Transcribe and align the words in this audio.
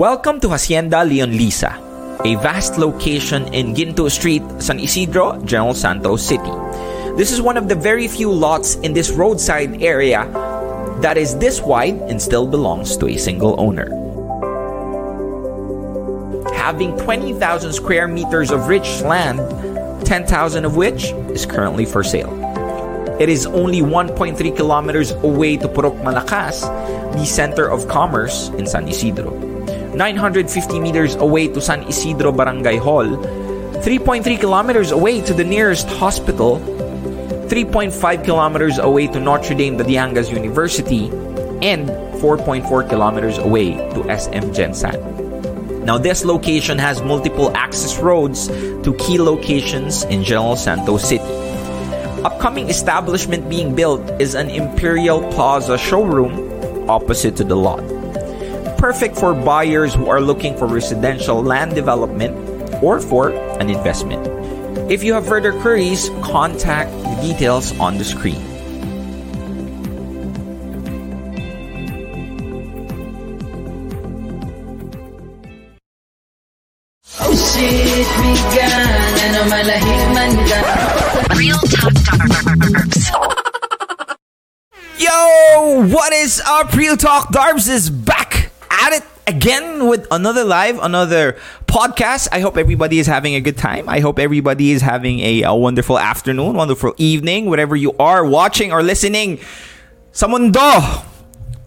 Welcome 0.00 0.40
to 0.40 0.48
Hacienda 0.48 1.04
Leon 1.04 1.36
Lisa, 1.36 1.76
a 2.24 2.34
vast 2.36 2.78
location 2.78 3.52
in 3.52 3.74
Ginto 3.74 4.10
Street, 4.10 4.40
San 4.56 4.80
Isidro, 4.80 5.36
General 5.44 5.74
Santos 5.74 6.24
City. 6.24 6.50
This 7.20 7.30
is 7.30 7.42
one 7.42 7.58
of 7.58 7.68
the 7.68 7.74
very 7.74 8.08
few 8.08 8.32
lots 8.32 8.76
in 8.76 8.94
this 8.94 9.10
roadside 9.10 9.82
area 9.82 10.24
that 11.02 11.18
is 11.18 11.36
this 11.36 11.60
wide 11.60 12.00
and 12.08 12.16
still 12.16 12.46
belongs 12.46 12.96
to 12.96 13.08
a 13.08 13.18
single 13.18 13.60
owner. 13.60 13.92
Having 16.54 16.96
20,000 16.96 17.70
square 17.74 18.08
meters 18.08 18.50
of 18.50 18.68
rich 18.68 19.02
land, 19.02 19.36
10,000 20.06 20.64
of 20.64 20.76
which 20.76 21.12
is 21.36 21.44
currently 21.44 21.84
for 21.84 22.02
sale. 22.02 22.32
It 23.20 23.28
is 23.28 23.44
only 23.44 23.82
1.3 23.82 24.56
kilometers 24.56 25.10
away 25.20 25.58
to 25.58 25.68
Purok 25.68 26.00
Malakas, 26.00 26.64
the 27.12 27.26
center 27.26 27.68
of 27.68 27.86
commerce 27.86 28.48
in 28.56 28.66
San 28.66 28.88
Isidro. 28.88 29.49
950 29.94 30.78
meters 30.78 31.14
away 31.16 31.48
to 31.48 31.60
San 31.60 31.82
Isidro 31.82 32.32
Barangay 32.32 32.76
Hall, 32.76 33.06
3.3 33.82 34.38
kilometers 34.38 34.92
away 34.92 35.20
to 35.22 35.34
the 35.34 35.44
nearest 35.44 35.88
hospital, 35.88 36.60
3.5 37.48 38.24
kilometers 38.24 38.78
away 38.78 39.08
to 39.08 39.18
Notre 39.18 39.54
Dame 39.54 39.76
de 39.76 39.84
Diangas 39.84 40.30
University, 40.30 41.08
and 41.62 41.88
4.4 42.22 42.88
kilometers 42.88 43.38
away 43.38 43.74
to 43.94 44.02
SM 44.04 44.54
Gensan. 44.54 45.84
Now, 45.84 45.98
this 45.98 46.24
location 46.24 46.78
has 46.78 47.02
multiple 47.02 47.50
access 47.56 47.98
roads 47.98 48.48
to 48.48 48.94
key 48.98 49.18
locations 49.18 50.04
in 50.04 50.22
General 50.22 50.54
Santos 50.54 51.08
City. 51.08 51.24
Upcoming 52.22 52.68
establishment 52.68 53.48
being 53.48 53.74
built 53.74 54.20
is 54.20 54.34
an 54.34 54.50
Imperial 54.50 55.20
Plaza 55.32 55.78
showroom 55.78 56.88
opposite 56.88 57.36
to 57.36 57.44
the 57.44 57.56
lot 57.56 57.99
perfect 58.80 59.14
for 59.14 59.34
buyers 59.34 59.94
who 59.94 60.08
are 60.08 60.22
looking 60.22 60.56
for 60.56 60.66
residential 60.66 61.42
land 61.42 61.74
development 61.74 62.34
or 62.82 62.98
for 62.98 63.28
an 63.60 63.68
investment. 63.68 64.26
If 64.90 65.04
you 65.04 65.12
have 65.12 65.26
further 65.26 65.52
queries, 65.52 66.08
contact 66.22 66.90
the 66.90 67.18
details 67.20 67.78
on 67.78 67.98
the 67.98 68.04
screen. 68.04 68.40
Real 81.36 81.58
Talk 81.68 81.92
Darbs. 82.08 83.10
Yo, 84.98 85.86
what 85.92 86.14
is 86.14 86.40
up? 86.46 86.72
Real 86.72 86.96
Talk 86.96 87.28
Darbs 87.28 87.68
is 87.68 87.90
back 87.90 88.39
at 88.70 88.92
it 88.92 89.04
again 89.26 89.86
with 89.86 90.06
another 90.10 90.44
live, 90.44 90.78
another 90.78 91.36
podcast. 91.66 92.28
I 92.32 92.40
hope 92.40 92.56
everybody 92.56 92.98
is 92.98 93.06
having 93.06 93.34
a 93.34 93.40
good 93.40 93.58
time. 93.58 93.88
I 93.88 94.00
hope 94.00 94.18
everybody 94.18 94.70
is 94.70 94.82
having 94.82 95.20
a, 95.20 95.42
a 95.42 95.54
wonderful 95.54 95.98
afternoon, 95.98 96.54
wonderful 96.54 96.94
evening, 96.96 97.46
whatever 97.46 97.76
you 97.76 97.92
are 97.98 98.24
watching 98.24 98.72
or 98.72 98.82
listening 98.82 99.38
sa 100.12 100.26
mundo. 100.26 101.09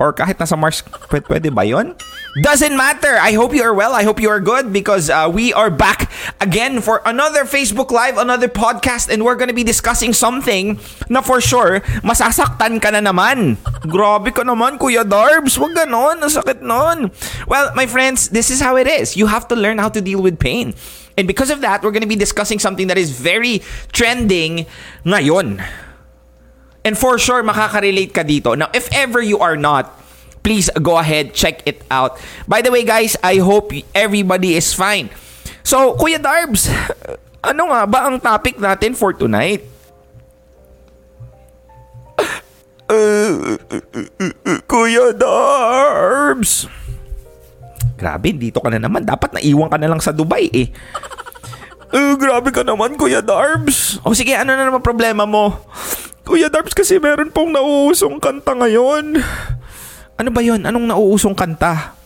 Or 0.04 0.12
kahit 0.12 0.36
nasa 0.36 0.59
Mars, 0.59 0.84
pwede 1.08 1.48
ba 1.48 1.64
yun? 1.64 1.96
Doesn't 2.44 2.76
matter. 2.76 3.16
I 3.23 3.40
hope 3.40 3.56
you 3.56 3.64
are 3.64 3.72
well. 3.72 3.96
I 3.96 4.04
hope 4.04 4.20
you 4.20 4.28
are 4.28 4.44
good 4.44 4.76
because 4.76 5.08
uh, 5.08 5.32
we 5.32 5.56
are 5.56 5.72
back 5.72 6.12
again 6.44 6.84
for 6.84 7.00
another 7.08 7.48
Facebook 7.48 7.88
Live, 7.88 8.20
another 8.20 8.52
podcast, 8.52 9.08
and 9.08 9.24
we're 9.24 9.40
gonna 9.40 9.56
be 9.56 9.64
discussing 9.64 10.12
something 10.12 10.76
na 11.08 11.24
for 11.24 11.40
sure, 11.40 11.80
masasaktan 12.04 12.84
ka 12.84 12.92
na 12.92 13.00
naman. 13.00 13.56
Grabe 13.88 14.36
ka 14.36 14.44
naman, 14.44 14.76
Kuya 14.76 15.08
Darbs. 15.08 15.56
Wag 15.56 15.72
ganon. 15.72 16.20
Ang 16.20 16.34
sakit 16.36 16.59
nun. 16.59 17.08
Well, 17.48 17.72
my 17.72 17.88
friends, 17.88 18.28
this 18.28 18.52
is 18.52 18.59
how 18.59 18.76
it 18.76 18.92
is. 18.92 19.16
You 19.16 19.31
have 19.31 19.48
to 19.48 19.56
learn 19.56 19.80
how 19.80 19.88
to 19.88 20.04
deal 20.04 20.20
with 20.20 20.36
pain. 20.36 20.76
And 21.16 21.31
because 21.31 21.48
of 21.48 21.64
that, 21.64 21.80
we're 21.80 21.96
gonna 21.96 22.12
be 22.12 22.20
discussing 22.20 22.59
something 22.59 22.92
that 22.92 23.00
is 23.00 23.16
very 23.16 23.64
trending 23.96 24.68
ngayon. 25.08 25.64
And 26.83 26.99
for 26.99 27.16
sure, 27.16 27.39
makaka-relate 27.44 28.11
ka 28.11 28.27
dito. 28.27 28.59
Now, 28.59 28.67
if 28.75 28.91
ever 28.91 29.23
you 29.23 29.39
are 29.39 29.55
not, 29.55 29.88
please 30.44 30.67
go 30.83 30.99
ahead, 30.99 31.31
check 31.31 31.63
it 31.63 31.79
out. 31.88 32.19
By 32.44 32.59
the 32.59 32.75
way, 32.75 32.83
guys, 32.83 33.16
I 33.23 33.39
hope 33.39 33.71
everybody 33.95 34.59
is 34.59 34.75
fine. 34.75 35.07
So, 35.63 35.95
Kuya 35.95 36.19
Darbs, 36.19 36.67
ano 37.49 37.71
nga 37.71 37.88
ba 37.88 37.99
ang 38.11 38.19
topic 38.19 38.59
natin 38.59 38.99
for 38.99 39.16
tonight? 39.16 39.63
Uh, 42.91 43.55
Kuya 44.69 45.15
Darbs! 45.15 46.67
Grabe, 47.95 48.35
dito 48.35 48.59
ka 48.59 48.67
na 48.67 48.83
naman. 48.83 49.07
Dapat 49.07 49.39
naiwan 49.39 49.71
ka 49.71 49.79
na 49.79 49.88
lang 49.88 50.03
sa 50.03 50.11
Dubai 50.11 50.51
eh. 50.51 50.67
Uh, 51.95 52.19
grabe 52.21 52.51
ka 52.51 52.67
naman, 52.67 53.00
Kuya 53.00 53.23
Darbs. 53.23 54.03
O 54.03 54.11
sige, 54.11 54.35
ano 54.35 54.51
na 54.51 54.67
naman 54.67 54.83
problema 54.83 55.23
mo? 55.23 55.63
Kuya 56.23 56.47
Darbs, 56.47 56.72
kasi 56.72 57.03
meron 57.03 57.29
pong 57.35 57.51
nauusong 57.51 58.16
kanta 58.23 58.56
ngayon. 58.56 59.19
Ano 60.16 60.29
ba 60.31 60.39
yon? 60.39 60.63
Anong 60.63 60.88
nauusong 60.88 61.35
kanta? 61.35 62.00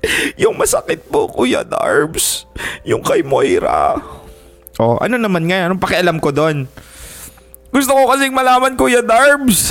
yung 0.42 0.58
masakit 0.58 1.06
po, 1.06 1.30
Kuya 1.30 1.62
Darbs. 1.62 2.50
Yung 2.82 3.04
kay 3.04 3.22
Moira. 3.22 3.94
Oh, 4.80 4.98
ano 4.98 5.20
naman 5.20 5.46
nga? 5.46 5.70
Anong 5.70 5.78
pakialam 5.78 6.18
ko 6.18 6.34
doon? 6.34 6.66
Gusto 7.70 7.94
ko 7.94 8.10
kasing 8.10 8.34
malaman, 8.34 8.74
Kuya 8.74 9.06
Darbs. 9.06 9.70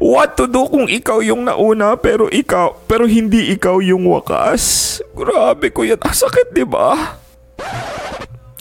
What 0.00 0.40
to 0.40 0.48
do 0.48 0.64
kung 0.72 0.88
ikaw 0.88 1.20
yung 1.20 1.44
nauna 1.44 1.92
pero 2.00 2.32
ikaw, 2.32 2.72
pero 2.88 3.04
hindi 3.04 3.52
ikaw 3.52 3.84
yung 3.84 4.08
wakas? 4.08 4.96
Grabe, 5.12 5.68
Kuya. 5.68 6.00
Ah, 6.00 6.16
sakit, 6.16 6.56
di 6.56 6.64
ba? 6.64 7.20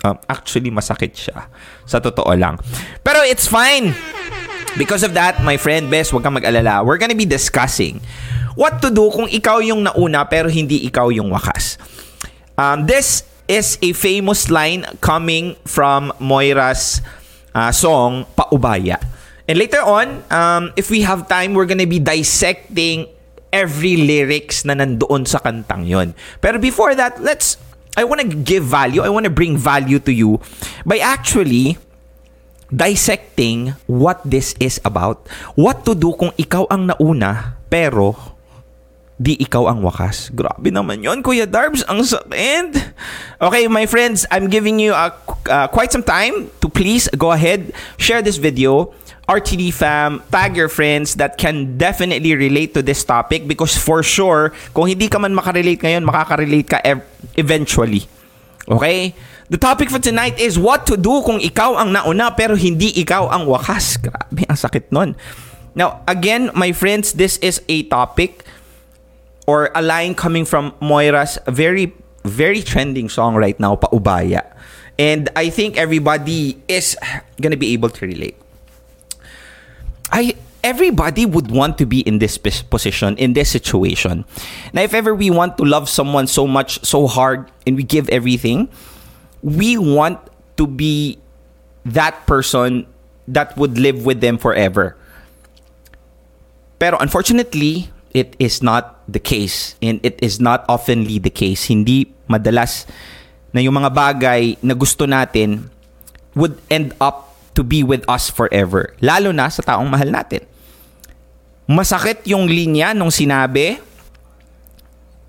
Um, 0.04 0.20
actually, 0.28 0.68
masakit 0.68 1.16
siya. 1.16 1.48
Sa 1.88 2.04
totoo 2.04 2.36
lang. 2.36 2.60
Pero 3.00 3.24
it's 3.24 3.48
fine. 3.48 3.96
Because 4.76 5.08
of 5.08 5.16
that, 5.16 5.40
my 5.40 5.56
friend, 5.56 5.88
best, 5.88 6.12
wag 6.12 6.28
kang 6.28 6.36
mag-alala. 6.36 6.84
We're 6.84 7.00
gonna 7.00 7.16
be 7.16 7.24
discussing 7.24 8.04
what 8.60 8.84
to 8.84 8.92
do 8.92 9.08
kung 9.08 9.32
ikaw 9.32 9.64
yung 9.64 9.88
nauna 9.88 10.28
pero 10.28 10.52
hindi 10.52 10.84
ikaw 10.88 11.08
yung 11.16 11.32
wakas. 11.32 11.80
Um, 12.60 12.84
this 12.84 13.24
is 13.48 13.80
a 13.80 13.96
famous 13.96 14.52
line 14.52 14.84
coming 15.00 15.56
from 15.64 16.12
Moira's 16.20 17.00
uh, 17.56 17.72
song 17.72 18.28
Paubaya. 18.36 19.00
And 19.48 19.56
later 19.56 19.80
on, 19.80 20.28
um, 20.28 20.76
if 20.76 20.92
we 20.92 21.08
have 21.08 21.32
time, 21.32 21.56
we're 21.56 21.70
gonna 21.72 21.88
be 21.88 22.04
dissecting 22.04 23.08
every 23.56 23.96
lyrics 23.96 24.68
na 24.68 24.76
nandoon 24.76 25.24
sa 25.24 25.40
kantang 25.40 25.88
yon. 25.88 26.12
Pero 26.44 26.60
before 26.60 27.00
that, 27.00 27.24
let's 27.24 27.56
I 27.96 28.04
want 28.04 28.20
to 28.20 28.28
give 28.28 28.68
value. 28.68 29.00
I 29.00 29.08
want 29.08 29.24
to 29.24 29.32
bring 29.32 29.56
value 29.56 30.04
to 30.04 30.12
you 30.12 30.44
by 30.84 31.00
actually 31.00 31.80
dissecting 32.74 33.74
what 33.86 34.22
this 34.26 34.54
is 34.58 34.82
about. 34.86 35.26
What 35.54 35.86
to 35.86 35.94
do 35.94 36.14
kung 36.18 36.34
ikaw 36.38 36.66
ang 36.70 36.90
nauna 36.90 37.60
pero 37.70 38.36
di 39.16 39.40
ikaw 39.40 39.72
ang 39.72 39.80
wakas. 39.80 40.28
Grabe 40.36 40.72
naman 40.72 41.00
yon 41.00 41.24
Kuya 41.24 41.48
Darbs. 41.48 41.88
Ang 41.88 42.04
sakit. 42.04 42.76
Okay, 43.40 43.68
my 43.72 43.88
friends, 43.88 44.28
I'm 44.28 44.52
giving 44.52 44.80
you 44.80 44.92
a, 44.92 45.12
uh, 45.48 45.68
quite 45.72 45.92
some 45.92 46.04
time 46.04 46.52
to 46.60 46.68
please 46.68 47.08
go 47.16 47.32
ahead, 47.32 47.72
share 47.96 48.20
this 48.20 48.38
video. 48.38 48.92
RTD 49.26 49.74
fam, 49.74 50.22
tag 50.30 50.54
your 50.54 50.70
friends 50.70 51.18
that 51.18 51.42
can 51.42 51.82
definitely 51.82 52.38
relate 52.38 52.78
to 52.78 52.86
this 52.86 53.02
topic 53.02 53.50
because 53.50 53.74
for 53.74 54.06
sure, 54.06 54.54
kung 54.70 54.86
hindi 54.86 55.10
ka 55.10 55.18
man 55.18 55.34
makarelate 55.34 55.82
ngayon, 55.82 56.06
makaka-relate 56.06 56.70
ka 56.70 56.78
ev- 56.86 57.02
eventually. 57.34 58.06
Okay? 58.70 59.18
The 59.46 59.62
topic 59.62 59.94
for 59.94 60.02
tonight 60.02 60.42
is 60.42 60.58
what 60.58 60.90
to 60.90 60.98
do 60.98 61.22
kung 61.22 61.38
ikaw 61.38 61.78
ang 61.78 61.94
nauna 61.94 62.34
pero 62.34 62.58
hindi 62.58 62.90
ikaw 62.98 63.30
ang 63.30 63.46
wakas. 63.46 64.02
Grabe, 64.02 64.42
ang 64.50 64.58
sakit 64.58 64.90
nun. 64.90 65.14
Now, 65.78 66.02
again, 66.10 66.50
my 66.58 66.74
friends, 66.74 67.14
this 67.14 67.38
is 67.46 67.62
a 67.70 67.86
topic 67.86 68.42
or 69.46 69.70
a 69.78 69.86
line 69.86 70.18
coming 70.18 70.50
from 70.50 70.74
Moira's 70.82 71.38
very 71.46 71.94
very 72.26 72.66
trending 72.66 73.06
song 73.06 73.38
right 73.38 73.60
now, 73.62 73.78
Paubaya. 73.78 74.42
And 74.98 75.30
I 75.38 75.54
think 75.54 75.78
everybody 75.78 76.58
is 76.66 76.98
gonna 77.38 77.60
be 77.60 77.70
able 77.78 77.94
to 77.94 78.02
relate. 78.02 78.42
I 80.10 80.34
everybody 80.66 81.30
would 81.30 81.54
want 81.54 81.78
to 81.78 81.86
be 81.86 82.02
in 82.02 82.18
this 82.18 82.42
position, 82.42 83.14
in 83.22 83.38
this 83.38 83.54
situation. 83.54 84.26
Now, 84.74 84.82
if 84.82 84.98
ever 84.98 85.14
we 85.14 85.30
want 85.30 85.62
to 85.62 85.64
love 85.70 85.86
someone 85.86 86.26
so 86.26 86.50
much, 86.50 86.82
so 86.82 87.06
hard, 87.06 87.46
and 87.70 87.78
we 87.78 87.86
give 87.86 88.10
everything, 88.10 88.74
we 89.46 89.78
want 89.78 90.18
to 90.58 90.66
be 90.66 91.22
that 91.86 92.26
person 92.26 92.90
that 93.30 93.54
would 93.54 93.78
live 93.78 94.02
with 94.02 94.18
them 94.18 94.42
forever. 94.42 94.98
Pero 96.82 96.98
unfortunately, 96.98 97.94
it 98.10 98.34
is 98.42 98.66
not 98.66 99.06
the 99.06 99.22
case 99.22 99.78
and 99.86 100.02
it 100.02 100.18
is 100.18 100.42
not 100.42 100.66
oftenly 100.66 101.22
the 101.22 101.30
case. 101.30 101.70
Hindi 101.70 102.10
madalas 102.26 102.90
na 103.54 103.62
yung 103.62 103.78
mga 103.78 103.94
bagay 103.94 104.58
na 104.66 104.74
gusto 104.74 105.06
natin 105.06 105.70
would 106.34 106.58
end 106.74 106.98
up 106.98 107.38
to 107.54 107.62
be 107.62 107.86
with 107.86 108.02
us 108.10 108.28
forever. 108.34 108.98
Lalo 109.00 109.30
na 109.30 109.48
sa 109.48 109.62
taong 109.62 109.88
mahal 109.88 110.10
natin. 110.10 110.44
Masakit 111.70 112.26
yung 112.28 112.50
linya 112.50 112.92
nung 112.98 113.14
sinabi, 113.14 113.80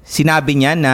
sinabi 0.03 0.53
niya 0.57 0.73
na 0.75 0.93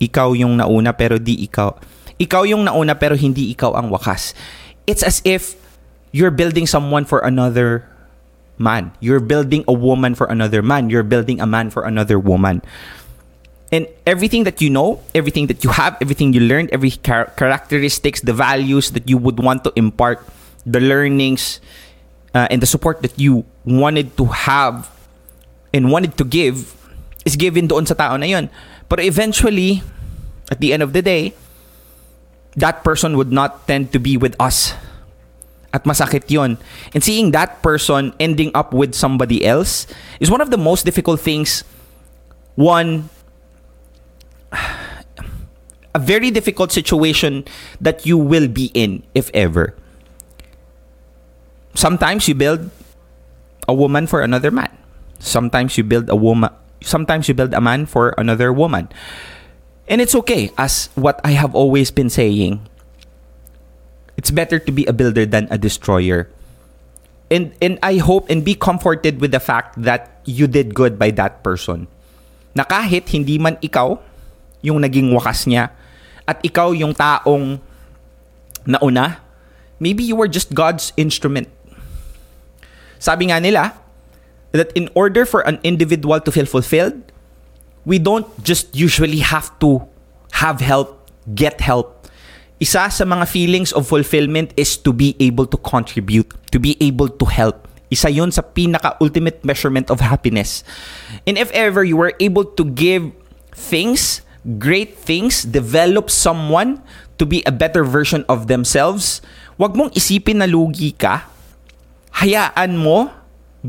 ikaw 0.00 0.36
yung 0.36 0.60
nauna 0.60 0.92
pero 0.92 1.16
di 1.16 1.44
ikaw. 1.44 1.72
Ikaw 2.16 2.42
yung 2.48 2.64
nauna 2.64 2.96
pero 2.96 3.16
hindi 3.16 3.52
ikaw 3.52 3.76
ang 3.76 3.92
wakas. 3.92 4.32
It's 4.86 5.02
as 5.02 5.20
if 5.24 5.56
you're 6.12 6.32
building 6.32 6.64
someone 6.64 7.04
for 7.04 7.20
another 7.20 7.84
man. 8.58 8.92
You're 9.00 9.20
building 9.20 9.64
a 9.68 9.72
woman 9.72 10.14
for 10.14 10.26
another 10.26 10.62
man. 10.62 10.88
You're 10.88 11.06
building 11.06 11.40
a 11.40 11.46
man 11.46 11.70
for 11.70 11.84
another 11.84 12.18
woman. 12.18 12.62
And 13.72 13.88
everything 14.06 14.44
that 14.44 14.62
you 14.62 14.70
know, 14.70 15.02
everything 15.14 15.48
that 15.48 15.64
you 15.64 15.70
have, 15.70 15.98
everything 16.00 16.32
you 16.32 16.40
learned, 16.40 16.70
every 16.70 16.90
char- 16.90 17.34
characteristics, 17.36 18.20
the 18.20 18.32
values 18.32 18.92
that 18.92 19.10
you 19.10 19.18
would 19.18 19.42
want 19.42 19.64
to 19.64 19.72
impart, 19.74 20.22
the 20.64 20.80
learnings, 20.80 21.60
uh, 22.32 22.46
and 22.48 22.62
the 22.62 22.66
support 22.66 23.02
that 23.02 23.18
you 23.18 23.44
wanted 23.64 24.16
to 24.16 24.26
have 24.26 24.88
and 25.74 25.90
wanted 25.90 26.16
to 26.16 26.24
give 26.24 26.76
is 27.26 27.34
given 27.34 27.66
doon 27.66 27.84
sa 27.84 27.94
tao 27.94 28.16
na 28.16 28.26
yun. 28.26 28.48
But 28.88 29.00
eventually, 29.00 29.82
at 30.50 30.60
the 30.60 30.72
end 30.72 30.82
of 30.82 30.92
the 30.92 31.02
day, 31.02 31.34
that 32.56 32.84
person 32.84 33.16
would 33.16 33.32
not 33.32 33.66
tend 33.66 33.92
to 33.92 33.98
be 33.98 34.16
with 34.16 34.34
us. 34.40 34.74
At 35.72 35.84
masakit 35.84 36.30
yon. 36.30 36.58
And 36.94 37.04
seeing 37.04 37.32
that 37.32 37.62
person 37.62 38.14
ending 38.18 38.50
up 38.54 38.72
with 38.72 38.94
somebody 38.94 39.44
else 39.44 39.86
is 40.20 40.30
one 40.30 40.40
of 40.40 40.50
the 40.50 40.56
most 40.56 40.84
difficult 40.84 41.20
things. 41.20 41.64
One, 42.54 43.10
a 45.94 45.98
very 45.98 46.30
difficult 46.30 46.72
situation 46.72 47.44
that 47.80 48.06
you 48.06 48.16
will 48.16 48.48
be 48.48 48.70
in, 48.72 49.02
if 49.14 49.30
ever. 49.34 49.76
Sometimes 51.74 52.26
you 52.28 52.34
build 52.34 52.70
a 53.68 53.74
woman 53.74 54.06
for 54.06 54.22
another 54.22 54.50
man. 54.50 54.72
Sometimes 55.18 55.76
you 55.76 55.84
build 55.84 56.08
a 56.08 56.16
woman. 56.16 56.52
Sometimes 56.86 57.26
you 57.26 57.34
build 57.34 57.50
a 57.50 57.60
man 57.60 57.84
for 57.84 58.14
another 58.14 58.54
woman. 58.54 58.86
And 59.90 59.98
it's 59.98 60.14
okay, 60.22 60.54
as 60.54 60.86
what 60.94 61.18
I 61.26 61.34
have 61.34 61.54
always 61.54 61.90
been 61.90 62.10
saying. 62.10 62.62
It's 64.14 64.30
better 64.30 64.62
to 64.62 64.70
be 64.70 64.86
a 64.86 64.94
builder 64.94 65.26
than 65.26 65.50
a 65.50 65.58
destroyer. 65.58 66.30
And 67.26 67.58
and 67.58 67.82
I 67.82 67.98
hope 67.98 68.30
and 68.30 68.46
be 68.46 68.54
comforted 68.54 69.18
with 69.18 69.34
the 69.34 69.42
fact 69.42 69.74
that 69.82 70.22
you 70.22 70.46
did 70.46 70.78
good 70.78 70.94
by 70.94 71.10
that 71.18 71.42
person. 71.42 71.90
Na 72.54 72.62
kahit 72.62 73.10
hindi 73.10 73.36
man 73.36 73.58
ikaw 73.58 73.98
yung 74.62 74.82
naging 74.82 75.10
wakas 75.10 75.50
niya 75.50 75.74
at 76.26 76.38
ikaw 76.42 76.70
yung 76.70 76.94
taong 76.94 77.58
nauna, 78.66 79.22
maybe 79.78 80.02
you 80.02 80.14
were 80.14 80.30
just 80.30 80.54
God's 80.54 80.94
instrument. 80.98 81.50
Sabi 82.98 83.30
nga 83.30 83.42
nila 83.42 83.74
that 84.56 84.72
in 84.74 84.88
order 84.94 85.24
for 85.24 85.40
an 85.46 85.60
individual 85.62 86.20
to 86.20 86.32
feel 86.32 86.46
fulfilled, 86.46 86.96
we 87.84 87.98
don't 87.98 88.26
just 88.42 88.74
usually 88.74 89.20
have 89.20 89.56
to 89.60 89.86
have 90.42 90.60
help, 90.60 91.10
get 91.34 91.60
help. 91.60 92.08
Isa 92.58 92.88
sa 92.88 93.04
mga 93.04 93.28
feelings 93.28 93.70
of 93.72 93.86
fulfillment 93.86 94.52
is 94.56 94.76
to 94.80 94.92
be 94.92 95.14
able 95.20 95.44
to 95.46 95.56
contribute, 95.60 96.32
to 96.50 96.58
be 96.58 96.76
able 96.80 97.08
to 97.08 97.24
help. 97.28 97.68
Isa 97.92 98.10
yun 98.10 98.32
sa 98.32 98.42
pinaka-ultimate 98.42 99.44
measurement 99.44 99.92
of 99.92 100.00
happiness. 100.00 100.64
And 101.28 101.38
if 101.38 101.52
ever 101.52 101.84
you 101.84 101.96
were 101.96 102.16
able 102.18 102.44
to 102.58 102.64
give 102.64 103.12
things, 103.54 104.24
great 104.58 104.98
things, 104.98 105.44
develop 105.46 106.10
someone 106.10 106.82
to 107.18 107.24
be 107.24 107.44
a 107.46 107.52
better 107.52 107.84
version 107.84 108.24
of 108.28 108.48
themselves, 108.48 109.22
wag 109.60 109.78
mong 109.78 109.94
isipin 109.94 110.42
na 110.42 110.48
lugi 110.48 110.96
ka. 110.96 111.28
Hayaan 112.24 112.80
mo 112.80 113.12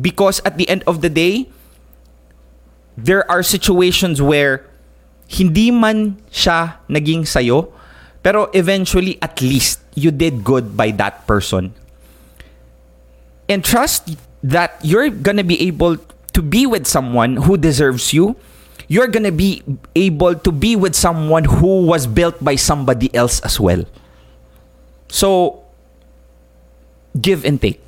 because 0.01 0.41
at 0.45 0.57
the 0.57 0.67
end 0.69 0.83
of 0.87 1.01
the 1.01 1.09
day, 1.09 1.49
there 2.97 3.29
are 3.29 3.43
situations 3.43 4.21
where 4.21 4.65
hindi 5.27 5.69
man 5.69 6.17
siya 6.31 6.81
naging 6.89 7.27
sayo, 7.27 7.69
pero 8.23 8.49
eventually 8.51 9.21
at 9.21 9.39
least 9.41 9.79
you 9.93 10.09
did 10.09 10.43
good 10.43 10.75
by 10.75 10.89
that 10.91 11.27
person. 11.27 11.75
And 13.47 13.63
trust 13.63 14.17
that 14.43 14.75
you're 14.81 15.09
gonna 15.09 15.45
be 15.45 15.61
able 15.67 15.97
to 16.33 16.41
be 16.41 16.65
with 16.65 16.87
someone 16.87 17.37
who 17.47 17.55
deserves 17.55 18.11
you. 18.11 18.35
You're 18.87 19.07
gonna 19.07 19.35
be 19.35 19.63
able 19.95 20.35
to 20.35 20.51
be 20.51 20.75
with 20.75 20.95
someone 20.95 21.43
who 21.45 21.85
was 21.85 22.07
built 22.07 22.39
by 22.43 22.55
somebody 22.55 23.13
else 23.13 23.39
as 23.41 23.59
well. 23.59 23.83
So, 25.07 25.63
give 27.19 27.43
and 27.45 27.61
take 27.61 27.79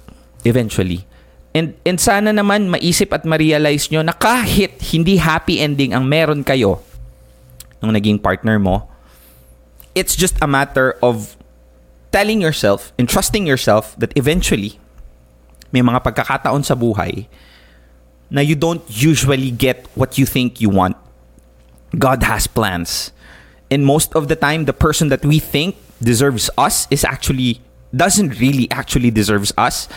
eventually. 0.45 1.08
And, 1.49 1.73
and 1.81 1.97
sana 1.97 2.29
naman 2.29 2.69
maisip 2.69 3.09
at 3.09 3.25
ma-realize 3.25 3.89
nyo 3.89 4.05
na 4.05 4.13
kahit 4.13 4.77
hindi 4.93 5.17
happy 5.17 5.57
ending 5.57 5.97
ang 5.97 6.05
meron 6.05 6.45
kayo 6.45 6.81
ng 7.81 7.89
naging 7.89 8.21
partner 8.21 8.61
mo, 8.61 8.85
it's 9.97 10.13
just 10.13 10.37
a 10.41 10.47
matter 10.47 10.93
of 11.01 11.33
telling 12.13 12.41
yourself 12.41 12.93
and 12.97 13.09
trusting 13.09 13.49
yourself 13.49 13.97
that 13.97 14.13
eventually 14.13 14.77
may 15.73 15.81
mga 15.81 16.01
pagkakataon 16.05 16.65
sa 16.65 16.73
buhay 16.73 17.25
na 18.29 18.41
you 18.41 18.53
don't 18.53 18.85
usually 18.89 19.49
get 19.49 19.89
what 19.97 20.17
you 20.17 20.25
think 20.25 20.61
you 20.61 20.69
want. 20.69 20.97
God 21.97 22.21
has 22.23 22.45
plans. 22.45 23.11
And 23.69 23.85
most 23.85 24.13
of 24.13 24.29
the 24.29 24.35
time, 24.35 24.65
the 24.65 24.73
person 24.73 25.09
that 25.09 25.25
we 25.25 25.39
think 25.39 25.77
deserves 26.01 26.49
us 26.57 26.87
is 26.89 27.05
actually, 27.05 27.61
doesn't 27.93 28.39
really 28.39 28.69
actually 28.69 29.09
deserves 29.09 29.53
us. 29.57 29.89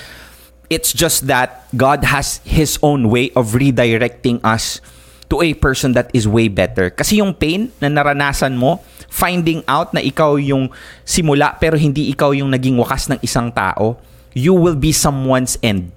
It's 0.73 0.97
just 0.97 1.29
that 1.29 1.69
God 1.77 2.09
has 2.09 2.41
His 2.49 2.81
own 2.81 3.13
way 3.13 3.29
of 3.37 3.53
redirecting 3.53 4.41
us 4.41 4.81
to 5.29 5.45
a 5.45 5.53
person 5.53 5.93
that 5.93 6.09
is 6.17 6.25
way 6.25 6.49
better. 6.49 6.89
Kasi 6.89 7.21
yung 7.21 7.37
pain 7.37 7.69
na 7.77 7.93
naranasan 7.93 8.57
mo, 8.57 8.81
finding 9.13 9.61
out 9.69 9.93
na 9.93 10.01
ikaw 10.01 10.41
yung 10.41 10.73
simula 11.05 11.61
pero 11.61 11.77
hindi 11.77 12.09
ikaw 12.09 12.33
yung 12.33 12.49
naging 12.49 12.81
wakas 12.81 13.13
ng 13.13 13.21
isang 13.21 13.53
tao, 13.53 14.01
you 14.33 14.57
will 14.57 14.77
be 14.77 14.97
someone's 14.97 15.61
end. 15.61 15.93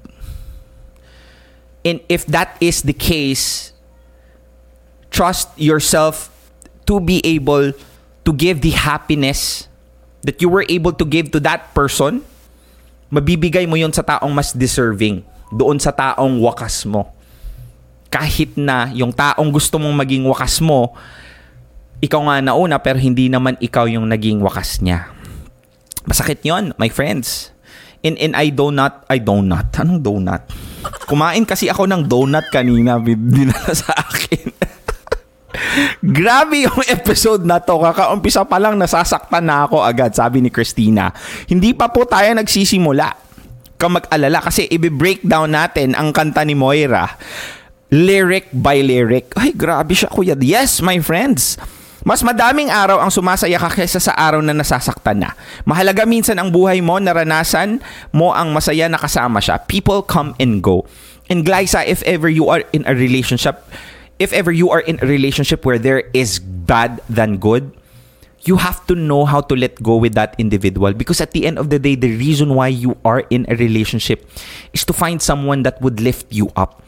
And 1.87 2.03
if 2.11 2.27
that 2.27 2.59
is 2.59 2.83
the 2.83 2.95
case, 2.97 3.71
trust 5.07 5.55
yourself 5.55 6.27
to 6.83 6.99
be 6.99 7.23
able 7.23 7.71
to 8.27 8.31
give 8.35 8.59
the 8.59 8.75
happiness 8.75 9.71
that 10.25 10.41
you 10.41 10.49
were 10.49 10.65
able 10.67 10.91
to 10.91 11.05
give 11.05 11.31
to 11.31 11.39
that 11.45 11.71
person, 11.77 12.25
mabibigay 13.09 13.65
mo 13.69 13.77
yon 13.77 13.93
sa 13.93 14.01
taong 14.01 14.31
mas 14.33 14.53
deserving, 14.53 15.21
doon 15.53 15.77
sa 15.77 15.93
taong 15.93 16.41
wakas 16.41 16.85
mo. 16.89 17.13
Kahit 18.09 18.55
na 18.55 18.89
yung 18.95 19.11
taong 19.11 19.51
gusto 19.51 19.77
mong 19.77 19.95
maging 20.05 20.23
wakas 20.25 20.63
mo, 20.63 20.95
ikaw 21.99 22.21
nga 22.27 22.43
nauna 22.43 22.77
pero 22.79 22.99
hindi 22.99 23.27
naman 23.31 23.57
ikaw 23.59 23.87
yung 23.87 24.07
naging 24.09 24.39
wakas 24.41 24.79
niya. 24.83 25.09
Masakit 26.05 26.45
yon, 26.45 26.71
my 26.77 26.87
friends. 26.89 27.49
And, 28.05 28.21
and 28.21 28.37
I 28.37 28.53
donut, 28.53 29.01
I 29.09 29.17
donut. 29.17 29.73
Anong 29.81 30.05
donut? 30.05 30.45
Kumain 31.09 31.41
kasi 31.41 31.65
ako 31.73 31.89
ng 31.89 32.05
donut 32.05 32.45
kanina, 32.53 33.01
dinala 33.01 33.73
sa 33.73 33.97
akin. 33.97 34.53
Grabe 36.01 36.65
yung 36.67 36.81
episode 36.87 37.43
na 37.43 37.59
to. 37.59 37.77
Kakaumpisa 37.79 38.43
pa 38.45 38.57
lang 38.61 38.79
nasasaktan 38.79 39.45
na 39.45 39.65
ako 39.67 39.81
agad, 39.81 40.13
sabi 40.13 40.41
ni 40.43 40.49
Christina. 40.49 41.11
Hindi 41.49 41.73
pa 41.73 41.89
po 41.89 42.05
tayo 42.07 42.31
nagsisimula. 42.35 43.07
Ka 43.75 43.87
mag-alala 43.91 44.39
kasi 44.39 44.71
i-breakdown 44.71 45.51
natin 45.51 45.93
ang 45.93 46.15
kanta 46.15 46.47
ni 46.47 46.55
Moira. 46.55 47.19
Lyric 47.91 48.49
by 48.55 48.81
lyric. 48.81 49.35
Ay, 49.35 49.51
grabe 49.51 49.93
siya 49.93 50.09
kuya. 50.09 50.35
Yes, 50.39 50.79
my 50.79 50.99
friends. 51.03 51.59
Mas 52.05 52.21
madaming 52.21 52.69
araw 52.69 53.01
ang 53.01 53.09
sumasaya 53.09 53.57
ka 53.57 53.65
kaysa 53.65 53.97
sa 53.97 54.13
araw 54.13 54.37
na 54.37 54.53
nasasaktan 54.53 55.25
na. 55.25 55.33
Mahalaga 55.65 56.05
minsan 56.05 56.37
ang 56.37 56.53
buhay 56.53 56.77
mo, 56.77 57.01
naranasan 57.01 57.81
mo 58.13 58.29
ang 58.29 58.53
masaya 58.53 58.85
na 58.85 59.01
kasama 59.01 59.41
siya. 59.41 59.57
People 59.65 60.05
come 60.05 60.37
and 60.37 60.61
go. 60.61 60.85
And 61.33 61.41
Glyza, 61.41 61.81
if 61.81 62.05
ever 62.05 62.29
you 62.29 62.45
are 62.53 62.61
in 62.69 62.85
a 62.85 62.93
relationship, 62.93 63.57
if 64.19 64.33
ever 64.33 64.51
you 64.51 64.69
are 64.71 64.79
in 64.81 64.99
a 65.01 65.07
relationship 65.07 65.65
where 65.65 65.79
there 65.79 66.09
is 66.13 66.39
bad 66.39 67.01
than 67.09 67.37
good, 67.37 67.75
you 68.45 68.57
have 68.57 68.85
to 68.87 68.95
know 68.95 69.25
how 69.25 69.41
to 69.41 69.55
let 69.55 69.81
go 69.81 69.97
with 69.97 70.13
that 70.13 70.35
individual. 70.37 70.93
Because 70.93 71.19
at 71.19 71.31
the 71.31 71.45
end 71.45 71.57
of 71.57 71.69
the 71.69 71.79
day 71.79 71.95
the 71.95 72.15
reason 72.17 72.53
why 72.53 72.67
you 72.69 72.97
are 73.03 73.25
in 73.29 73.45
a 73.49 73.55
relationship 73.55 74.27
is 74.73 74.85
to 74.85 74.93
find 74.93 75.21
someone 75.21 75.63
that 75.63 75.81
would 75.81 75.99
lift 75.99 76.31
you 76.31 76.51
up. 76.55 76.81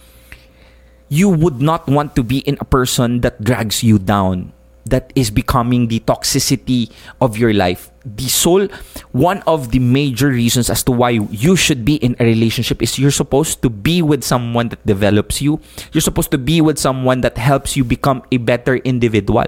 You 1.09 1.29
would 1.29 1.61
not 1.61 1.87
want 1.87 2.15
to 2.15 2.23
be 2.23 2.39
in 2.39 2.57
a 2.59 2.65
person 2.65 3.21
that 3.21 3.43
drags 3.43 3.81
you 3.83 3.97
down 3.97 4.53
that 4.89 5.11
is 5.15 5.31
becoming 5.31 5.87
the 5.87 5.99
toxicity 6.01 6.91
of 7.21 7.37
your 7.37 7.53
life. 7.53 7.91
The 8.05 8.27
soul, 8.27 8.67
one 9.11 9.43
of 9.47 9.71
the 9.71 9.79
major 9.79 10.29
reasons 10.29 10.69
as 10.69 10.83
to 10.83 10.91
why 10.91 11.19
you 11.31 11.55
should 11.55 11.83
be 11.83 11.95
in 11.95 12.15
a 12.19 12.25
relationship 12.25 12.81
is 12.81 12.97
you're 12.97 13.11
supposed 13.11 13.61
to 13.61 13.69
be 13.69 14.01
with 14.01 14.23
someone 14.23 14.69
that 14.69 14.85
develops 14.85 15.41
you. 15.41 15.59
You're 15.91 16.05
supposed 16.05 16.31
to 16.31 16.37
be 16.37 16.61
with 16.61 16.79
someone 16.79 17.21
that 17.21 17.37
helps 17.37 17.75
you 17.75 17.83
become 17.83 18.23
a 18.31 18.37
better 18.37 18.77
individual. 18.77 19.45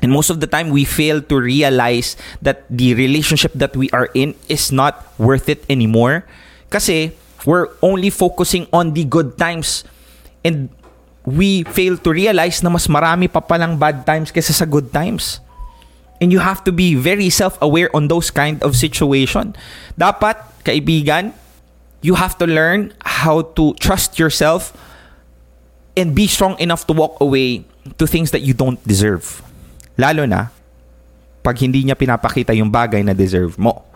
And 0.00 0.12
most 0.12 0.30
of 0.30 0.40
the 0.40 0.46
time 0.46 0.70
we 0.70 0.84
fail 0.84 1.20
to 1.22 1.36
realize 1.40 2.16
that 2.42 2.64
the 2.70 2.94
relationship 2.94 3.52
that 3.54 3.76
we 3.76 3.90
are 3.90 4.10
in 4.14 4.34
is 4.48 4.70
not 4.70 5.06
worth 5.18 5.48
it 5.48 5.64
anymore. 5.68 6.24
Kasi 6.70 7.12
we're 7.46 7.68
only 7.82 8.10
focusing 8.10 8.66
on 8.72 8.94
the 8.94 9.04
good 9.04 9.38
times. 9.38 9.82
And 10.44 10.70
we 11.28 11.60
fail 11.76 12.00
to 12.00 12.08
realize 12.08 12.64
na 12.64 12.72
mas 12.72 12.88
marami 12.88 13.28
pa 13.28 13.44
palang 13.44 13.76
bad 13.76 14.08
times 14.08 14.32
kaysa 14.32 14.56
sa 14.56 14.64
good 14.64 14.88
times. 14.88 15.44
And 16.18 16.32
you 16.32 16.40
have 16.40 16.64
to 16.66 16.72
be 16.72 16.96
very 16.96 17.30
self-aware 17.30 17.92
on 17.94 18.08
those 18.08 18.32
kind 18.32 18.58
of 18.64 18.74
situation. 18.74 19.54
Dapat, 19.94 20.40
kaibigan, 20.66 21.36
you 22.02 22.18
have 22.18 22.34
to 22.40 22.46
learn 22.48 22.96
how 23.04 23.44
to 23.54 23.76
trust 23.78 24.18
yourself 24.18 24.74
and 25.94 26.16
be 26.16 26.26
strong 26.26 26.58
enough 26.58 26.88
to 26.90 26.94
walk 26.96 27.20
away 27.22 27.62
to 28.00 28.04
things 28.08 28.34
that 28.34 28.42
you 28.42 28.56
don't 28.56 28.82
deserve. 28.82 29.44
Lalo 29.94 30.26
na, 30.26 30.50
pag 31.44 31.54
hindi 31.62 31.86
niya 31.86 31.94
pinapakita 31.94 32.50
yung 32.50 32.72
bagay 32.72 33.06
na 33.06 33.14
deserve 33.14 33.54
mo. 33.54 33.86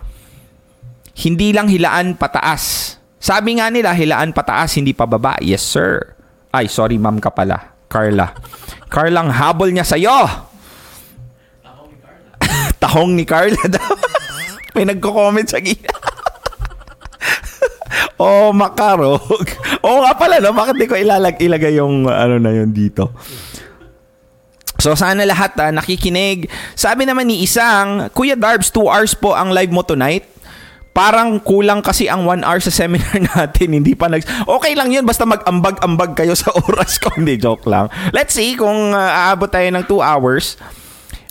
Hindi 1.19 1.51
lang 1.51 1.67
hilaan 1.67 2.15
pataas. 2.15 2.97
Sabi 3.19 3.59
nga 3.59 3.67
nila, 3.67 3.91
hilaan 3.95 4.31
pataas, 4.31 4.79
hindi 4.79 4.95
pababa. 4.95 5.39
Yes, 5.43 5.62
sir. 5.62 6.15
Ay, 6.53 6.69
sorry, 6.69 7.01
ma'am 7.01 7.17
ka 7.17 7.33
pala. 7.33 7.57
Carla. 7.89 8.37
Carlang 8.93 9.33
habol 9.33 9.73
niya 9.73 9.89
sa'yo. 9.89 10.29
Tahong 12.83 13.13
ni 13.17 13.25
Carla 13.25 13.65
daw. 13.73 13.93
May 14.77 14.85
nagko-comment 14.85 15.49
sa 15.49 15.61
gina. 15.65 15.93
oh, 18.23 18.53
makarog. 18.53 19.25
Oo 19.81 19.99
nga 20.05 20.13
pala, 20.17 20.41
no? 20.41 20.53
Bakit 20.53 20.77
di 20.77 20.87
ko 20.89 20.97
ilalag, 20.97 21.41
ilagay 21.41 21.77
yung 21.81 22.09
ano 22.09 22.37
na 22.37 22.53
yun 22.53 22.73
dito? 22.73 23.13
So 24.81 24.99
sana 24.99 25.23
lahat 25.23 25.55
ah, 25.63 25.71
nakikinig. 25.71 26.51
Sabi 26.75 27.07
naman 27.07 27.29
ni 27.29 27.45
isang, 27.45 28.11
Kuya 28.11 28.35
Darbs, 28.35 28.73
2 28.75 28.83
hours 28.89 29.15
po 29.15 29.37
ang 29.37 29.55
live 29.55 29.71
mo 29.71 29.85
tonight. 29.85 30.32
Parang 30.93 31.41
kulang 31.41 31.81
kasi 31.81 32.05
ang 32.05 32.29
1 32.29 32.45
hour 32.45 32.61
sa 32.61 32.69
seminar 32.69 33.17
natin. 33.33 33.81
Hindi 33.81 33.97
pa 33.97 34.13
nag... 34.13 34.25
Okay 34.45 34.77
lang 34.77 34.93
yun, 34.93 35.09
basta 35.09 35.25
mag-ambag-ambag 35.25 36.13
kayo 36.13 36.37
sa 36.37 36.53
oras 36.69 37.01
ko. 37.01 37.09
Hindi, 37.17 37.41
joke 37.41 37.65
lang. 37.65 37.89
Let's 38.13 38.37
see 38.37 38.53
kung 38.55 38.93
ah, 38.93 39.33
aabot 39.33 39.49
tayo 39.49 39.69
ng 39.73 39.85
2 39.89 39.99
hours. 40.05 40.61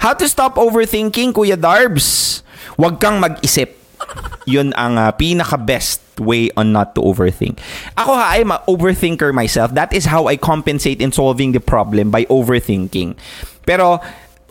How 0.02 0.18
to 0.18 0.26
stop 0.26 0.58
overthinking, 0.58 1.38
Kuya 1.38 1.54
Darbs? 1.54 2.42
Huwag 2.74 2.98
kang 2.98 3.22
mag-isip. 3.22 3.78
Yun 4.50 4.74
ang 4.74 4.98
ah, 4.98 5.14
pinaka-best 5.14 6.02
way 6.18 6.50
on 6.58 6.74
not 6.74 6.98
to 6.98 7.02
overthink. 7.06 7.62
Ako 7.98 8.18
ha, 8.18 8.34
I'm 8.34 8.50
a 8.50 8.66
overthinker 8.66 9.30
myself. 9.30 9.78
That 9.78 9.94
is 9.94 10.10
how 10.10 10.26
I 10.26 10.42
compensate 10.42 11.02
in 11.02 11.14
solving 11.14 11.54
the 11.54 11.62
problem 11.62 12.10
by 12.10 12.26
overthinking. 12.30 13.14
Pero 13.66 14.02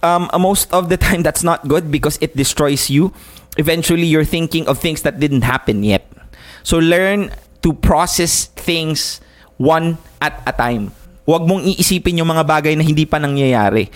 um, 0.03 0.31
most 0.39 0.71
of 0.73 0.89
the 0.89 0.97
time, 0.97 1.23
that's 1.23 1.43
not 1.43 1.67
good 1.67 1.91
because 1.91 2.19
it 2.21 2.37
destroys 2.37 2.91
you. 2.91 3.13
Eventually, 3.59 4.07
you're 4.07 4.29
thinking 4.29 4.69
of 4.69 4.79
things 4.79 5.03
that 5.03 5.19
didn't 5.19 5.43
happen 5.43 5.83
yet. 5.83 6.07
So 6.63 6.79
learn 6.79 7.35
to 7.63 7.73
process 7.73 8.47
things 8.55 9.21
one 9.57 9.99
at 10.21 10.41
a 10.47 10.53
time. 10.53 10.93
Huwag 11.27 11.47
mong 11.47 11.63
iisipin 11.67 12.19
yung 12.19 12.31
mga 12.31 12.45
bagay 12.47 12.75
na 12.77 12.85
hindi 12.85 13.05
pa 13.05 13.19
nangyayari. 13.19 13.91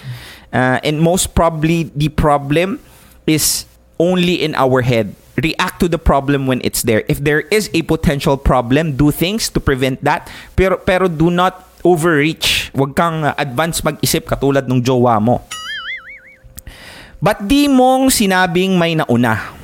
Uh, 0.54 0.78
and 0.86 1.02
most 1.02 1.34
probably, 1.34 1.90
the 1.96 2.08
problem 2.12 2.78
is 3.26 3.66
only 3.98 4.38
in 4.38 4.54
our 4.54 4.82
head. 4.82 5.14
React 5.34 5.76
to 5.80 5.88
the 5.90 5.98
problem 5.98 6.46
when 6.46 6.62
it's 6.62 6.86
there. 6.86 7.02
If 7.10 7.18
there 7.18 7.42
is 7.50 7.66
a 7.74 7.82
potential 7.82 8.38
problem, 8.38 8.94
do 8.94 9.10
things 9.10 9.50
to 9.50 9.58
prevent 9.58 10.04
that. 10.06 10.30
Pero, 10.54 10.78
pero 10.78 11.10
do 11.10 11.26
not 11.30 11.66
overreach. 11.82 12.70
Huwag 12.70 12.94
kang 12.94 13.26
uh, 13.26 13.34
advance 13.34 13.82
mag-isip 13.82 14.30
katulad 14.30 14.70
ng 14.70 14.78
jowa 14.78 15.18
mo. 15.18 15.42
Ba't 17.24 17.40
di 17.40 17.72
mong 17.72 18.12
sinabing 18.12 18.76
may 18.76 18.92
nauna? 18.92 19.56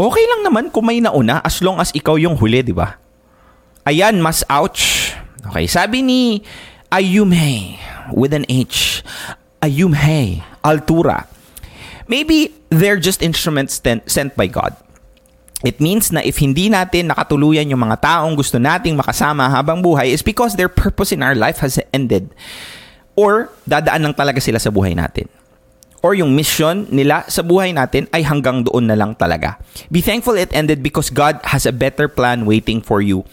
Okay 0.00 0.24
lang 0.32 0.48
naman 0.48 0.72
kung 0.72 0.88
may 0.88 0.96
nauna 0.96 1.44
as 1.44 1.60
long 1.60 1.76
as 1.76 1.92
ikaw 1.92 2.16
yung 2.16 2.40
huli, 2.40 2.64
di 2.64 2.72
ba? 2.72 2.96
Ayan, 3.84 4.16
mas 4.24 4.40
ouch. 4.48 5.12
Okay, 5.44 5.68
sabi 5.68 6.00
ni 6.00 6.40
Ayumhe 6.88 7.76
with 8.16 8.32
an 8.32 8.48
H. 8.48 9.04
Ayumhe, 9.60 10.40
Altura. 10.64 11.28
Maybe 12.08 12.56
they're 12.72 12.96
just 12.96 13.20
instruments 13.20 13.84
sent 13.84 14.32
by 14.32 14.48
God. 14.48 14.72
It 15.68 15.84
means 15.84 16.16
na 16.16 16.24
if 16.24 16.40
hindi 16.40 16.72
natin 16.72 17.12
nakatuluyan 17.12 17.68
yung 17.68 17.84
mga 17.84 18.00
taong 18.00 18.40
gusto 18.40 18.56
nating 18.56 18.96
makasama 18.96 19.52
habang 19.52 19.84
buhay 19.84 20.16
is 20.16 20.24
because 20.24 20.56
their 20.56 20.72
purpose 20.72 21.12
in 21.12 21.20
our 21.20 21.36
life 21.36 21.60
has 21.60 21.76
ended. 21.92 22.32
Or 23.20 23.52
dadaan 23.68 24.00
lang 24.00 24.16
talaga 24.16 24.40
sila 24.40 24.56
sa 24.56 24.72
buhay 24.72 24.96
natin. 24.96 25.28
Or 26.04 26.12
yung 26.12 26.36
mission 26.36 26.84
nila 26.92 27.24
sa 27.32 27.40
buhay 27.40 27.72
natin 27.72 28.04
ay 28.12 28.28
hanggang 28.28 28.60
doon 28.60 28.92
na 28.92 28.92
lang 28.92 29.16
talaga. 29.16 29.56
Be 29.88 30.04
thankful 30.04 30.36
it 30.36 30.52
ended 30.52 30.84
because 30.84 31.08
God 31.08 31.40
has 31.48 31.64
a 31.64 31.72
better 31.72 32.12
plan 32.12 32.44
waiting 32.44 32.84
for 32.84 33.00
you. 33.00 33.24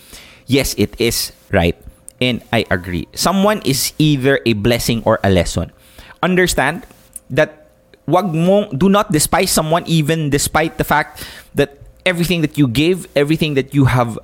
Yes, 0.47 0.71
it 0.79 0.95
is 0.95 1.35
right. 1.51 1.75
And 2.23 2.39
I 2.55 2.63
agree. 2.71 3.11
Someone 3.11 3.59
is 3.67 3.91
either 3.99 4.39
a 4.47 4.55
blessing 4.55 5.03
or 5.03 5.19
a 5.19 5.27
lesson. 5.27 5.75
Understand 6.23 6.87
that 7.27 7.67
wag 8.07 8.31
mong 8.31 8.71
do 8.71 8.87
not 8.87 9.11
despise 9.11 9.51
someone 9.51 9.83
even 9.83 10.31
despite 10.31 10.79
the 10.79 10.87
fact 10.87 11.27
that 11.51 11.75
everything 12.07 12.39
that 12.39 12.55
you 12.55 12.71
give, 12.71 13.03
everything 13.19 13.59
that 13.59 13.75
you 13.75 13.83
have 13.83 14.15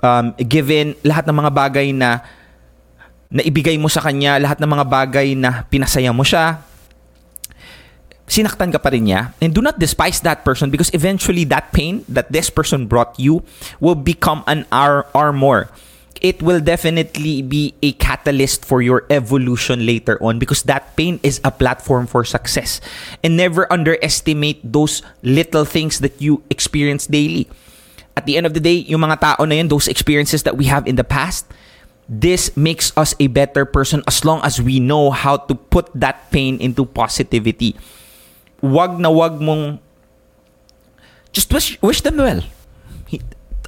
um, 0.00 0.32
given, 0.40 0.96
lahat 1.04 1.28
ng 1.28 1.36
mga 1.36 1.52
bagay 1.52 1.88
na 1.92 2.24
na 3.28 3.44
ibigay 3.44 3.76
mo 3.76 3.92
sa 3.92 4.00
kanya, 4.00 4.40
lahat 4.40 4.56
ng 4.56 4.70
mga 4.72 4.84
bagay 4.88 5.36
na 5.36 5.68
pinasaya 5.68 6.16
mo 6.16 6.24
siya, 6.24 6.64
sinaktan 8.28 8.70
ka 8.70 8.78
pa 8.78 8.92
rin 8.92 9.08
niya. 9.08 9.32
And 9.40 9.56
do 9.56 9.60
not 9.60 9.80
despise 9.80 10.20
that 10.22 10.44
person 10.44 10.70
because 10.70 10.92
eventually 10.92 11.42
that 11.48 11.72
pain 11.72 12.04
that 12.08 12.30
this 12.30 12.48
person 12.52 12.86
brought 12.86 13.18
you 13.18 13.42
will 13.80 13.96
become 13.98 14.44
an 14.46 14.68
ar- 14.70 15.08
armor. 15.16 15.72
It 16.18 16.42
will 16.42 16.58
definitely 16.58 17.42
be 17.42 17.74
a 17.82 17.94
catalyst 17.94 18.66
for 18.66 18.82
your 18.82 19.06
evolution 19.08 19.86
later 19.86 20.18
on 20.18 20.38
because 20.38 20.64
that 20.64 20.96
pain 20.96 21.20
is 21.22 21.40
a 21.44 21.50
platform 21.50 22.06
for 22.06 22.24
success. 22.24 22.80
And 23.22 23.36
never 23.36 23.70
underestimate 23.72 24.60
those 24.62 25.02
little 25.22 25.64
things 25.64 26.00
that 26.00 26.20
you 26.20 26.42
experience 26.50 27.06
daily. 27.06 27.46
At 28.18 28.26
the 28.26 28.36
end 28.36 28.46
of 28.46 28.54
the 28.54 28.58
day, 28.58 28.82
yung 28.82 29.06
mga 29.06 29.20
tao 29.20 29.44
na 29.46 29.62
yun, 29.62 29.68
those 29.70 29.86
experiences 29.86 30.42
that 30.42 30.58
we 30.58 30.66
have 30.66 30.90
in 30.90 30.98
the 30.98 31.06
past, 31.06 31.46
this 32.08 32.50
makes 32.56 32.90
us 32.96 33.14
a 33.20 33.28
better 33.28 33.62
person 33.62 34.02
as 34.08 34.24
long 34.24 34.40
as 34.42 34.60
we 34.60 34.80
know 34.80 35.14
how 35.14 35.36
to 35.36 35.54
put 35.54 35.86
that 35.94 36.32
pain 36.32 36.58
into 36.58 36.82
positivity. 36.82 37.76
Wag 38.62 38.98
na 38.98 39.10
wag 39.10 39.38
mong 39.38 39.78
just 41.32 41.52
wish, 41.52 41.78
wish 41.82 42.00
them 42.02 42.18
well. 42.18 42.42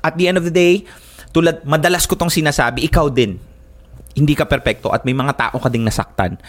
At 0.03 0.17
the 0.17 0.27
end 0.27 0.39
of 0.41 0.45
the 0.45 0.55
day, 0.55 0.89
tulad 1.31 1.63
madalas 1.63 2.09
ko 2.09 2.17
tong 2.17 2.33
sinasabi, 2.33 2.89
ikaw 2.89 3.13
din. 3.13 3.39
Hindi 4.17 4.35
ka 4.35 4.49
perpekto 4.49 4.91
at 4.91 5.07
may 5.07 5.15
mga 5.15 5.37
tao 5.37 5.57
ka 5.61 5.69
ding 5.69 5.87
nasaktan. 5.87 6.41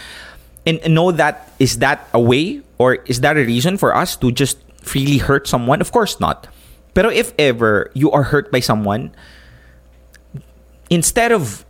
And 0.66 0.78
know 0.90 1.10
that 1.12 1.50
is 1.58 1.82
that 1.82 2.06
a 2.14 2.22
way 2.22 2.62
or 2.78 3.02
is 3.10 3.22
that 3.22 3.38
a 3.38 3.46
reason 3.46 3.78
for 3.78 3.94
us 3.94 4.14
to 4.22 4.30
just 4.30 4.62
freely 4.82 5.18
hurt 5.18 5.50
someone? 5.50 5.82
Of 5.82 5.92
course 5.92 6.22
not. 6.22 6.50
Pero 6.94 7.10
if 7.10 7.34
ever 7.38 7.90
you 7.94 8.12
are 8.12 8.30
hurt 8.30 8.52
by 8.52 8.60
someone, 8.60 9.14
instead 10.90 11.32
of 11.32 11.66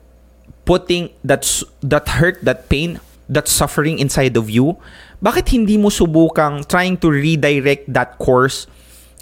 putting 0.65 1.11
that 1.23 1.43
that 1.83 2.19
hurt, 2.19 2.41
that 2.43 2.67
pain, 2.67 2.99
that 3.29 3.47
suffering 3.47 3.99
inside 3.99 4.35
of 4.35 4.49
you, 4.49 4.75
bakit 5.21 5.53
hindi 5.53 5.77
mo 5.77 5.93
subukang 5.93 6.65
trying 6.65 6.97
to 6.97 7.13
redirect 7.13 7.85
that 7.93 8.17
course 8.17 8.65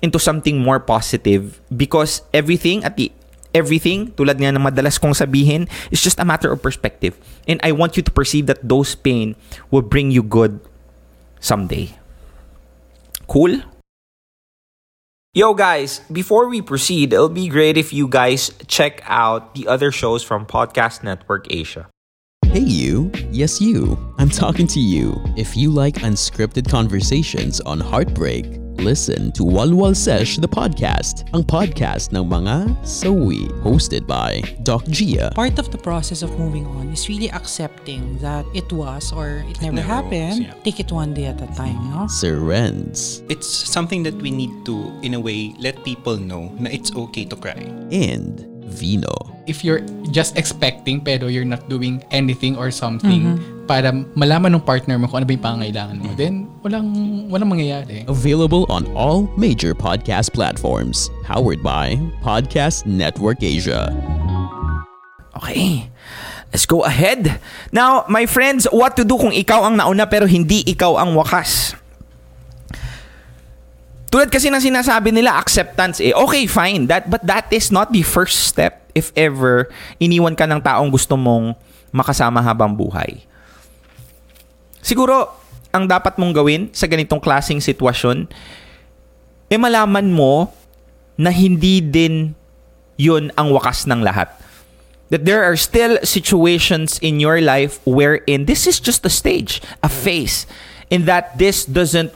into 0.01 0.18
something 0.18 0.58
more 0.58 0.79
positive? 0.79 1.60
Because 1.68 2.24
everything 2.32 2.82
at 2.88 2.96
the 2.96 3.12
everything, 3.53 4.13
tulad 4.15 4.39
nga 4.39 4.56
ng 4.56 4.63
madalas 4.63 4.96
kong 4.96 5.13
sabihin, 5.13 5.68
is 5.91 6.01
just 6.01 6.20
a 6.20 6.25
matter 6.25 6.51
of 6.51 6.63
perspective. 6.63 7.18
And 7.46 7.60
I 7.62 7.74
want 7.74 7.98
you 7.98 8.03
to 8.03 8.12
perceive 8.12 8.48
that 8.48 8.63
those 8.63 8.96
pain 8.96 9.36
will 9.70 9.84
bring 9.84 10.10
you 10.10 10.24
good 10.24 10.62
someday. 11.44 11.94
Cool? 13.27 13.62
Yo 15.34 15.53
guys, 15.53 16.01
before 16.10 16.50
we 16.50 16.62
proceed, 16.62 17.13
it'll 17.13 17.29
be 17.29 17.50
great 17.50 17.77
if 17.77 17.94
you 17.94 18.10
guys 18.10 18.50
check 18.65 19.01
out 19.06 19.53
the 19.53 19.68
other 19.68 19.91
shows 19.91 20.24
from 20.24 20.46
Podcast 20.46 21.03
Network 21.03 21.46
Asia. 21.53 21.86
Hey, 22.50 22.65
you. 22.65 23.12
Yes, 23.29 23.62
you. 23.62 23.98
I'm 24.18 24.29
talking 24.29 24.65
to 24.74 24.79
you. 24.79 25.22
If 25.38 25.56
you 25.56 25.70
like 25.70 25.96
unscripted 26.01 26.68
conversations 26.68 27.62
on 27.62 27.79
heartbreak, 27.79 28.46
listen 28.82 29.32
to 29.34 29.44
Walwal 29.44 29.96
Sesh 29.96 30.38
the 30.38 30.48
podcast, 30.48 31.29
ang 31.38 31.44
podcast 31.46 32.10
ng 32.10 32.25
mga 32.25 32.74
sawi, 32.82 33.46
hosted 33.62 34.08
by 34.10 34.41
Doc 34.65 34.82
Gia. 34.89 35.29
part 35.38 35.60
of 35.62 35.70
the 35.70 35.77
process 35.77 36.25
of 36.25 36.34
moving 36.41 36.65
on 36.65 36.89
is 36.89 37.06
really 37.06 37.29
accepting 37.29 38.18
that 38.18 38.46
it 38.58 38.65
was 38.74 39.13
or 39.13 39.46
it 39.46 39.62
never, 39.62 39.86
never 39.86 39.88
happened. 39.88 40.50
was, 40.50 40.50
yeah. 40.50 40.63
Take 40.65 40.79
it 40.82 40.89
one 40.91 41.13
day 41.13 41.29
at 41.29 41.38
a 41.38 41.48
time, 41.53 41.77
no? 41.94 42.08
Sir 42.10 42.41
Renz 42.41 43.22
It's 43.29 43.46
something 43.46 44.01
that 44.10 44.18
we 44.18 44.32
need 44.32 44.65
to, 44.65 44.89
in 45.06 45.13
a 45.13 45.20
way, 45.22 45.53
let 45.62 45.84
people 45.86 46.18
know 46.18 46.50
na 46.58 46.74
it's 46.74 46.89
okay 46.96 47.25
to 47.29 47.36
cry. 47.38 47.62
and 47.94 48.41
Vino. 48.70 49.40
if 49.50 49.66
you're 49.66 49.82
just 50.14 50.38
expecting 50.38 51.02
pero 51.02 51.26
you're 51.26 51.44
not 51.44 51.66
doing 51.68 52.06
anything 52.14 52.54
or 52.54 52.70
something 52.70 53.34
para 53.66 53.90
malaman 54.14 54.54
ng 54.54 54.62
partner 54.62 55.02
mo 55.02 55.10
kung 55.10 55.26
ano 55.26 55.26
ba 55.26 55.34
yung 55.34 55.46
pangangailangan 55.46 55.98
mo, 55.98 56.10
then 56.14 56.46
walang, 56.62 56.90
walang 57.34 57.50
mangyayari. 57.50 58.06
Available 58.06 58.70
on 58.70 58.86
all 58.94 59.26
major 59.34 59.74
podcast 59.74 60.30
platforms. 60.34 61.10
Powered 61.26 61.66
by 61.66 61.98
Podcast 62.22 62.86
Network 62.86 63.42
Asia. 63.42 63.90
Okay. 65.42 65.90
Let's 66.50 66.66
go 66.66 66.82
ahead. 66.82 67.38
Now, 67.70 68.10
my 68.10 68.26
friends, 68.26 68.66
what 68.74 68.98
to 68.98 69.06
do 69.06 69.22
kung 69.22 69.34
ikaw 69.34 69.70
ang 69.70 69.78
nauna 69.78 70.10
pero 70.10 70.26
hindi 70.26 70.66
ikaw 70.66 70.98
ang 70.98 71.14
wakas? 71.14 71.78
Tulad 74.10 74.34
kasi 74.34 74.50
ng 74.50 74.62
sinasabi 74.62 75.13
nila, 75.13 75.38
acceptance 75.38 76.01
eh. 76.01 76.10
Okay, 76.18 76.50
fine. 76.50 76.89
That, 76.89 77.13
but 77.13 77.22
that 77.30 77.46
is 77.54 77.70
not 77.70 77.94
the 77.94 78.01
first 78.01 78.50
step 78.50 78.89
if 78.98 79.13
ever 79.13 79.70
iniwan 80.01 80.34
ka 80.34 80.50
ng 80.50 80.66
taong 80.66 80.89
gusto 80.89 81.13
mong 81.13 81.54
makasama 81.94 82.42
habang 82.42 82.74
buhay. 82.74 83.22
Siguro, 84.82 85.30
ang 85.70 85.86
dapat 85.86 86.18
mong 86.18 86.34
gawin 86.34 86.74
sa 86.74 86.89
ganitong 86.89 87.22
klaseng 87.22 87.62
sitwasyon, 87.62 88.25
eh 89.50 89.60
malaman 89.62 90.10
mo 90.10 90.50
na 91.13 91.30
hindi 91.30 91.78
din 91.78 92.34
yun 92.98 93.30
ang 93.38 93.54
wakas 93.54 93.86
ng 93.86 94.01
lahat. 94.01 94.34
That 95.10 95.25
there 95.25 95.42
are 95.42 95.58
still 95.58 95.98
situations 96.06 97.01
in 97.01 97.18
your 97.18 97.42
life 97.42 97.82
wherein 97.86 98.46
this 98.46 98.70
is 98.70 98.78
just 98.78 99.06
a 99.06 99.13
stage, 99.13 99.62
a 99.82 99.89
phase, 99.89 100.46
in 100.89 101.10
that 101.10 101.38
this 101.38 101.66
doesn't 101.66 102.13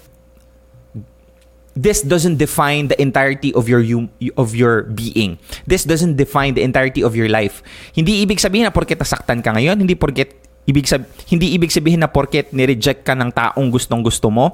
this 1.74 2.06
doesn't 2.06 2.38
define 2.38 2.88
the 2.88 2.98
entirety 3.02 3.54
of 3.54 3.66
your 3.66 3.82
hum- 3.82 4.14
of 4.38 4.54
your 4.54 4.86
being. 4.94 5.42
This 5.66 5.84
doesn't 5.84 6.18
define 6.18 6.54
the 6.54 6.62
entirety 6.62 7.02
of 7.02 7.18
your 7.18 7.30
life. 7.30 7.66
Hindi 7.94 8.22
ibig 8.22 8.38
sabihin 8.38 8.70
na 8.70 8.74
porket 8.74 9.02
nasaktan 9.02 9.42
ka 9.42 9.54
ngayon, 9.54 9.82
hindi 9.82 9.98
porket 9.98 10.38
ibig 10.70 10.86
sab- 10.86 11.10
hindi 11.28 11.58
ibig 11.58 11.74
sabihin 11.74 12.06
na 12.06 12.10
porket 12.10 12.54
ni-reject 12.54 13.04
ka 13.04 13.18
ng 13.18 13.34
taong 13.34 13.74
gustong-gusto 13.74 14.30
mo, 14.30 14.54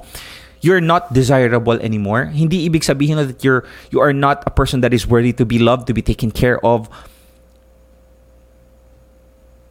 you're 0.64 0.80
not 0.80 1.12
desirable 1.12 1.76
anymore. 1.84 2.32
Hindi 2.32 2.64
ibig 2.64 2.82
sabihin 2.82 3.20
na 3.20 3.24
that 3.28 3.44
you're 3.44 3.68
you 3.92 4.00
are 4.00 4.16
not 4.16 4.40
a 4.48 4.52
person 4.52 4.80
that 4.80 4.96
is 4.96 5.04
worthy 5.04 5.36
to 5.36 5.44
be 5.44 5.60
loved, 5.60 5.86
to 5.92 5.94
be 5.94 6.02
taken 6.02 6.32
care 6.32 6.56
of. 6.64 6.88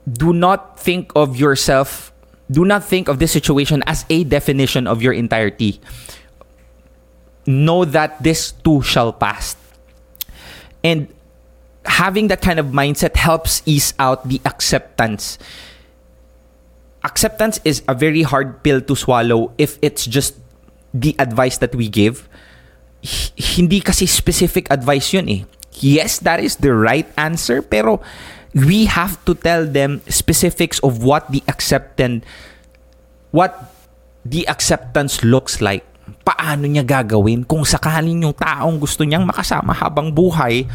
Do 0.05 0.33
not 0.33 0.77
think 0.77 1.13
of 1.17 1.37
yourself 1.37 2.13
do 2.49 2.65
not 2.65 2.81
think 2.81 3.05
of 3.07 3.21
this 3.21 3.31
situation 3.31 3.85
as 3.85 4.09
a 4.09 4.25
definition 4.25 4.89
of 4.89 5.05
your 5.05 5.13
entirety 5.13 5.77
know 7.45 7.85
that 7.85 8.21
this 8.21 8.51
too 8.51 8.81
shall 8.81 9.13
pass. 9.13 9.55
And 10.83 11.07
having 11.85 12.27
that 12.27 12.41
kind 12.41 12.59
of 12.59 12.67
mindset 12.67 13.15
helps 13.15 13.61
ease 13.65 13.93
out 13.99 14.27
the 14.27 14.41
acceptance. 14.45 15.37
Acceptance 17.03 17.59
is 17.63 17.81
a 17.87 17.95
very 17.95 18.23
hard 18.23 18.63
pill 18.63 18.81
to 18.81 18.95
swallow 18.95 19.51
if 19.57 19.79
it's 19.81 20.05
just 20.05 20.35
the 20.93 21.15
advice 21.19 21.57
that 21.57 21.73
we 21.73 21.87
give. 21.87 22.27
H- 23.03 23.31
hindi 23.57 23.79
kasi 23.79 24.05
specific 24.05 24.67
advice 24.69 25.13
yun 25.13 25.29
eh. 25.29 25.43
Yes, 25.79 26.19
that 26.19 26.43
is 26.43 26.57
the 26.57 26.75
right 26.75 27.07
answer, 27.15 27.61
pero 27.61 28.01
we 28.53 28.85
have 28.85 29.23
to 29.25 29.35
tell 29.35 29.65
them 29.65 30.01
specifics 30.09 30.79
of 30.79 31.03
what 31.03 31.29
the 31.31 31.43
acceptance 31.47 32.25
what 33.31 33.69
the 34.25 34.47
acceptance 34.49 35.23
looks 35.23 35.61
like 35.61 35.85
paano 36.23 36.65
niya 36.65 36.83
gagawin 36.85 37.43
kung 37.43 37.63
sakaling 37.63 38.23
yung 38.23 38.35
taong 38.35 38.77
gusto 38.79 39.03
niyang 39.03 39.25
makasama 39.25 39.73
habang 39.75 40.09
buhay, 40.09 40.65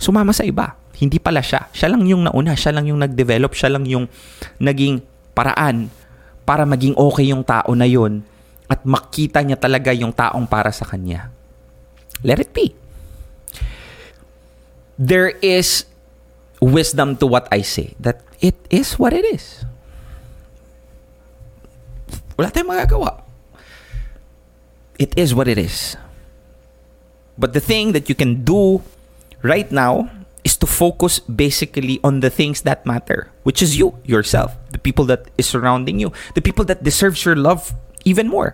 sumama 0.00 0.34
sa 0.34 0.44
iba. 0.46 0.76
Hindi 1.00 1.16
pala 1.16 1.40
siya. 1.40 1.68
Siya 1.72 1.88
lang 1.88 2.04
yung 2.04 2.28
nauna. 2.28 2.52
Siya 2.52 2.76
lang 2.76 2.84
yung 2.84 3.00
nag-develop. 3.00 3.56
Siya 3.56 3.72
lang 3.72 3.88
yung 3.88 4.04
naging 4.60 5.00
paraan 5.32 5.88
para 6.44 6.68
maging 6.68 6.92
okay 6.98 7.32
yung 7.32 7.40
tao 7.40 7.72
na 7.72 7.88
yun 7.88 8.20
at 8.68 8.84
makita 8.84 9.40
niya 9.40 9.56
talaga 9.56 9.94
yung 9.96 10.12
taong 10.12 10.44
para 10.44 10.68
sa 10.74 10.84
kanya. 10.84 11.32
Let 12.20 12.42
it 12.42 12.52
be. 12.52 12.76
There 15.00 15.32
is 15.40 15.88
wisdom 16.60 17.16
to 17.16 17.24
what 17.24 17.48
I 17.48 17.64
say. 17.64 17.96
That 17.96 18.20
it 18.44 18.60
is 18.68 19.00
what 19.00 19.16
it 19.16 19.24
is. 19.24 19.64
Wala 22.36 22.52
tayong 22.52 22.68
magagawa 22.68 23.29
it 25.00 25.16
is 25.16 25.32
what 25.32 25.48
it 25.48 25.56
is. 25.56 25.96
But 27.40 27.56
the 27.56 27.64
thing 27.64 27.96
that 27.96 28.12
you 28.12 28.14
can 28.14 28.44
do 28.44 28.84
right 29.40 29.66
now 29.72 30.12
is 30.44 30.60
to 30.60 30.68
focus 30.68 31.18
basically 31.24 31.96
on 32.04 32.20
the 32.20 32.28
things 32.28 32.68
that 32.68 32.84
matter, 32.84 33.32
which 33.42 33.64
is 33.64 33.80
you, 33.80 33.96
yourself, 34.04 34.52
the 34.70 34.78
people 34.78 35.08
that 35.08 35.32
is 35.40 35.48
surrounding 35.48 35.96
you, 35.96 36.12
the 36.36 36.44
people 36.44 36.68
that 36.68 36.84
deserves 36.84 37.24
your 37.24 37.36
love 37.36 37.72
even 38.04 38.28
more. 38.28 38.52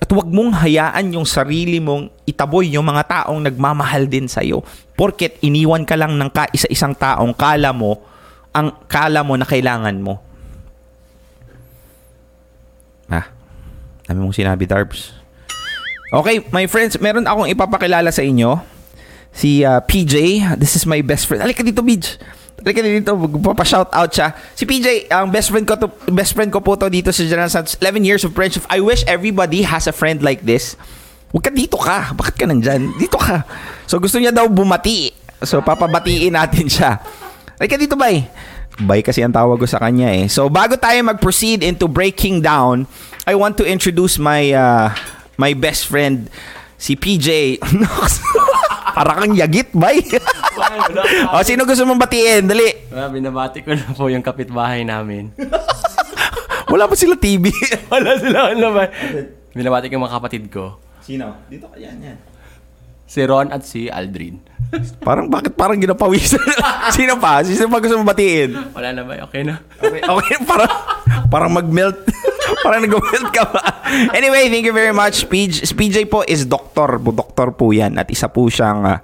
At 0.00 0.08
huwag 0.08 0.32
mong 0.32 0.64
hayaan 0.64 1.12
yung 1.12 1.28
sarili 1.28 1.82
mong 1.82 2.08
itaboy 2.24 2.70
yung 2.72 2.88
mga 2.88 3.04
taong 3.28 3.44
nagmamahal 3.44 4.08
din 4.08 4.24
sa'yo. 4.24 4.64
Porket 4.96 5.36
iniwan 5.44 5.84
ka 5.84 5.98
lang 5.98 6.16
ng 6.16 6.30
kaisa-isang 6.32 6.96
taong 6.96 7.36
kala 7.36 7.76
mo, 7.76 8.00
ang 8.56 8.72
kala 8.88 9.20
mo 9.20 9.36
na 9.36 9.44
kailangan 9.44 9.96
mo. 10.00 10.22
Ah, 13.10 13.26
dami 14.06 14.22
mong 14.22 14.36
sinabi, 14.36 14.64
Darbs. 14.64 15.17
Okay, 16.08 16.40
my 16.48 16.64
friends, 16.64 16.96
meron 16.96 17.28
akong 17.28 17.52
ipapakilala 17.52 18.08
sa 18.08 18.24
inyo. 18.24 18.56
Si 19.28 19.60
uh, 19.60 19.84
PJ, 19.84 20.40
this 20.56 20.72
is 20.72 20.88
my 20.88 21.04
best 21.04 21.28
friend. 21.28 21.44
Halika 21.44 21.60
dito, 21.60 21.84
Pidge. 21.84 22.16
Halika 22.64 22.80
dito, 22.80 23.12
magpapa-shout 23.12 23.92
out 23.92 24.08
siya. 24.08 24.32
Si 24.56 24.64
PJ, 24.64 25.12
ang 25.12 25.28
best 25.28 25.52
friend 25.52 25.68
ko 25.68 25.76
to, 25.76 25.92
best 26.08 26.32
friend 26.32 26.48
ko 26.48 26.64
po 26.64 26.80
to 26.80 26.88
dito 26.88 27.12
sa 27.12 27.20
General 27.28 27.52
Santos. 27.52 27.76
11 27.76 28.08
years 28.08 28.24
of 28.24 28.32
friendship. 28.32 28.64
I 28.72 28.80
wish 28.80 29.04
everybody 29.04 29.68
has 29.68 29.84
a 29.84 29.92
friend 29.92 30.24
like 30.24 30.48
this. 30.48 30.80
Huwag 31.28 31.44
ka 31.44 31.52
dito 31.52 31.76
ka. 31.76 32.16
Bakit 32.16 32.34
ka 32.40 32.44
nandyan? 32.48 32.96
Dito 32.96 33.20
ka. 33.20 33.44
So 33.84 34.00
gusto 34.00 34.16
niya 34.16 34.32
daw 34.32 34.48
bumati. 34.48 35.12
So 35.44 35.60
papabatiin 35.60 36.32
natin 36.32 36.66
siya. 36.72 37.04
Halika 37.60 37.76
dito, 37.76 38.00
bay. 38.00 38.24
Bay 38.80 39.04
kasi 39.04 39.20
ang 39.20 39.36
tawag 39.36 39.60
ko 39.60 39.68
sa 39.68 39.76
kanya 39.76 40.08
eh. 40.08 40.24
So 40.32 40.48
bago 40.48 40.80
tayo 40.80 40.96
mag-proceed 41.04 41.60
into 41.60 41.84
breaking 41.84 42.40
down, 42.40 42.88
I 43.28 43.36
want 43.36 43.60
to 43.60 43.64
introduce 43.68 44.16
my 44.16 44.56
uh, 44.56 44.88
my 45.38 45.54
best 45.54 45.86
friend, 45.86 46.26
si 46.74 46.98
PJ. 46.98 47.62
Para 48.98 49.14
kang 49.14 49.38
yagit, 49.38 49.70
bay. 49.70 50.02
o, 51.32 51.40
sino 51.46 51.62
gusto 51.62 51.86
mong 51.86 52.02
batiin? 52.02 52.50
Dali. 52.50 52.90
Ah, 52.90 53.06
binabati 53.06 53.62
ko 53.62 53.70
na 53.70 53.94
po 53.94 54.10
yung 54.10 54.26
kapitbahay 54.26 54.82
namin. 54.82 55.30
Wala 56.74 56.90
pa 56.90 56.98
sila 56.98 57.14
TV. 57.14 57.54
Wala 57.86 58.18
sila 58.18 58.52
ano 58.52 58.74
ba? 58.74 58.90
Binabati 59.54 59.86
ko 59.86 59.96
yung 59.96 60.04
mga 60.10 60.16
kapatid 60.18 60.44
ko. 60.50 60.82
Sino? 61.00 61.46
Dito 61.46 61.70
ka 61.70 61.78
yan, 61.78 62.02
yan. 62.02 62.18
Si 63.08 63.22
Ron 63.24 63.54
at 63.54 63.62
si 63.64 63.86
Aldrin. 63.88 64.42
Parang, 65.00 65.30
bakit 65.30 65.56
parang 65.56 65.80
ginapawisan? 65.80 66.42
sino 66.92 67.16
pa? 67.16 67.40
Sino 67.40 67.70
pa 67.72 67.80
gusto 67.80 67.96
mong 67.96 68.10
batiin? 68.12 68.50
Wala 68.74 68.92
na 68.92 69.00
ba? 69.06 69.14
Okay 69.30 69.46
na? 69.46 69.62
Okay, 69.80 70.02
okay 70.04 70.36
parang, 70.44 70.72
parang 71.30 71.52
mag-melt. 71.54 72.02
parang 72.64 72.82
nag-melt 72.84 73.28
ka 73.34 73.44
ba? 73.48 73.62
Anyway, 74.12 74.48
thank 74.48 74.64
you 74.64 74.74
very 74.74 74.94
much. 74.94 75.26
PJ, 75.28 75.64
PJ 75.74 76.08
po 76.08 76.24
is 76.24 76.44
doktor. 76.44 77.00
Doktor 77.00 77.52
po 77.54 77.70
yan. 77.72 77.96
At 77.96 78.08
isa 78.08 78.28
po 78.28 78.48
siyang 78.48 78.84
uh, 78.84 78.98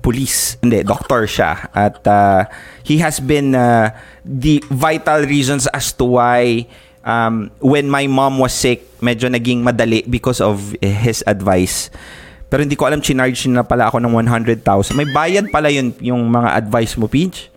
police. 0.00 0.56
Hindi, 0.62 0.82
doktor 0.86 1.26
siya. 1.28 1.68
At 1.74 2.02
uh, 2.06 2.46
he 2.86 2.98
has 3.02 3.20
been 3.20 3.52
uh, 3.54 3.92
the 4.24 4.62
vital 4.70 5.26
reasons 5.26 5.68
as 5.70 5.92
to 5.98 6.18
why 6.18 6.66
um, 7.04 7.50
when 7.60 7.88
my 7.88 8.06
mom 8.06 8.38
was 8.38 8.52
sick, 8.54 8.84
medyo 9.00 9.28
naging 9.28 9.64
madali 9.64 10.04
because 10.08 10.40
of 10.40 10.74
his 10.80 11.24
advice. 11.26 11.90
Pero 12.48 12.64
hindi 12.64 12.80
ko 12.80 12.88
alam, 12.88 13.04
chinarge 13.04 13.44
na 13.52 13.60
pala 13.60 13.92
ako 13.92 14.00
ng 14.00 14.12
100,000. 14.24 14.64
May 14.96 15.08
bayad 15.12 15.52
pala 15.52 15.68
yun, 15.68 15.92
yung 16.00 16.24
mga 16.32 16.56
advice 16.56 16.96
mo, 16.96 17.04
Peach. 17.04 17.52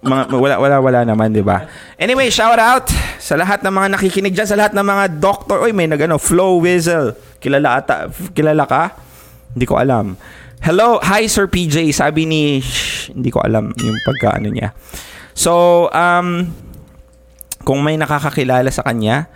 Mga, 0.00 0.32
wala, 0.32 0.56
wala, 0.56 0.76
wala 0.80 1.00
naman, 1.04 1.28
di 1.28 1.44
ba? 1.44 1.68
Anyway, 2.00 2.32
shout 2.32 2.56
out 2.56 2.88
sa 3.20 3.36
lahat 3.36 3.60
ng 3.60 3.68
mga 3.68 3.88
nakikinig 4.00 4.32
dyan, 4.32 4.48
sa 4.48 4.56
lahat 4.56 4.72
ng 4.72 4.80
mga 4.80 5.04
doctor. 5.20 5.60
Oy, 5.60 5.76
may 5.76 5.84
nagano, 5.84 6.16
Flow 6.16 6.56
Whistle. 6.56 7.12
Kilala, 7.36 7.84
ata, 7.84 8.08
kilala 8.32 8.64
ka? 8.64 8.96
Hindi 9.52 9.66
ko 9.68 9.76
alam. 9.76 10.16
Hello, 10.64 10.96
hi 11.04 11.28
Sir 11.28 11.52
PJ. 11.52 11.92
Sabi 11.92 12.24
ni, 12.24 12.64
shh, 12.64 13.12
hindi 13.12 13.28
ko 13.28 13.44
alam 13.44 13.76
yung 13.76 13.96
pagkaano 14.00 14.48
niya. 14.48 14.72
So, 15.36 15.88
um, 15.92 16.48
kung 17.68 17.84
may 17.84 18.00
nakakakilala 18.00 18.72
sa 18.72 18.84
kanya, 18.84 19.28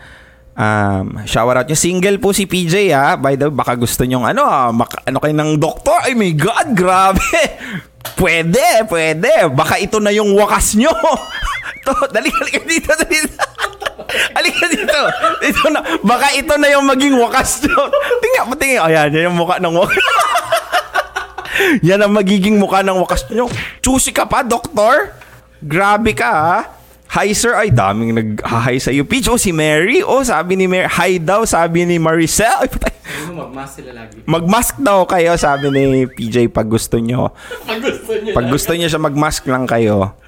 Um, 0.54 1.18
shower 1.26 1.58
out 1.58 1.66
niya. 1.66 1.74
Single 1.74 2.22
po 2.22 2.30
si 2.30 2.46
PJ 2.46 2.94
ha. 2.94 3.18
By 3.18 3.34
the 3.34 3.50
way, 3.50 3.58
baka 3.58 3.74
gusto 3.74 4.06
nyong 4.06 4.22
ano, 4.22 4.46
ah, 4.46 4.70
maka, 4.70 5.02
ano 5.02 5.18
kayo 5.18 5.34
ng 5.34 5.58
doktor. 5.58 5.98
Ay 6.06 6.14
my 6.14 6.30
God, 6.30 6.68
grabe. 6.78 7.26
Pwede, 8.12 8.84
pwede. 8.92 9.48
Baka 9.56 9.80
ito 9.80 9.96
na 9.98 10.12
yung 10.12 10.36
wakas 10.36 10.76
nyo. 10.76 10.92
to, 11.84 11.92
dali, 12.12 12.28
halika 12.28 12.60
dito, 12.64 12.92
dali. 12.92 13.18
Halika 14.36 14.64
dito. 14.70 15.00
Ito 15.42 15.62
na. 15.72 15.80
Baka 16.04 16.36
ito 16.36 16.54
na 16.60 16.68
yung 16.70 16.86
maging 16.86 17.16
wakas 17.18 17.64
nyo. 17.64 17.88
Tingnan, 18.22 18.46
patingin. 18.54 18.80
Ayan, 18.84 19.08
yan 19.10 19.22
yung 19.32 19.38
mukha 19.40 19.56
ng 19.58 19.74
wakas. 19.74 20.04
yan 21.82 22.00
ang 22.04 22.12
magiging 22.12 22.56
mukha 22.60 22.84
ng 22.84 22.98
wakas 23.00 23.26
nyo. 23.32 23.50
Choosy 23.82 24.14
ka 24.14 24.28
pa, 24.28 24.44
doktor. 24.46 25.16
Grabe 25.64 26.12
ka 26.12 26.30
ha. 26.30 26.58
Hi 27.14 27.30
sir, 27.30 27.54
ay 27.54 27.70
daming 27.70 28.10
nag-hi 28.10 28.82
sa 28.82 28.90
iyo. 28.90 29.06
Peach, 29.06 29.30
oh 29.30 29.38
si 29.38 29.54
Mary. 29.54 30.02
Oh, 30.02 30.26
sabi 30.26 30.58
ni 30.58 30.66
Mary. 30.66 30.90
Hi 30.98 31.22
daw, 31.22 31.46
sabi 31.46 31.86
ni 31.86 31.94
Maricel. 31.94 32.50
Ay, 32.58 32.66
patay. 32.66 32.90
Magmas 33.30 33.70
sila 33.78 33.94
lagi. 33.94 34.18
Mag-mask 34.26 34.82
daw 34.82 35.06
kayo, 35.06 35.38
sabi 35.38 35.70
ni 35.70 36.10
PJ 36.10 36.46
pag 36.58 36.66
gusto 36.66 36.98
nyo. 36.98 37.30
Pag 37.70 37.78
gusto 37.86 38.12
niyo. 38.18 38.34
Pag 38.34 38.46
gusto 38.50 38.70
nyo 38.74 38.86
siya 38.90 38.98
mag-mask 38.98 39.46
lang 39.46 39.62
kayo. 39.62 40.18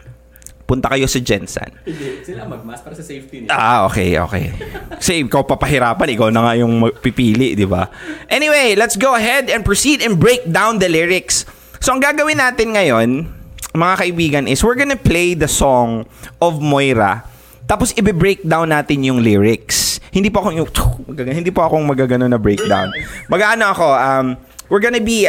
punta 0.63 0.87
kayo 0.87 1.11
sa 1.11 1.19
Jensen. 1.19 1.75
Hindi, 1.83 2.23
sila 2.23 2.47
mag-mask 2.47 2.87
para 2.87 2.95
sa 2.95 3.03
safety 3.03 3.47
nila. 3.47 3.51
Ah, 3.51 3.87
okay, 3.91 4.19
okay. 4.23 4.55
Kasi 4.99 5.27
ikaw 5.27 5.43
papahirapan, 5.43 6.11
ikaw 6.15 6.31
na 6.31 6.43
nga 6.47 6.55
yung 6.55 6.87
pipili, 7.03 7.59
di 7.59 7.67
ba? 7.67 7.91
Anyway, 8.31 8.79
let's 8.79 8.95
go 8.95 9.15
ahead 9.15 9.51
and 9.51 9.67
proceed 9.67 10.03
and 10.03 10.23
break 10.23 10.47
down 10.47 10.79
the 10.79 10.87
lyrics. 10.87 11.47
So, 11.79 11.95
ang 11.95 12.03
gagawin 12.03 12.43
natin 12.43 12.75
ngayon, 12.75 13.36
mga 13.77 13.95
kaibigan, 14.01 14.45
is 14.49 14.65
we're 14.65 14.79
gonna 14.79 14.99
play 14.99 15.37
the 15.37 15.49
song 15.49 16.09
of 16.41 16.59
Moira. 16.59 17.25
Tapos, 17.67 17.91
ibe-break 17.99 18.47
down 18.47 18.71
natin 18.71 19.03
yung 19.03 19.19
lyrics. 19.21 19.99
Hindi 20.15 20.31
po 20.31 20.47
ako 20.47 20.49
yung, 20.55 20.69
hindi 21.43 21.51
po 21.51 21.67
akong 21.67 21.83
magagano 21.83 22.31
na 22.31 22.39
breakdown. 22.39 22.95
Mag-ano 23.27 23.75
ako, 23.75 23.87
um, 23.91 24.27
we're 24.71 24.83
gonna 24.83 25.03
be 25.03 25.27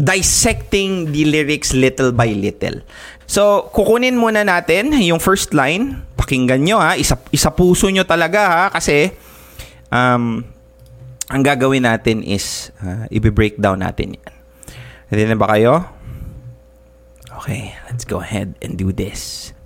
dissecting 0.00 1.12
the 1.12 1.28
lyrics 1.28 1.76
little 1.76 2.10
by 2.10 2.32
little. 2.32 2.82
So, 3.30 3.70
kukunin 3.70 4.18
muna 4.18 4.42
natin 4.42 4.90
yung 4.98 5.22
first 5.22 5.54
line. 5.54 6.02
Pakinggan 6.18 6.66
nyo 6.66 6.82
ha. 6.82 6.98
Isa, 6.98 7.14
isa 7.30 7.54
puso 7.54 7.86
nyo 7.86 8.02
talaga 8.02 8.40
ha. 8.42 8.64
Kasi, 8.74 9.14
um, 9.94 10.42
ang 11.30 11.42
gagawin 11.46 11.86
natin 11.86 12.26
is, 12.26 12.74
uh, 12.82 13.06
ibe-breakdown 13.14 13.78
natin 13.78 14.18
yan. 14.18 14.32
Ready 15.10 15.26
na 15.30 15.38
ba 15.38 15.54
kayo? 15.54 15.86
Okay, 17.40 17.72
let's 17.88 18.04
go 18.04 18.20
ahead 18.20 18.52
and 18.60 18.76
do 18.76 18.92
this. 18.92 19.56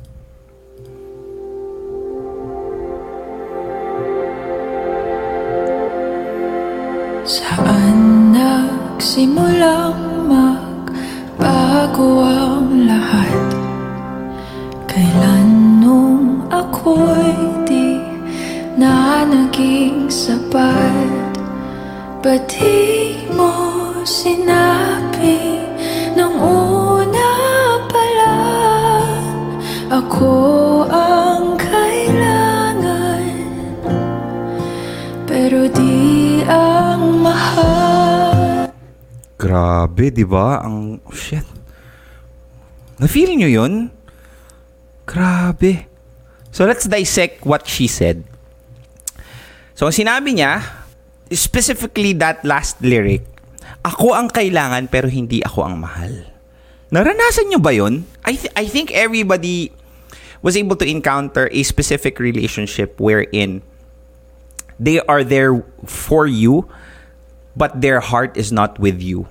Saan 7.27 8.31
nagsimulang 8.31 9.99
magbago 10.31 12.23
ang 12.23 12.87
lahat? 12.87 13.43
Kailan 14.87 15.83
nung 15.83 16.47
ako'y 16.55 17.35
di 17.67 17.99
na 18.79 19.27
naging 19.27 20.07
sapat? 20.07 21.43
Ba't 22.23 22.39
di 22.55 23.19
mo 23.35 23.51
sinabi 24.07 25.59
nung 26.15 26.39
una 26.39 26.64
Ako 30.15 30.87
ang 30.95 31.59
kailangan 31.59 33.35
Pero 35.27 35.67
di 35.75 36.39
ang 36.47 37.19
mahal 37.19 38.71
Grabe, 39.35 40.15
di 40.15 40.23
ba? 40.23 40.63
Ang, 40.63 41.03
shit. 41.11 41.43
Na-feel 43.03 43.35
nyo 43.35 43.51
yun? 43.51 43.91
Grabe. 45.03 45.91
So, 46.55 46.63
let's 46.63 46.87
dissect 46.87 47.43
what 47.43 47.67
she 47.67 47.91
said. 47.91 48.23
So, 49.75 49.91
ang 49.91 49.99
sinabi 49.99 50.39
niya, 50.39 50.63
specifically 51.35 52.15
that 52.23 52.47
last 52.47 52.79
lyric, 52.79 53.27
ako 53.83 54.15
ang 54.15 54.31
kailangan 54.31 54.87
pero 54.87 55.11
hindi 55.11 55.43
ako 55.43 55.67
ang 55.67 55.83
mahal. 55.83 56.31
Naranasan 56.95 57.51
nyo 57.51 57.59
ba 57.59 57.75
yun? 57.75 58.07
I, 58.23 58.39
th- 58.39 58.55
I 58.55 58.71
think 58.71 58.95
everybody 58.95 59.75
was 60.45 60.61
able 60.61 60.77
to 60.77 60.85
encounter 60.85 61.49
a 61.51 61.65
specific 61.65 62.21
relationship 62.21 63.01
wherein 63.01 63.65
they 64.79 65.01
are 65.01 65.25
there 65.25 65.65
for 65.89 66.29
you, 66.29 66.69
but 67.57 67.81
their 67.81 67.99
heart 67.99 68.37
is 68.37 68.53
not 68.53 68.77
with 68.79 69.01
you. 69.01 69.27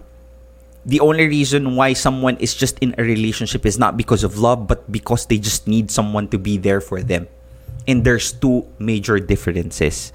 The 0.90 1.00
only 1.00 1.30
reason 1.30 1.78
why 1.78 1.94
someone 1.94 2.36
is 2.42 2.58
just 2.58 2.82
in 2.82 2.98
a 2.98 3.04
relationship 3.06 3.64
is 3.64 3.78
not 3.78 3.96
because 3.96 4.26
of 4.26 4.42
love, 4.42 4.66
but 4.68 4.90
because 4.92 5.30
they 5.30 5.38
just 5.38 5.70
need 5.70 5.92
someone 5.94 6.28
to 6.34 6.42
be 6.42 6.58
there 6.58 6.82
for 6.82 7.00
them. 7.06 7.30
And 7.88 8.04
there's 8.04 8.34
two 8.34 8.66
major 8.80 9.20
differences. 9.20 10.12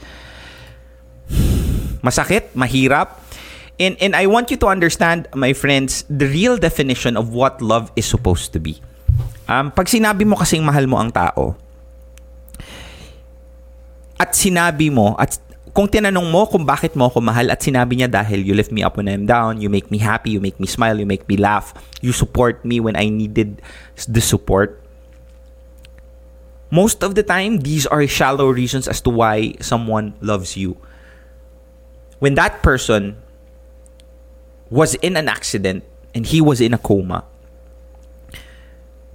Masakit, 2.03 2.51
mahirap, 2.59 3.23
and 3.79 3.97
and 4.03 4.17
I 4.17 4.27
want 4.27 4.51
you 4.51 4.57
to 4.59 4.67
understand, 4.67 5.29
my 5.35 5.53
friends, 5.53 6.05
the 6.11 6.27
real 6.27 6.59
definition 6.59 7.17
of 7.17 7.31
what 7.31 7.63
love 7.63 7.93
is 7.95 8.05
supposed 8.05 8.53
to 8.53 8.61
be. 8.61 8.83
Um, 9.49 9.73
pag 9.73 9.89
sinabi 9.89 10.29
mo 10.29 10.37
kasing 10.37 10.61
mahal 10.61 10.85
mo 10.85 11.01
ang 11.01 11.09
tao, 11.09 11.57
at 14.21 14.37
sinabi 14.37 14.93
mo, 14.93 15.17
at 15.17 15.41
kung 15.73 15.89
tinanong 15.89 16.29
mo 16.29 16.45
kung 16.45 16.67
bakit 16.69 16.93
mo 16.99 17.09
ako 17.09 17.23
mahal 17.23 17.49
at 17.49 17.63
sinabi 17.63 17.97
niya 17.97 18.11
dahil 18.11 18.45
you 18.45 18.53
lift 18.53 18.75
me 18.75 18.85
up 18.85 19.01
when 19.01 19.09
I'm 19.09 19.25
down, 19.25 19.63
you 19.63 19.71
make 19.71 19.89
me 19.89 20.03
happy, 20.03 20.35
you 20.35 20.43
make 20.43 20.59
me 20.59 20.67
smile, 20.67 20.99
you 20.99 21.07
make 21.07 21.25
me 21.31 21.39
laugh, 21.39 21.73
you 22.03 22.13
support 22.13 22.61
me 22.67 22.83
when 22.83 22.99
I 22.99 23.09
needed 23.09 23.63
the 24.05 24.21
support. 24.21 24.83
Most 26.69 27.01
of 27.01 27.15
the 27.15 27.23
time, 27.23 27.65
these 27.65 27.87
are 27.87 28.05
shallow 28.05 28.51
reasons 28.51 28.85
as 28.85 29.01
to 29.07 29.11
why 29.11 29.57
someone 29.63 30.13
loves 30.21 30.59
you. 30.59 30.77
When 32.19 32.35
that 32.35 32.61
person 32.61 33.17
was 34.69 34.99
in 35.01 35.17
an 35.17 35.31
accident 35.31 35.85
and 36.13 36.27
he 36.27 36.43
was 36.43 36.61
in 36.61 36.75
a 36.75 36.79
coma, 36.83 37.25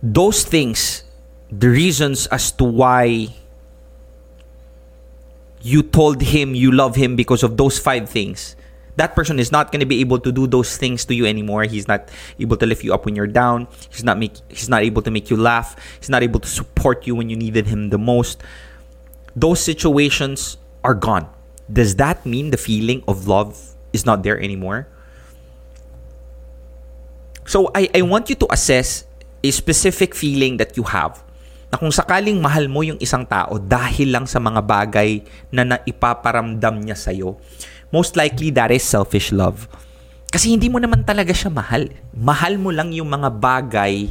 those 0.04 0.44
things, 0.44 1.04
the 1.50 1.70
reasons 1.70 2.28
as 2.28 2.52
to 2.60 2.66
why 2.66 3.32
you 5.62 5.82
told 5.82 6.22
him 6.22 6.54
you 6.54 6.72
love 6.72 6.98
him 6.98 7.16
because 7.16 7.42
of 7.42 7.56
those 7.56 7.80
five 7.80 8.10
things, 8.10 8.58
that 8.98 9.16
person 9.16 9.40
is 9.40 9.50
not 9.50 9.72
going 9.72 9.80
to 9.80 9.86
be 9.86 10.02
able 10.02 10.20
to 10.20 10.32
do 10.32 10.46
those 10.46 10.76
things 10.78 11.06
to 11.06 11.16
you 11.16 11.26
anymore. 11.26 11.64
He's 11.64 11.88
not 11.88 12.10
able 12.38 12.58
to 12.58 12.66
lift 12.66 12.84
you 12.84 12.94
up 12.94 13.06
when 13.06 13.16
you're 13.16 13.32
down. 13.32 13.68
He's 13.90 14.04
not 14.04 14.20
make 14.20 14.34
he's 14.50 14.68
not 14.68 14.84
able 14.84 15.02
to 15.02 15.10
make 15.10 15.32
you 15.32 15.38
laugh. 15.38 15.80
He's 15.98 16.10
not 16.10 16.22
able 16.22 16.42
to 16.42 16.50
support 16.50 17.08
you 17.08 17.16
when 17.16 17.30
you 17.30 17.38
needed 17.38 17.68
him 17.68 17.90
the 17.90 17.98
most. 17.98 18.44
Those 19.36 19.64
situations 19.64 20.58
are 20.84 20.94
gone. 20.94 21.32
Does 21.72 21.96
that 21.96 22.26
mean 22.26 22.52
the 22.52 22.58
feeling 22.58 23.04
of 23.08 23.26
love 23.26 23.74
is 23.94 24.06
not 24.06 24.22
there 24.22 24.40
anymore? 24.40 24.88
So 27.46 27.72
I, 27.74 27.90
I 27.96 28.02
want 28.04 28.30
you 28.30 28.36
to 28.36 28.48
assess 28.52 29.06
a 29.44 29.50
specific 29.52 30.16
feeling 30.16 30.56
that 30.56 30.80
you 30.80 30.88
have 30.88 31.20
na 31.68 31.76
kung 31.76 31.92
sakaling 31.92 32.40
mahal 32.40 32.72
mo 32.72 32.80
yung 32.86 33.02
isang 33.04 33.28
tao 33.28 33.60
dahil 33.60 34.16
lang 34.16 34.24
sa 34.24 34.40
mga 34.40 34.64
bagay 34.64 35.20
na 35.52 35.68
naipaparamdam 35.68 36.80
niya 36.80 36.96
sa'yo, 36.96 37.36
most 37.92 38.16
likely 38.16 38.54
that 38.54 38.72
is 38.72 38.88
selfish 38.88 39.36
love. 39.36 39.68
Kasi 40.32 40.56
hindi 40.56 40.70
mo 40.72 40.78
naman 40.82 41.06
talaga 41.06 41.36
siya 41.36 41.52
mahal. 41.54 41.92
Mahal 42.16 42.58
mo 42.58 42.74
lang 42.74 42.90
yung 42.96 43.10
mga 43.10 43.30
bagay 43.38 44.10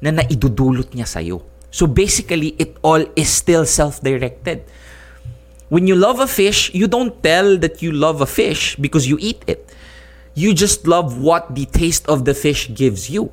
na 0.00 0.14
naidudulot 0.14 0.94
niya 0.94 1.04
sa'yo. 1.04 1.42
So 1.68 1.84
basically, 1.84 2.56
it 2.56 2.80
all 2.80 3.04
is 3.12 3.28
still 3.28 3.68
self-directed. 3.68 4.64
When 5.68 5.84
you 5.84 5.96
love 5.96 6.20
a 6.20 6.28
fish, 6.28 6.72
you 6.72 6.88
don't 6.88 7.20
tell 7.20 7.60
that 7.60 7.84
you 7.84 7.92
love 7.92 8.24
a 8.24 8.28
fish 8.28 8.76
because 8.80 9.04
you 9.04 9.20
eat 9.20 9.44
it. 9.44 9.68
You 10.32 10.56
just 10.56 10.88
love 10.88 11.20
what 11.20 11.52
the 11.52 11.68
taste 11.68 12.08
of 12.08 12.24
the 12.24 12.32
fish 12.32 12.72
gives 12.72 13.12
you. 13.12 13.32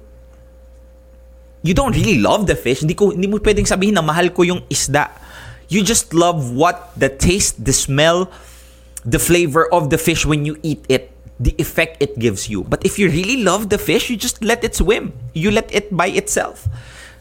You 1.65 1.73
don't 1.73 1.97
really 1.97 2.21
love 2.21 2.45
the 2.45 2.53
fish. 2.53 2.85
Hindi, 2.85 2.93
ko, 2.93 3.09
hindi 3.09 3.25
mo 3.25 3.41
pwedeng 3.41 3.65
sabihin 3.65 3.97
na 3.97 4.05
mahal 4.05 4.29
ko 4.29 4.45
yung 4.45 4.61
isda. 4.69 5.09
You 5.65 5.81
just 5.81 6.13
love 6.13 6.53
what 6.53 6.93
the 6.93 7.09
taste, 7.09 7.57
the 7.57 7.73
smell, 7.73 8.29
the 9.01 9.17
flavor 9.17 9.65
of 9.73 9.89
the 9.89 9.97
fish 9.97 10.29
when 10.29 10.45
you 10.45 10.61
eat 10.61 10.85
it, 10.89 11.09
the 11.41 11.57
effect 11.57 11.97
it 12.05 12.21
gives 12.21 12.45
you. 12.45 12.61
But 12.61 12.85
if 12.85 13.01
you 13.01 13.09
really 13.09 13.41
love 13.41 13.73
the 13.73 13.81
fish, 13.81 14.13
you 14.13 14.15
just 14.15 14.45
let 14.45 14.63
it 14.63 14.77
swim. 14.77 15.17
You 15.33 15.49
let 15.49 15.73
it 15.73 15.89
by 15.89 16.13
itself. 16.13 16.69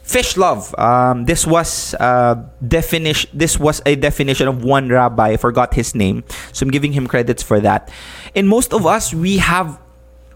Fish 0.05 0.37
love. 0.37 0.77
Um, 0.77 1.25
this 1.25 1.47
was 1.49 1.97
uh, 1.97 2.37
definition. 2.61 3.31
This 3.33 3.57
was 3.57 3.81
a 3.87 3.97
definition 3.97 4.49
of 4.49 4.63
one 4.63 4.93
rabbi. 4.93 5.33
I 5.33 5.37
forgot 5.41 5.73
his 5.73 5.95
name, 5.95 6.25
so 6.53 6.65
I'm 6.65 6.71
giving 6.71 6.93
him 6.93 7.09
credits 7.09 7.43
for 7.43 7.61
that. 7.61 7.89
And 8.37 8.47
most 8.47 8.75
of 8.77 8.85
us, 8.85 9.15
we 9.17 9.39
have 9.39 9.81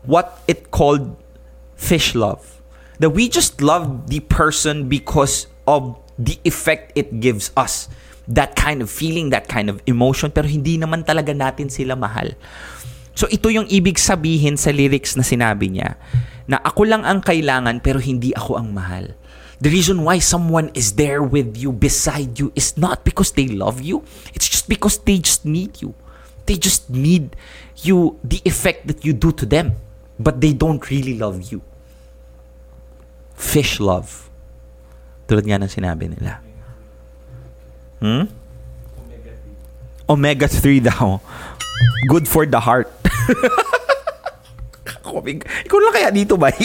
what 0.08 0.40
it 0.48 0.70
called 0.70 1.20
fish 1.76 2.14
love. 2.14 2.57
That 2.98 3.14
we 3.14 3.30
just 3.30 3.62
love 3.62 4.10
the 4.10 4.18
person 4.20 4.90
because 4.90 5.46
of 5.66 5.98
the 6.18 6.38
effect 6.42 6.92
it 6.98 7.22
gives 7.22 7.54
us. 7.54 7.86
That 8.26 8.58
kind 8.58 8.82
of 8.82 8.90
feeling, 8.90 9.30
that 9.30 9.48
kind 9.48 9.70
of 9.70 9.80
emotion, 9.86 10.34
pero 10.34 10.50
hindi 10.50 10.76
naman 10.76 11.06
talaga 11.06 11.32
natin 11.32 11.70
sila 11.70 11.94
mahal. 11.94 12.34
So 13.18 13.26
ito 13.30 13.50
yung 13.50 13.66
ibig 13.66 13.98
sabihin 13.98 14.58
sa 14.58 14.70
lyrics 14.70 15.18
na 15.18 15.24
sinabi 15.26 15.74
niya, 15.74 15.98
na 16.46 16.58
ako 16.62 16.86
lang 16.86 17.02
ang 17.02 17.22
kailangan 17.22 17.82
pero 17.82 17.98
hindi 17.98 18.30
ako 18.34 18.58
ang 18.58 18.70
mahal. 18.74 19.14
The 19.58 19.74
reason 19.74 20.06
why 20.06 20.22
someone 20.22 20.70
is 20.70 20.94
there 20.94 21.18
with 21.18 21.58
you, 21.58 21.74
beside 21.74 22.38
you, 22.38 22.54
is 22.54 22.78
not 22.78 23.02
because 23.02 23.34
they 23.34 23.50
love 23.50 23.82
you. 23.82 24.06
It's 24.30 24.46
just 24.46 24.70
because 24.70 25.02
they 25.02 25.18
just 25.18 25.42
need 25.42 25.82
you. 25.82 25.98
They 26.46 26.54
just 26.54 26.86
need 26.86 27.34
you, 27.82 28.22
the 28.22 28.38
effect 28.46 28.86
that 28.86 29.02
you 29.02 29.12
do 29.12 29.34
to 29.34 29.44
them. 29.44 29.74
But 30.14 30.38
they 30.38 30.54
don't 30.54 30.78
really 30.90 31.18
love 31.18 31.50
you. 31.50 31.66
Fish 33.38 33.78
love. 33.78 34.26
Tulad 35.30 35.46
nga 35.46 35.62
ng 35.62 35.70
sinabi 35.70 36.10
nila. 36.10 36.42
Hmm? 38.02 38.26
Omega-3 40.10 40.82
daw. 40.82 41.22
Good 42.10 42.26
for 42.26 42.42
the 42.42 42.58
heart. 42.58 42.90
Ikaw 45.08 45.78
lang 45.78 45.94
kaya 45.94 46.10
dito 46.10 46.34
ba? 46.36 46.50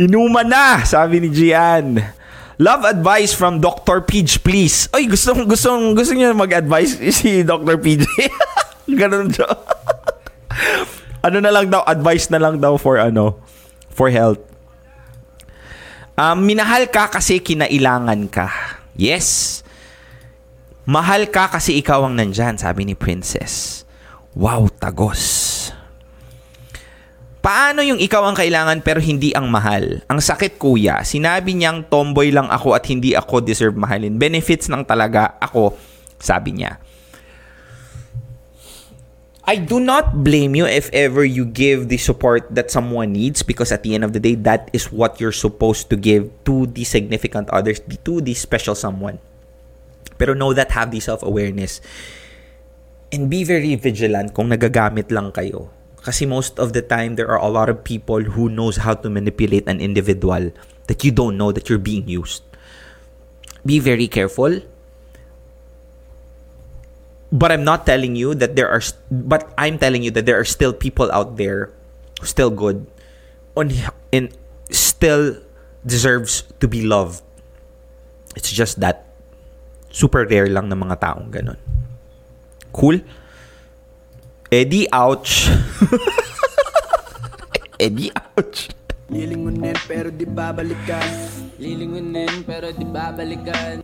Inuman 0.00 0.48
na, 0.48 0.80
sabi 0.86 1.20
ni 1.20 1.28
Gian. 1.28 2.00
Love 2.60 2.84
advice 2.84 3.32
from 3.32 3.60
Dr. 3.60 4.04
Peach, 4.04 4.44
please. 4.44 4.88
Ay, 4.92 5.08
gusto 5.08 5.32
gusto 5.48 5.72
gusto 5.96 6.12
niya 6.12 6.36
mag-advise 6.36 7.00
si 7.08 7.40
Dr. 7.40 7.80
PJ. 7.80 8.04
Ganun 9.00 9.32
siya. 9.32 9.48
Ano 11.20 11.38
na 11.40 11.52
lang 11.52 11.68
daw, 11.68 11.84
advice 11.84 12.32
na 12.32 12.40
lang 12.40 12.56
daw 12.60 12.76
for 12.80 12.96
ano, 12.96 13.36
for 13.92 14.08
health. 14.08 14.40
Um, 16.16 16.44
minahal 16.44 16.88
ka 16.88 17.08
kasi 17.08 17.40
kinailangan 17.40 18.28
ka. 18.28 18.48
Yes. 18.96 19.60
Mahal 20.84 21.28
ka 21.32 21.48
kasi 21.48 21.80
ikaw 21.80 22.04
ang 22.04 22.16
nandyan, 22.16 22.60
sabi 22.60 22.84
ni 22.84 22.92
Princess. 22.92 23.84
Wow, 24.36 24.68
tagos. 24.68 25.48
Paano 27.40 27.80
yung 27.80 27.96
ikaw 27.96 28.20
ang 28.28 28.36
kailangan 28.36 28.84
pero 28.84 29.00
hindi 29.00 29.32
ang 29.32 29.48
mahal? 29.48 30.04
Ang 30.12 30.20
sakit 30.20 30.60
kuya, 30.60 31.00
sinabi 31.08 31.56
niyang 31.56 31.88
tomboy 31.88 32.28
lang 32.28 32.52
ako 32.52 32.76
at 32.76 32.84
hindi 32.84 33.16
ako 33.16 33.40
deserve 33.40 33.80
mahalin. 33.80 34.20
Benefits 34.20 34.68
ng 34.68 34.84
talaga 34.84 35.40
ako, 35.40 35.72
sabi 36.20 36.60
niya. 36.60 36.76
I 39.50 39.58
do 39.58 39.82
not 39.82 40.22
blame 40.22 40.54
you 40.54 40.62
if 40.62 40.94
ever 40.94 41.26
you 41.26 41.42
give 41.42 41.90
the 41.90 41.98
support 41.98 42.46
that 42.54 42.70
someone 42.70 43.10
needs 43.10 43.42
because 43.42 43.74
at 43.74 43.82
the 43.82 43.98
end 43.98 44.06
of 44.06 44.14
the 44.14 44.22
day, 44.22 44.38
that 44.46 44.70
is 44.70 44.94
what 44.94 45.18
you're 45.18 45.34
supposed 45.34 45.90
to 45.90 45.98
give 45.98 46.30
to 46.46 46.70
the 46.70 46.86
significant 46.86 47.50
others, 47.50 47.82
to 47.82 48.20
the 48.22 48.30
special 48.38 48.78
someone. 48.78 49.18
Pero 50.22 50.38
know 50.38 50.54
that, 50.54 50.70
have 50.78 50.94
the 50.94 51.02
self-awareness. 51.02 51.82
And 53.10 53.26
be 53.26 53.42
very 53.42 53.74
vigilant 53.74 54.38
kung 54.38 54.54
nagagamit 54.54 55.10
lang 55.10 55.34
kayo. 55.34 55.74
Kasi 55.98 56.30
most 56.30 56.62
of 56.62 56.70
the 56.70 56.86
time, 56.86 57.18
there 57.18 57.26
are 57.26 57.42
a 57.42 57.50
lot 57.50 57.66
of 57.66 57.82
people 57.82 58.22
who 58.22 58.46
knows 58.46 58.86
how 58.86 58.94
to 58.94 59.10
manipulate 59.10 59.66
an 59.66 59.82
individual 59.82 60.54
that 60.86 61.02
you 61.02 61.10
don't 61.10 61.34
know 61.34 61.50
that 61.50 61.66
you're 61.66 61.82
being 61.82 62.06
used. 62.06 62.46
Be 63.66 63.82
very 63.82 64.06
careful. 64.06 64.62
But 67.30 67.54
I'm 67.54 67.62
not 67.62 67.86
telling 67.86 68.18
you 68.18 68.34
that 68.34 68.58
there 68.58 68.68
are, 68.68 68.82
but 69.10 69.54
I'm 69.56 69.78
telling 69.78 70.02
you 70.02 70.10
that 70.12 70.26
there 70.26 70.38
are 70.38 70.44
still 70.44 70.74
people 70.74 71.10
out 71.14 71.38
there, 71.38 71.70
still 72.26 72.50
good, 72.50 72.86
on 73.54 73.70
and 74.12 74.34
still 74.70 75.38
deserves 75.86 76.42
to 76.58 76.66
be 76.66 76.82
loved. 76.82 77.22
It's 78.34 78.50
just 78.50 78.82
that 78.82 79.06
super 79.90 80.26
rare 80.26 80.50
lang 80.50 80.70
ng 80.70 80.78
mga 80.78 80.98
taong 80.98 81.30
ganun. 81.30 81.58
Cool? 82.74 82.98
Eddie, 84.50 84.90
ouch. 84.90 85.46
Eddie, 87.78 88.10
ouch. 88.10 88.74
Lilingunin 89.10 89.74
pero 89.90 90.06
di 90.06 90.22
babalikan 90.22 91.02
Lilingunin 91.58 92.46
pero 92.46 92.70
di 92.70 92.86
babalikan 92.86 93.82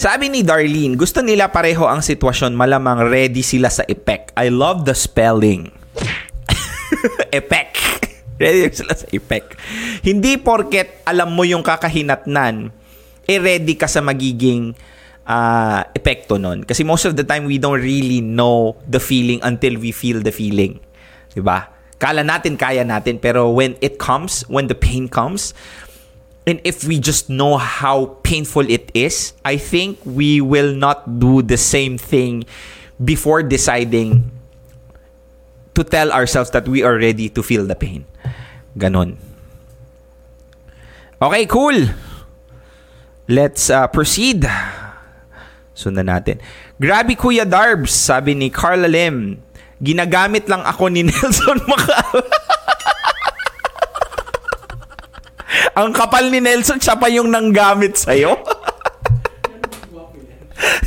Sabi 0.00 0.32
ni 0.32 0.40
Darlene, 0.40 0.96
gusto 0.96 1.20
nila 1.20 1.52
pareho 1.52 1.84
ang 1.84 2.00
sitwasyon, 2.00 2.56
malamang 2.56 3.04
ready 3.04 3.44
sila 3.44 3.68
sa 3.68 3.84
epek. 3.84 4.32
I 4.32 4.48
love 4.48 4.88
the 4.88 4.96
spelling. 4.96 5.68
epek. 7.36 7.76
Ready 8.40 8.72
sila 8.72 8.96
sa 8.96 9.04
epek. 9.12 9.60
Hindi 10.00 10.40
porket 10.40 11.04
alam 11.04 11.36
mo 11.36 11.44
yung 11.44 11.60
kakahinatnan, 11.60 12.72
eh 13.28 13.38
ready 13.44 13.76
ka 13.76 13.84
sa 13.84 14.00
magiging 14.00 14.72
uh, 15.28 15.84
epekto 15.92 16.40
nun. 16.40 16.64
Kasi 16.64 16.80
most 16.80 17.04
of 17.04 17.12
the 17.12 17.24
time, 17.28 17.44
we 17.44 17.60
don't 17.60 17.84
really 17.84 18.24
know 18.24 18.80
the 18.88 19.04
feeling 19.04 19.36
until 19.44 19.76
we 19.76 19.92
feel 19.92 20.24
the 20.24 20.32
feeling. 20.32 20.80
Diba? 21.36 21.68
Kala 22.00 22.24
natin, 22.24 22.56
kaya 22.56 22.88
natin. 22.88 23.20
Pero 23.20 23.52
when 23.52 23.76
it 23.84 24.00
comes, 24.00 24.48
when 24.48 24.64
the 24.64 24.78
pain 24.80 25.12
comes, 25.12 25.52
and 26.46 26.60
if 26.64 26.84
we 26.84 26.98
just 26.98 27.28
know 27.28 27.56
how 27.56 28.18
painful 28.22 28.68
it 28.68 28.90
is, 28.94 29.32
I 29.44 29.56
think 29.56 29.98
we 30.04 30.40
will 30.40 30.74
not 30.74 31.20
do 31.20 31.42
the 31.42 31.56
same 31.56 31.98
thing 31.98 32.44
before 33.02 33.42
deciding 33.42 34.30
to 35.74 35.84
tell 35.84 36.12
ourselves 36.12 36.50
that 36.50 36.68
we 36.68 36.82
are 36.82 36.96
ready 36.96 37.28
to 37.28 37.42
feel 37.42 37.66
the 37.66 37.76
pain. 37.76 38.04
Ganon. 38.76 39.16
Okay, 41.20 41.44
cool. 41.46 41.76
Let's 43.28 43.68
uh, 43.68 43.86
proceed. 43.88 44.48
Sundan 45.76 46.08
natin. 46.08 46.40
Grabe 46.80 47.16
Kuya 47.16 47.44
Darbs, 47.44 47.92
sabi 47.92 48.34
ni 48.34 48.48
Carla 48.48 48.88
Lim. 48.88 49.36
Ginagamit 49.80 50.48
lang 50.48 50.64
ako 50.64 50.88
ni 50.88 51.04
Nelson 51.08 51.60
Macal. 51.68 52.24
Ang 55.74 55.90
kapal 55.90 56.30
ni 56.30 56.38
Nelson, 56.38 56.78
siya 56.78 56.94
pa 56.94 57.10
yung 57.10 57.30
nanggamit 57.30 57.98
sa'yo. 57.98 58.38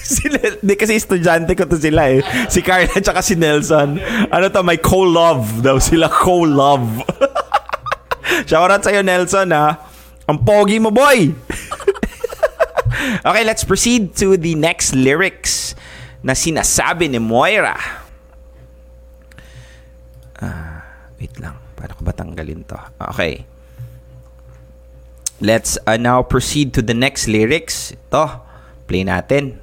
sila, 0.03 0.37
di 0.61 0.75
kasi 0.77 0.95
estudyante 0.99 1.57
ko 1.57 1.65
to 1.65 1.79
sila 1.79 2.11
eh. 2.11 2.21
Si 2.47 2.61
Carla 2.61 2.91
at 2.93 3.25
si 3.25 3.35
Nelson. 3.35 3.97
Ano 4.29 4.45
to, 4.51 4.61
may 4.61 4.77
co-love 4.79 5.63
daw 5.63 5.79
sila. 5.79 6.07
Co-love. 6.07 7.03
Shoutout 8.49 8.83
sa'yo, 8.83 9.01
Nelson 9.03 9.49
ha. 9.51 9.77
Ang 10.27 10.39
pogi 10.47 10.79
mo, 10.79 10.87
boy! 10.87 11.35
okay, 13.27 13.43
let's 13.43 13.67
proceed 13.67 14.15
to 14.15 14.39
the 14.39 14.55
next 14.55 14.95
lyrics 14.95 15.75
na 16.23 16.31
sinasabi 16.31 17.11
ni 17.11 17.19
Moira. 17.19 17.75
Ah, 20.39 20.87
wait 21.19 21.35
lang. 21.43 21.59
Paano 21.75 21.99
ko 21.99 22.01
ba 22.07 22.15
tanggalin 22.15 22.63
to? 22.63 22.79
Okay. 23.11 23.43
Let's 25.43 25.75
uh, 25.83 25.99
now 25.99 26.23
proceed 26.23 26.71
to 26.75 26.81
the 26.81 26.95
next 26.95 27.27
lyrics. 27.27 27.91
Ito, 27.91 28.47
play 28.87 29.03
natin. 29.03 29.59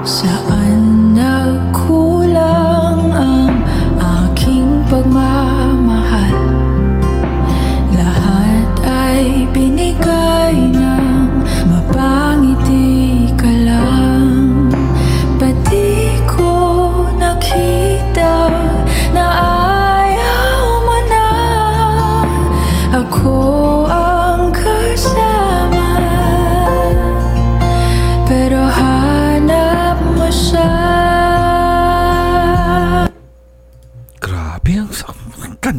Saan 0.00 0.39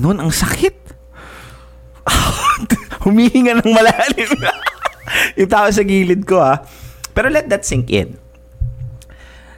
kanon, 0.02 0.18
ang 0.18 0.34
sakit. 0.34 0.74
Humihinga 3.06 3.62
ng 3.62 3.70
malalim. 3.70 4.34
tao 5.54 5.70
sa 5.70 5.86
gilid 5.86 6.26
ko 6.26 6.42
ha. 6.42 6.66
Pero 7.14 7.30
let 7.30 7.46
that 7.54 7.62
sink 7.62 7.94
in. 7.94 8.18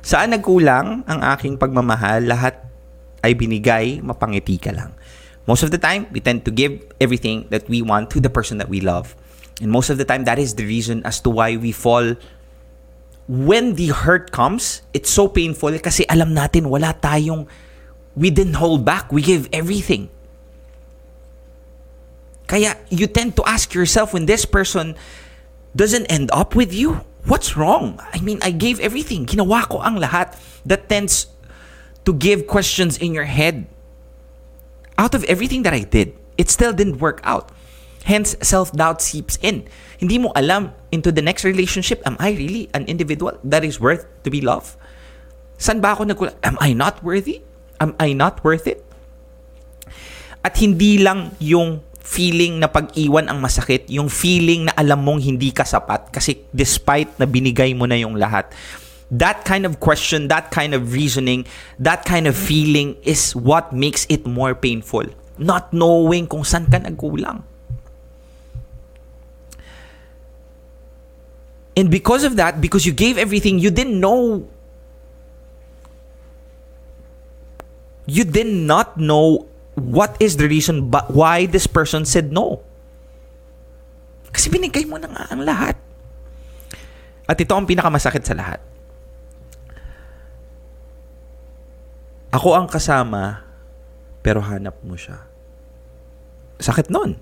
Saan 0.04 0.36
nagkulang 0.36 1.08
ang 1.08 1.20
aking 1.32 1.56
pagmamahal? 1.56 2.28
Lahat 2.28 2.60
ay 3.24 3.40
binigay, 3.40 4.04
mapangiti 4.04 4.60
ka 4.60 4.76
lang. 4.76 4.92
Most 5.48 5.64
of 5.64 5.72
the 5.72 5.80
time, 5.80 6.12
we 6.12 6.20
tend 6.20 6.44
to 6.44 6.52
give 6.52 6.76
everything 7.00 7.48
that 7.48 7.64
we 7.72 7.80
want 7.80 8.12
to 8.12 8.20
the 8.20 8.28
person 8.28 8.60
that 8.60 8.68
we 8.68 8.84
love. 8.84 9.16
And 9.64 9.72
most 9.72 9.88
of 9.88 9.96
the 9.96 10.04
time, 10.04 10.28
that 10.28 10.44
is 10.44 10.60
the 10.60 10.68
reason 10.68 11.08
as 11.08 11.24
to 11.24 11.32
why 11.32 11.56
we 11.56 11.72
fall 11.72 12.20
when 13.32 13.80
the 13.80 13.96
hurt 13.96 14.36
comes, 14.36 14.84
it's 14.92 15.08
so 15.08 15.32
painful 15.32 15.72
kasi 15.80 16.04
alam 16.12 16.36
natin 16.36 16.68
wala 16.68 16.92
tayong 17.00 17.48
we 18.20 18.28
didn't 18.28 18.60
hold 18.60 18.84
back. 18.84 19.08
We 19.08 19.24
gave 19.24 19.48
everything. 19.56 20.12
Kaya 22.48 22.76
you 22.90 23.08
tend 23.08 23.36
to 23.38 23.44
ask 23.46 23.74
yourself 23.74 24.14
when 24.14 24.26
this 24.26 24.46
person 24.46 24.96
doesn't 25.76 26.06
end 26.08 26.30
up 26.32 26.56
with 26.56 26.74
you, 26.74 27.02
what's 27.26 27.58
wrong? 27.58 28.00
I 28.14 28.20
mean, 28.20 28.40
I 28.42 28.52
gave 28.52 28.80
everything. 28.80 29.26
Ginawa 29.26 29.68
ko 29.68 29.80
ang 29.80 29.98
lahat. 29.98 30.38
That 30.66 30.88
tends 30.88 31.28
to 32.06 32.14
give 32.14 32.48
questions 32.48 32.98
in 32.98 33.14
your 33.14 33.28
head. 33.28 33.68
Out 34.98 35.16
of 35.16 35.24
everything 35.26 35.64
that 35.64 35.74
I 35.74 35.82
did, 35.82 36.16
it 36.38 36.50
still 36.50 36.72
didn't 36.72 37.00
work 37.00 37.20
out. 37.24 37.50
Hence, 38.04 38.36
self-doubt 38.44 39.02
seeps 39.02 39.40
in. 39.42 39.64
Hindi 39.98 40.20
mo 40.20 40.32
alam 40.36 40.76
into 40.92 41.12
the 41.12 41.22
next 41.24 41.44
relationship, 41.44 42.04
am 42.06 42.18
I 42.20 42.36
really 42.36 42.70
an 42.76 42.86
individual 42.86 43.40
that 43.44 43.64
is 43.64 43.80
worth 43.80 44.06
to 44.24 44.30
be 44.30 44.42
loved? 44.42 44.76
San 45.58 45.80
ba 45.80 45.96
ako 45.96 46.04
nagkulang? 46.04 46.36
Am 46.44 46.60
I 46.60 46.76
not 46.76 47.00
worthy? 47.00 47.42
Am 47.80 47.96
I 48.00 48.12
not 48.12 48.44
worth 48.44 48.68
it? 48.68 48.84
At 50.44 50.60
hindi 50.60 51.00
lang 51.00 51.40
yung 51.40 51.80
feeling 52.04 52.60
na 52.60 52.68
pag-iwan 52.68 53.32
ang 53.32 53.40
masakit, 53.40 53.88
yung 53.88 54.12
feeling 54.12 54.68
na 54.68 54.76
alam 54.76 55.00
mong 55.00 55.24
hindi 55.24 55.56
ka 55.56 55.64
sapat 55.64 56.12
kasi 56.12 56.44
despite 56.52 57.16
na 57.16 57.26
binigay 57.26 57.72
mo 57.72 57.88
na 57.88 57.96
yung 57.96 58.20
lahat, 58.20 58.52
That 59.14 59.46
kind 59.46 59.70
of 59.70 59.80
question, 59.80 60.28
that 60.34 60.50
kind 60.50 60.74
of 60.74 60.90
reasoning, 60.90 61.46
that 61.78 62.02
kind 62.02 62.26
of 62.26 62.34
feeling 62.34 62.98
is 63.06 63.36
what 63.38 63.70
makes 63.70 64.10
it 64.10 64.26
more 64.26 64.58
painful. 64.58 65.06
Not 65.38 65.70
knowing 65.70 66.26
kung 66.26 66.42
saan 66.42 66.66
ka 66.66 66.82
nagkulang. 66.82 67.46
And 71.78 71.94
because 71.94 72.26
of 72.26 72.38
that, 72.38 72.58
because 72.58 72.90
you 72.90 72.94
gave 72.94 73.22
everything, 73.22 73.62
you 73.62 73.70
didn't 73.70 74.02
know. 74.02 74.50
You 78.10 78.26
did 78.26 78.50
not 78.50 78.98
know 78.98 79.46
what 79.76 80.18
is 80.22 80.38
the 80.38 80.46
reason 80.46 80.90
but 80.90 81.10
why 81.10 81.46
this 81.46 81.66
person 81.66 82.06
said 82.06 82.32
no. 82.32 82.62
Kasi 84.34 84.50
binigay 84.50 84.86
mo 84.90 84.98
na 84.98 85.10
nga 85.10 85.24
ang 85.30 85.42
lahat. 85.46 85.78
At 87.30 87.38
ito 87.40 87.54
ang 87.54 87.70
pinakamasakit 87.70 88.26
sa 88.26 88.36
lahat. 88.36 88.60
Ako 92.34 92.58
ang 92.58 92.66
kasama, 92.66 93.46
pero 94.26 94.42
hanap 94.42 94.82
mo 94.82 94.98
siya. 94.98 95.22
Sakit 96.58 96.90
nun. 96.90 97.22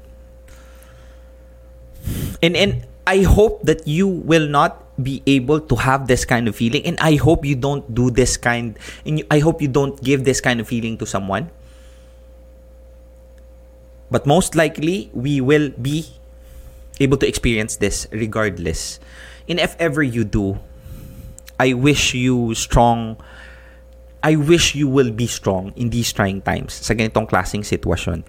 And, 2.40 2.56
and 2.56 2.88
I 3.06 3.28
hope 3.28 3.68
that 3.68 3.84
you 3.84 4.08
will 4.08 4.48
not 4.48 4.82
be 5.02 5.22
able 5.28 5.60
to 5.60 5.76
have 5.76 6.08
this 6.08 6.24
kind 6.24 6.48
of 6.48 6.56
feeling 6.56 6.86
and 6.86 6.98
I 7.02 7.16
hope 7.16 7.46
you 7.46 7.56
don't 7.56 7.86
do 7.94 8.10
this 8.10 8.38
kind 8.38 8.78
and 9.06 9.24
I 9.30 9.40
hope 9.40 9.62
you 9.62 9.68
don't 9.68 9.98
give 10.02 10.24
this 10.24 10.40
kind 10.40 10.62
of 10.62 10.68
feeling 10.68 10.98
to 11.02 11.06
someone. 11.06 11.50
But 14.12 14.28
most 14.28 14.54
likely 14.54 15.10
we 15.14 15.40
will 15.40 15.72
be 15.72 16.06
able 17.00 17.18
to 17.18 17.28
experience 17.28 17.78
this 17.78 18.06
regardless. 18.12 19.00
And 19.48 19.60
if 19.60 19.76
ever 19.80 20.04
you 20.04 20.24
do, 20.24 20.60
I 21.60 21.74
wish 21.74 22.14
you 22.14 22.54
strong 22.54 23.18
I 24.22 24.36
wish 24.36 24.76
you 24.76 24.88
will 24.88 25.10
be 25.10 25.26
strong 25.26 25.74
in 25.76 25.90
these 25.90 26.14
trying 26.14 26.46
times 26.46 26.78
sa 26.78 26.94
ganitong 26.94 27.26
klaseng 27.26 27.66
sitwasyon. 27.66 28.22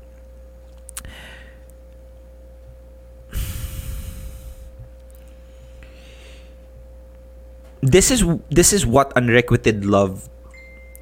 this 7.82 8.10
is 8.10 8.24
this 8.48 8.72
is 8.72 8.86
what 8.86 9.12
unrequited 9.18 9.84
love 9.84 10.30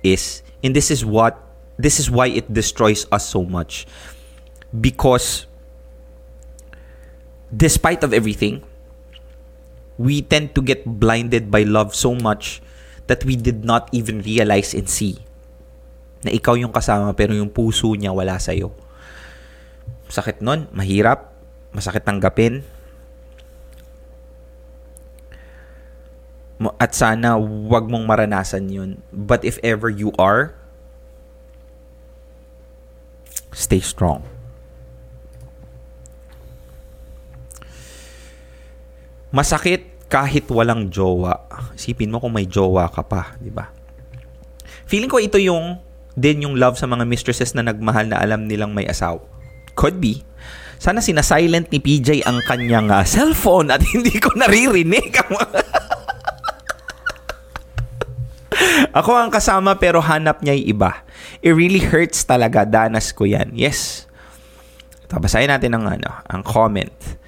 is 0.02 0.42
and 0.64 0.74
this 0.74 0.90
is 0.90 1.04
what 1.04 1.36
this 1.76 2.00
is 2.00 2.10
why 2.10 2.26
it 2.26 2.48
destroys 2.52 3.04
us 3.12 3.28
so 3.28 3.44
much 3.44 3.86
because 4.74 5.50
despite 7.50 8.06
of 8.06 8.14
everything 8.14 8.62
we 9.98 10.22
tend 10.22 10.54
to 10.54 10.62
get 10.62 10.86
blinded 10.86 11.50
by 11.50 11.66
love 11.66 11.92
so 11.92 12.14
much 12.14 12.62
that 13.10 13.26
we 13.26 13.34
did 13.34 13.66
not 13.66 13.90
even 13.90 14.22
realize 14.22 14.72
and 14.72 14.86
see 14.86 15.18
na 16.22 16.30
ikaw 16.30 16.54
yung 16.54 16.70
kasama 16.70 17.10
pero 17.16 17.34
yung 17.34 17.50
puso 17.50 17.96
niya 17.96 18.12
wala 18.12 18.36
sa'yo. 18.36 18.70
Sakit 20.10 20.44
nun, 20.44 20.68
mahirap, 20.70 21.32
masakit 21.72 22.04
tanggapin, 22.04 22.60
At 26.76 26.92
sana 26.92 27.40
wag 27.40 27.88
mong 27.88 28.04
maranasan 28.04 28.68
yun. 28.68 29.00
But 29.08 29.48
if 29.48 29.56
ever 29.64 29.88
you 29.88 30.12
are, 30.20 30.52
stay 33.56 33.80
strong. 33.80 34.28
Masakit 39.30 40.10
kahit 40.10 40.50
walang 40.50 40.90
jowa. 40.90 41.46
Isipin 41.78 42.10
mo 42.10 42.18
kung 42.18 42.34
may 42.34 42.46
jowa 42.50 42.90
ka 42.90 43.06
pa, 43.06 43.38
di 43.38 43.50
ba? 43.50 43.70
Feeling 44.90 45.06
ko 45.06 45.22
ito 45.22 45.38
yung 45.38 45.78
din 46.18 46.42
yung 46.42 46.58
love 46.58 46.74
sa 46.74 46.90
mga 46.90 47.06
mistresses 47.06 47.54
na 47.54 47.62
nagmahal 47.62 48.10
na 48.10 48.18
alam 48.18 48.50
nilang 48.50 48.74
may 48.74 48.90
asawa. 48.90 49.22
Could 49.78 50.02
be. 50.02 50.26
Sana 50.80 50.98
sinasilent 50.98 51.70
ni 51.70 51.78
PJ 51.78 52.26
ang 52.26 52.42
kanyang 52.42 52.90
ah, 52.90 53.06
cellphone 53.06 53.70
at 53.70 53.84
hindi 53.94 54.18
ko 54.18 54.34
naririnig. 54.34 55.14
Ako 58.98 59.14
ang 59.14 59.30
kasama 59.30 59.78
pero 59.78 60.02
hanap 60.02 60.42
niya 60.42 60.58
yung 60.58 60.68
iba. 60.74 61.06
It 61.38 61.54
really 61.54 61.78
hurts 61.84 62.26
talaga. 62.26 62.66
Danas 62.66 63.14
ko 63.14 63.28
yan. 63.28 63.54
Yes. 63.54 64.10
Tabasahin 65.06 65.52
natin 65.52 65.78
ang, 65.78 65.86
ano, 65.86 66.10
ang 66.26 66.42
comment. 66.42 67.19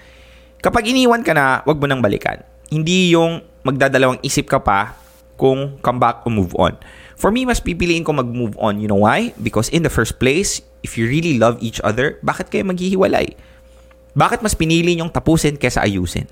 Kapag 0.63 0.87
iniwan 0.87 1.27
ka 1.27 1.35
na, 1.35 1.59
wag 1.67 1.83
mo 1.83 1.91
nang 1.91 1.99
balikan. 1.99 2.39
Hindi 2.71 3.11
yung 3.11 3.43
magdadalawang 3.67 4.23
isip 4.23 4.47
ka 4.47 4.63
pa 4.63 4.95
kung 5.35 5.83
come 5.83 5.99
back 5.99 6.23
or 6.23 6.31
move 6.31 6.55
on. 6.55 6.79
For 7.19 7.35
me, 7.35 7.43
mas 7.43 7.59
pipiliin 7.59 8.07
ko 8.07 8.15
mag-move 8.15 8.55
on. 8.63 8.79
You 8.79 8.87
know 8.87 9.03
why? 9.03 9.35
Because 9.43 9.67
in 9.75 9.83
the 9.83 9.91
first 9.91 10.23
place, 10.23 10.63
if 10.87 10.95
you 10.95 11.11
really 11.11 11.35
love 11.35 11.59
each 11.59 11.83
other, 11.83 12.23
bakit 12.23 12.47
kayo 12.47 12.63
maghihiwalay? 12.63 13.35
Bakit 14.15 14.39
mas 14.39 14.55
pinili 14.55 14.95
niyong 14.95 15.11
tapusin 15.11 15.59
kesa 15.59 15.83
ayusin? 15.83 16.31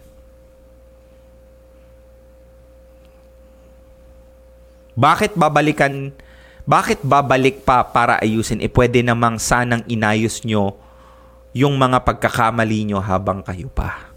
Bakit 4.94 5.34
babalikan 5.34 6.14
bakit 6.68 7.02
babalik 7.02 7.66
pa 7.66 7.82
para 7.82 8.20
ayusin? 8.22 8.62
Eh 8.62 8.70
pwede 8.70 9.02
namang 9.02 9.42
sanang 9.42 9.82
inayos 9.90 10.46
nyo 10.46 10.76
yung 11.50 11.74
mga 11.74 12.06
pagkakamali 12.06 12.86
nyo 12.86 13.02
habang 13.02 13.42
kayo 13.42 13.66
pa. 13.72 14.09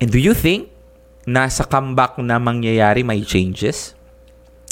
And 0.00 0.08
do 0.08 0.16
you 0.16 0.32
think 0.32 0.72
na 1.28 1.46
sa 1.52 1.68
comeback 1.68 2.16
na 2.16 2.40
mangyayari 2.40 3.04
may 3.04 3.20
changes? 3.20 3.92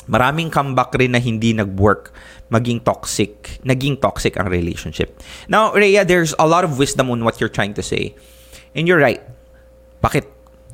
Maraming 0.09 0.49
comeback 0.49 0.97
rin 0.97 1.13
na 1.13 1.21
hindi 1.21 1.53
nag-work, 1.53 2.17
maging 2.49 2.81
toxic, 2.81 3.61
naging 3.61 4.01
toxic 4.01 4.41
ang 4.41 4.49
relationship. 4.49 5.21
Now, 5.53 5.77
Rhea, 5.77 6.01
there's 6.09 6.33
a 6.41 6.49
lot 6.49 6.65
of 6.65 6.81
wisdom 6.81 7.13
on 7.13 7.21
what 7.29 7.37
you're 7.37 7.53
trying 7.53 7.77
to 7.77 7.85
say. 7.85 8.17
And 8.73 8.89
you're 8.89 8.99
right. 8.99 9.21
Bakit? 10.01 10.25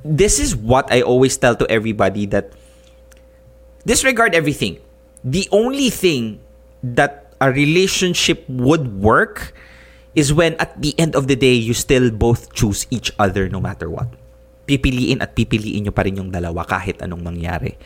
This 0.07 0.39
is 0.39 0.55
what 0.55 0.87
I 0.95 1.03
always 1.03 1.35
tell 1.35 1.59
to 1.59 1.67
everybody 1.67 2.31
that 2.31 2.55
disregard 3.83 4.39
everything. 4.39 4.79
The 5.27 5.49
only 5.51 5.91
thing 5.91 6.39
that 6.85 7.35
a 7.41 7.51
relationship 7.51 8.45
would 8.47 9.03
work 9.03 9.51
is 10.15 10.31
when 10.31 10.55
at 10.63 10.79
the 10.81 10.95
end 10.95 11.17
of 11.17 11.27
the 11.27 11.35
day, 11.35 11.55
you 11.55 11.75
still 11.75 12.13
both 12.13 12.55
choose 12.55 12.87
each 12.91 13.11
other 13.19 13.49
no 13.49 13.59
matter 13.59 13.91
what. 13.91 14.07
Pipiliin 14.65 15.21
at 15.21 15.37
pipiliin 15.37 15.85
nyo 15.89 15.93
pa 15.93 16.09
rin 16.09 16.17
yung 16.17 16.33
dalawa 16.33 16.65
kahit 16.65 17.05
anong 17.05 17.21
mangyari. 17.21 17.77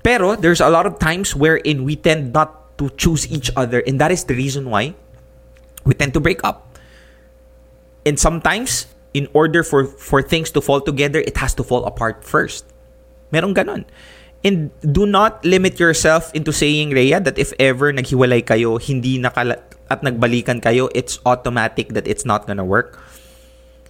Pero 0.00 0.38
there's 0.38 0.62
a 0.62 0.70
lot 0.70 0.86
of 0.86 1.02
times 1.02 1.34
wherein 1.34 1.82
we 1.82 1.98
tend 1.98 2.30
not 2.30 2.78
to 2.78 2.88
choose 2.94 3.26
each 3.26 3.50
other 3.58 3.82
and 3.84 3.98
that 3.98 4.14
is 4.14 4.22
the 4.30 4.36
reason 4.38 4.70
why 4.70 4.94
we 5.82 5.92
tend 5.98 6.14
to 6.14 6.22
break 6.22 6.38
up. 6.46 6.78
And 8.06 8.14
sometimes 8.14 8.86
in 9.16 9.26
order 9.34 9.66
for 9.66 9.88
for 9.98 10.22
things 10.22 10.52
to 10.54 10.60
fall 10.60 10.78
together, 10.78 11.18
it 11.18 11.40
has 11.42 11.56
to 11.58 11.64
fall 11.64 11.88
apart 11.88 12.22
first. 12.22 12.68
Merong 13.34 13.56
ganon. 13.56 13.82
And 14.46 14.70
do 14.78 15.10
not 15.10 15.42
limit 15.42 15.82
yourself 15.82 16.30
into 16.30 16.54
saying, 16.54 16.94
Rhea, 16.94 17.18
that 17.18 17.34
if 17.34 17.50
ever 17.58 17.90
naghiwalay 17.90 18.46
kayo, 18.46 18.78
hindi 18.78 19.18
nakala 19.18 19.58
at 19.90 20.06
nagbalikan 20.06 20.62
kayo, 20.62 20.86
it's 20.94 21.18
automatic 21.26 21.90
that 21.98 22.06
it's 22.06 22.22
not 22.22 22.46
gonna 22.46 22.62
work. 22.62 22.94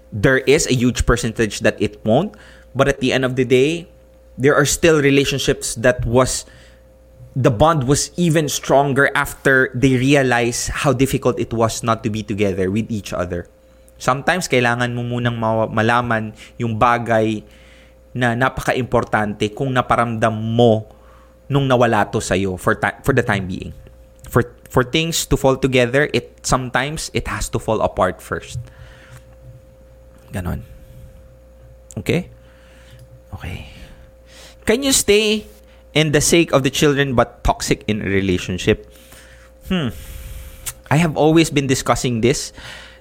There 0.08 0.40
is 0.48 0.64
a 0.64 0.72
huge 0.72 1.04
percentage 1.04 1.60
that 1.60 1.76
it 1.76 2.00
won't. 2.08 2.32
But 2.72 2.88
at 2.88 3.04
the 3.04 3.12
end 3.12 3.28
of 3.28 3.36
the 3.36 3.44
day, 3.44 3.92
there 4.40 4.56
are 4.56 4.64
still 4.64 5.04
relationships 5.04 5.76
that 5.76 6.08
was 6.08 6.48
the 7.36 7.52
bond 7.52 7.84
was 7.84 8.08
even 8.16 8.48
stronger 8.48 9.12
after 9.12 9.68
they 9.76 10.00
realize 10.00 10.72
how 10.72 10.96
difficult 10.96 11.36
it 11.36 11.52
was 11.52 11.84
not 11.84 12.00
to 12.00 12.08
be 12.08 12.24
together 12.24 12.72
with 12.72 12.88
each 12.88 13.12
other. 13.12 13.44
Sometimes 14.00 14.48
kailangan 14.48 14.96
mo 14.96 15.04
munang 15.04 15.36
ma- 15.36 15.68
malaman 15.68 16.32
yung 16.56 16.80
bagay 16.80 17.44
na 18.16 18.32
napaka-importante 18.32 19.52
kung 19.52 19.76
naparamdam 19.76 20.32
mo 20.32 20.88
nung 21.52 21.68
nawala 21.68 22.08
to 22.08 22.16
sa'yo 22.16 22.56
for, 22.56 22.72
ti- 22.72 22.96
for 23.04 23.12
the 23.12 23.20
time 23.20 23.44
being. 23.44 23.76
For, 24.32 24.56
for 24.72 24.82
things 24.82 25.28
to 25.28 25.36
fall 25.36 25.60
together, 25.60 26.08
it 26.16 26.40
sometimes 26.40 27.12
it 27.12 27.28
has 27.28 27.52
to 27.52 27.60
fall 27.60 27.84
apart 27.84 28.24
first. 28.24 28.58
Ganon. 30.32 30.64
Okay? 32.00 32.32
Okay. 33.36 33.68
Can 34.64 34.82
you 34.82 34.96
stay 34.96 35.46
in 35.92 36.10
the 36.10 36.24
sake 36.24 36.50
of 36.56 36.64
the 36.64 36.72
children 36.72 37.14
but 37.14 37.44
toxic 37.44 37.84
in 37.86 38.00
a 38.00 38.08
relationship? 38.08 38.90
Hmm. 39.68 39.92
I 40.90 40.96
have 40.96 41.16
always 41.16 41.50
been 41.50 41.66
discussing 41.66 42.20
this. 42.24 42.52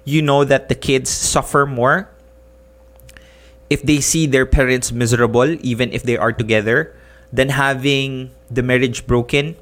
You 0.04 0.22
know 0.22 0.44
that 0.44 0.70
the 0.70 0.76
kids 0.76 1.10
suffer 1.10 1.66
more 1.66 2.12
if 3.70 3.82
they 3.82 4.00
see 4.00 4.26
their 4.26 4.46
parents 4.46 4.92
miserable, 4.92 5.58
even 5.66 5.92
if 5.94 6.04
they 6.04 6.18
are 6.18 6.32
together, 6.32 6.96
then 7.32 7.50
having 7.50 8.32
the 8.50 8.62
marriage 8.62 9.08
broken 9.08 9.56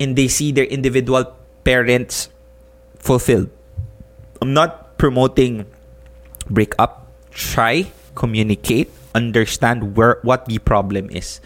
and 0.00 0.16
they 0.16 0.28
see 0.28 0.52
their 0.52 0.64
individual 0.64 1.36
parents 1.64 2.28
fulfilled. 2.98 3.50
I'm 4.40 4.54
not 4.54 4.98
promoting 4.98 5.66
break 6.50 6.74
up 6.78 7.06
try, 7.30 7.90
communicate, 8.14 8.90
understand 9.14 9.96
where 9.96 10.18
what 10.22 10.46
the 10.46 10.58
problem 10.58 11.10
is. 11.10 11.40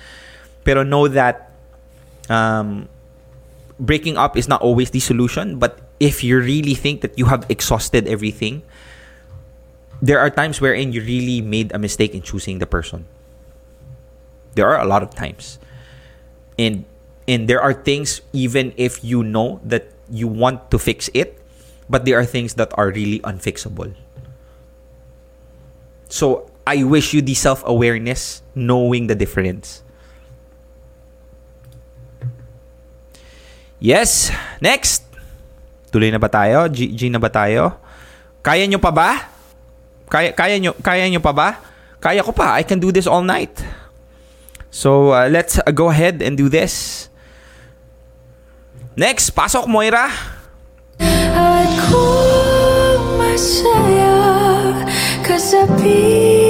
Pero 0.64 0.82
know 0.82 1.08
that 1.08 1.50
um, 2.28 2.88
breaking 3.78 4.16
up 4.16 4.36
is 4.36 4.48
not 4.48 4.60
always 4.62 4.90
the 4.90 5.00
solution. 5.00 5.58
But 5.58 5.78
if 6.00 6.24
you 6.24 6.40
really 6.40 6.74
think 6.74 7.00
that 7.00 7.18
you 7.18 7.26
have 7.26 7.46
exhausted 7.48 8.06
everything, 8.08 8.62
there 10.02 10.18
are 10.20 10.30
times 10.30 10.60
wherein 10.60 10.92
you 10.92 11.00
really 11.00 11.40
made 11.40 11.72
a 11.72 11.78
mistake 11.78 12.14
in 12.14 12.22
choosing 12.22 12.58
the 12.58 12.66
person. 12.66 13.06
There 14.54 14.68
are 14.68 14.80
a 14.80 14.86
lot 14.86 15.02
of 15.02 15.14
times. 15.14 15.58
And 16.58 16.84
and 17.28 17.48
there 17.48 17.60
are 17.60 17.74
things 17.74 18.20
even 18.32 18.72
if 18.76 19.04
you 19.04 19.22
know 19.22 19.60
that 19.64 19.92
you 20.08 20.28
want 20.28 20.70
to 20.70 20.78
fix 20.78 21.10
it, 21.12 21.36
but 21.90 22.04
there 22.04 22.18
are 22.18 22.24
things 22.24 22.54
that 22.54 22.72
are 22.78 22.88
really 22.88 23.20
unfixable. 23.20 23.94
So 26.08 26.50
I 26.66 26.82
wish 26.82 27.12
you 27.12 27.20
the 27.20 27.34
self-awareness 27.34 28.42
knowing 28.54 29.06
the 29.06 29.14
difference. 29.14 29.82
Yes, 33.78 34.32
next. 34.60 35.04
Tuloy 35.92 36.08
na 36.10 36.18
ba 36.18 36.32
tayo? 36.32 36.66
G, 36.72 36.88
G 36.96 37.12
na 37.12 37.20
ba 37.20 37.28
tayo? 37.28 37.76
Kaya 38.40 38.64
nyo 38.64 38.80
pa 38.80 38.90
ba? 38.90 39.35
Kaya 40.06 40.30
kaya 40.30 40.56
nyo 40.62 40.72
kaya 40.78 41.10
nyo 41.10 41.18
pa 41.18 41.32
ba? 41.34 41.48
Kaya 41.98 42.22
ko 42.22 42.30
pa. 42.30 42.54
I 42.54 42.62
can 42.62 42.78
do 42.78 42.94
this 42.94 43.10
all 43.10 43.22
night. 43.22 43.52
So, 44.70 45.16
uh, 45.16 45.26
let's 45.32 45.56
uh, 45.58 45.72
go 45.72 45.88
ahead 45.88 46.20
and 46.20 46.36
do 46.36 46.52
this. 46.52 47.08
Next, 48.92 49.32
pasok 49.32 49.64
Moira. 49.66 50.12
At 51.00 51.72
kung 51.88 53.20
masaya 53.20 54.84
ka 55.24 55.36
sa 55.40 55.64
piling 55.80 56.45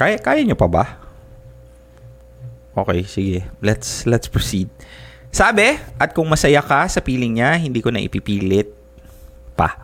Kaya 0.00 0.16
kaya 0.16 0.40
nyo 0.48 0.56
pa 0.56 0.64
ba? 0.64 0.84
Okay, 2.72 3.04
sige. 3.04 3.44
Let's 3.60 4.08
let's 4.08 4.32
proceed. 4.32 4.72
Sabi, 5.28 5.76
at 6.00 6.16
kung 6.16 6.24
masaya 6.24 6.64
ka 6.64 6.88
sa 6.88 7.04
piling 7.04 7.36
niya, 7.36 7.60
hindi 7.60 7.84
ko 7.84 7.92
na 7.92 8.00
ipipilit 8.00 8.72
pa. 9.52 9.76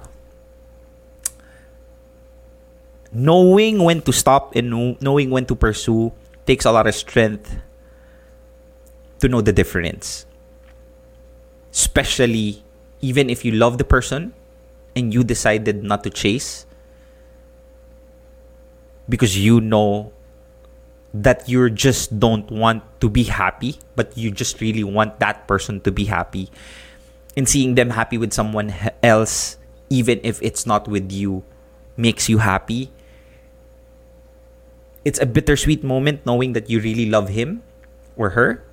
Knowing 3.12 3.85
when 3.85 4.01
to 4.01 4.09
stop 4.09 4.57
and 4.57 4.73
know- 4.73 4.97
knowing 5.05 5.29
when 5.29 5.45
to 5.45 5.53
pursue 5.53 6.17
takes 6.49 6.64
a 6.64 6.73
lot 6.73 6.89
of 6.89 6.97
strength 6.97 7.61
to 9.21 9.29
know 9.29 9.45
the 9.45 9.53
difference. 9.53 10.25
Especially 11.69 12.64
even 13.05 13.29
if 13.29 13.45
you 13.45 13.53
love 13.53 13.77
the 13.77 13.85
person 13.85 14.33
and 14.97 15.12
you 15.12 15.21
decided 15.21 15.85
not 15.85 16.01
to 16.01 16.09
chase 16.09 16.64
because 19.09 19.39
you 19.39 19.61
know 19.61 20.13
that 21.23 21.49
you 21.49 21.71
just 21.71 22.19
don't 22.21 22.51
want 22.51 22.83
to 23.01 23.09
be 23.09 23.25
happy, 23.25 23.79
but 23.95 24.17
you 24.17 24.31
just 24.31 24.61
really 24.61 24.85
want 24.85 25.19
that 25.21 25.47
person 25.49 25.81
to 25.81 25.91
be 25.91 26.05
happy. 26.05 26.51
And 27.37 27.49
seeing 27.49 27.75
them 27.75 27.91
happy 27.91 28.19
with 28.19 28.33
someone 28.33 28.75
else, 29.03 29.57
even 29.89 30.21
if 30.23 30.43
it's 30.43 30.67
not 30.67 30.89
with 30.89 31.13
you, 31.13 31.45
makes 31.97 32.29
you 32.29 32.39
happy. 32.39 32.91
It's 35.05 35.21
a 35.21 35.27
bittersweet 35.27 35.85
moment 35.85 36.27
knowing 36.27 36.53
that 36.53 36.69
you 36.69 36.81
really 36.81 37.09
love 37.09 37.29
him 37.29 37.63
or 38.17 38.31
her, 38.31 38.65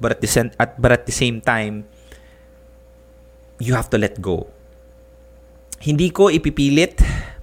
but 0.00 0.10
at 0.10 0.20
the 0.20 0.26
sen- 0.26 0.56
at, 0.58 0.80
but 0.80 0.90
at 0.92 1.06
the 1.06 1.12
same 1.12 1.40
time, 1.40 1.86
you 3.58 3.74
have 3.74 3.88
to 3.90 3.98
let 3.98 4.20
go. 4.20 4.48
Hindi 5.78 6.10
ko 6.10 6.26
ipipilit 6.26 6.98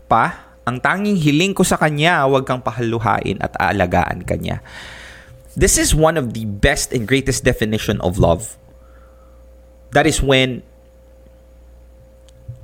pa. 0.10 0.55
Ang 0.66 0.82
tanging 0.82 1.22
hiling 1.22 1.54
ko 1.54 1.62
sa 1.62 1.78
kanya, 1.78 2.26
huwag 2.26 2.50
kang 2.50 2.62
pahaluhain 2.62 3.38
at 3.38 3.54
aalagaan 3.62 4.26
kanya. 4.26 4.66
This 5.54 5.78
is 5.78 5.94
one 5.94 6.18
of 6.18 6.34
the 6.34 6.50
best 6.50 6.90
and 6.90 7.06
greatest 7.06 7.46
definition 7.46 8.02
of 8.02 8.18
love. 8.18 8.58
That 9.94 10.10
is 10.10 10.20
when 10.26 10.66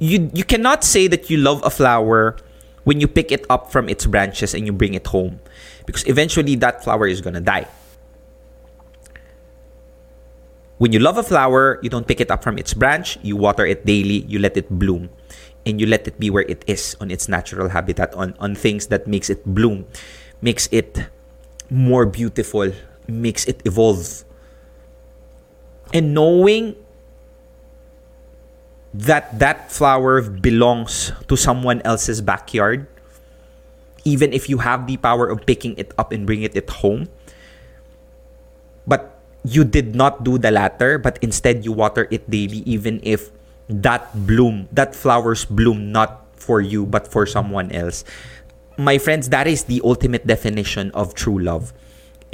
you 0.02 0.34
you 0.34 0.44
cannot 0.44 0.84
say 0.84 1.06
that 1.08 1.30
you 1.30 1.38
love 1.38 1.62
a 1.64 1.70
flower 1.70 2.36
when 2.84 3.00
you 3.00 3.08
pick 3.08 3.32
it 3.32 3.46
up 3.54 3.70
from 3.70 3.86
its 3.88 4.10
branches 4.10 4.58
and 4.58 4.66
you 4.66 4.74
bring 4.74 4.98
it 4.98 5.06
home 5.06 5.38
because 5.86 6.02
eventually 6.10 6.58
that 6.58 6.84
flower 6.84 7.06
is 7.06 7.22
going 7.22 7.38
to 7.38 7.46
die. 7.46 7.70
When 10.82 10.90
you 10.90 10.98
love 10.98 11.22
a 11.22 11.24
flower, 11.24 11.78
you 11.86 11.94
don't 11.94 12.10
pick 12.10 12.18
it 12.18 12.34
up 12.34 12.42
from 12.42 12.58
its 12.58 12.74
branch, 12.74 13.22
you 13.22 13.38
water 13.38 13.62
it 13.70 13.86
daily, 13.86 14.26
you 14.26 14.42
let 14.42 14.58
it 14.58 14.66
bloom 14.66 15.14
and 15.66 15.80
you 15.80 15.86
let 15.86 16.08
it 16.08 16.20
be 16.20 16.30
where 16.30 16.46
it 16.48 16.64
is 16.68 16.96
on 17.00 17.12
its 17.12 17.28
natural 17.30 17.70
habitat 17.70 18.14
on 18.14 18.34
on 18.40 18.56
things 18.56 18.88
that 18.88 19.06
makes 19.08 19.30
it 19.30 19.46
bloom, 19.46 19.86
makes 20.42 20.68
it 20.72 21.06
more 21.70 22.06
beautiful, 22.06 22.72
makes 23.08 23.46
it 23.46 23.62
evolve. 23.66 24.24
And 25.94 26.14
knowing 26.14 26.76
that 28.94 29.40
that 29.40 29.72
flower 29.72 30.22
belongs 30.22 31.12
to 31.28 31.36
someone 31.38 31.82
else's 31.84 32.20
backyard, 32.22 32.88
even 34.04 34.34
if 34.34 34.50
you 34.50 34.60
have 34.60 34.88
the 34.88 34.98
power 34.98 35.28
of 35.28 35.46
picking 35.46 35.78
it 35.78 35.94
up 35.98 36.12
and 36.12 36.26
bringing 36.26 36.52
it 36.52 36.70
home, 36.70 37.08
but 38.86 39.20
you 39.44 39.64
did 39.64 39.96
not 39.96 40.24
do 40.24 40.38
the 40.38 40.52
latter, 40.52 40.98
but 40.98 41.18
instead 41.22 41.66
you 41.66 41.72
water 41.72 42.08
it 42.12 42.30
daily, 42.30 42.64
even 42.68 43.00
if 43.04 43.32
that 43.72 44.28
bloom, 44.28 44.68
that 44.72 44.96
flowers 44.96 45.46
bloom 45.46 45.92
not 45.92 46.28
for 46.36 46.60
you, 46.60 46.86
but 46.86 47.08
for 47.08 47.26
someone 47.26 47.72
else. 47.72 48.04
My 48.78 48.98
friends, 48.98 49.30
that 49.30 49.48
is 49.48 49.66
the 49.66 49.82
ultimate 49.84 50.28
definition 50.28 50.92
of 50.92 51.14
true 51.14 51.40
love. 51.40 51.74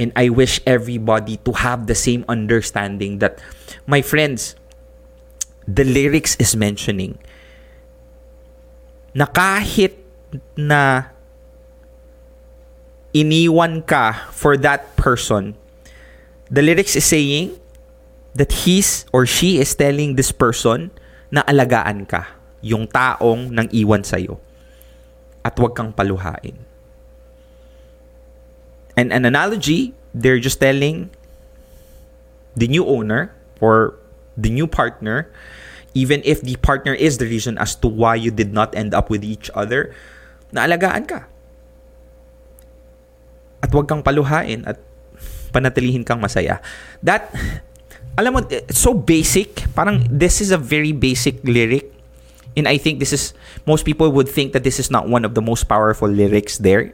And 0.00 0.12
I 0.14 0.28
wish 0.28 0.60
everybody 0.66 1.38
to 1.44 1.52
have 1.52 1.86
the 1.86 1.94
same 1.94 2.24
understanding 2.28 3.18
that, 3.18 3.42
my 3.86 4.02
friends, 4.02 4.54
the 5.66 5.84
lyrics 5.84 6.36
is 6.38 6.56
mentioning 6.56 7.18
na 9.18 9.26
kahit 9.26 9.98
na 10.54 11.10
iniwan 13.10 13.82
ka 13.82 14.30
for 14.30 14.54
that 14.54 14.94
person, 14.94 15.58
the 16.46 16.62
lyrics 16.62 16.94
is 16.94 17.02
saying 17.02 17.58
that 18.38 18.64
he's 18.64 19.04
or 19.12 19.26
she 19.26 19.58
is 19.58 19.74
telling 19.74 20.14
this 20.14 20.30
person 20.30 20.94
na 21.28 21.44
alagaan 21.44 22.08
ka, 22.08 22.36
yung 22.64 22.88
taong 22.88 23.52
nang 23.52 23.68
iwan 23.70 24.02
sa'yo. 24.02 24.40
At 25.44 25.54
huwag 25.56 25.76
kang 25.76 25.92
paluhain. 25.92 26.56
And 28.98 29.14
an 29.14 29.22
analogy, 29.22 29.94
they're 30.10 30.42
just 30.42 30.58
telling 30.58 31.14
the 32.58 32.66
new 32.66 32.82
owner 32.82 33.30
or 33.62 33.94
the 34.34 34.50
new 34.50 34.66
partner, 34.66 35.30
even 35.94 36.22
if 36.26 36.42
the 36.42 36.58
partner 36.58 36.94
is 36.94 37.22
the 37.22 37.26
reason 37.30 37.54
as 37.58 37.78
to 37.78 37.86
why 37.86 38.18
you 38.18 38.34
did 38.34 38.50
not 38.50 38.74
end 38.74 38.94
up 38.94 39.06
with 39.06 39.22
each 39.22 39.50
other, 39.54 39.94
na 40.50 40.66
alagaan 40.66 41.06
ka. 41.06 41.30
At 43.62 43.70
huwag 43.70 43.86
kang 43.86 44.02
paluhain 44.02 44.66
at 44.66 44.82
panatilihin 45.54 46.02
kang 46.02 46.18
masaya. 46.18 46.58
That, 47.02 47.30
alam 48.18 48.34
mo, 48.34 48.42
it's 48.50 48.82
so 48.82 48.90
basic. 48.90 49.62
Parang 49.78 50.02
this 50.10 50.42
is 50.42 50.50
a 50.50 50.58
very 50.58 50.90
basic 50.90 51.38
lyric. 51.46 51.86
And 52.58 52.66
I 52.66 52.74
think 52.74 52.98
this 52.98 53.14
is, 53.14 53.30
most 53.62 53.86
people 53.86 54.10
would 54.10 54.26
think 54.26 54.52
that 54.52 54.66
this 54.66 54.82
is 54.82 54.90
not 54.90 55.06
one 55.06 55.24
of 55.24 55.38
the 55.38 55.40
most 55.40 55.70
powerful 55.70 56.10
lyrics 56.10 56.58
there. 56.58 56.90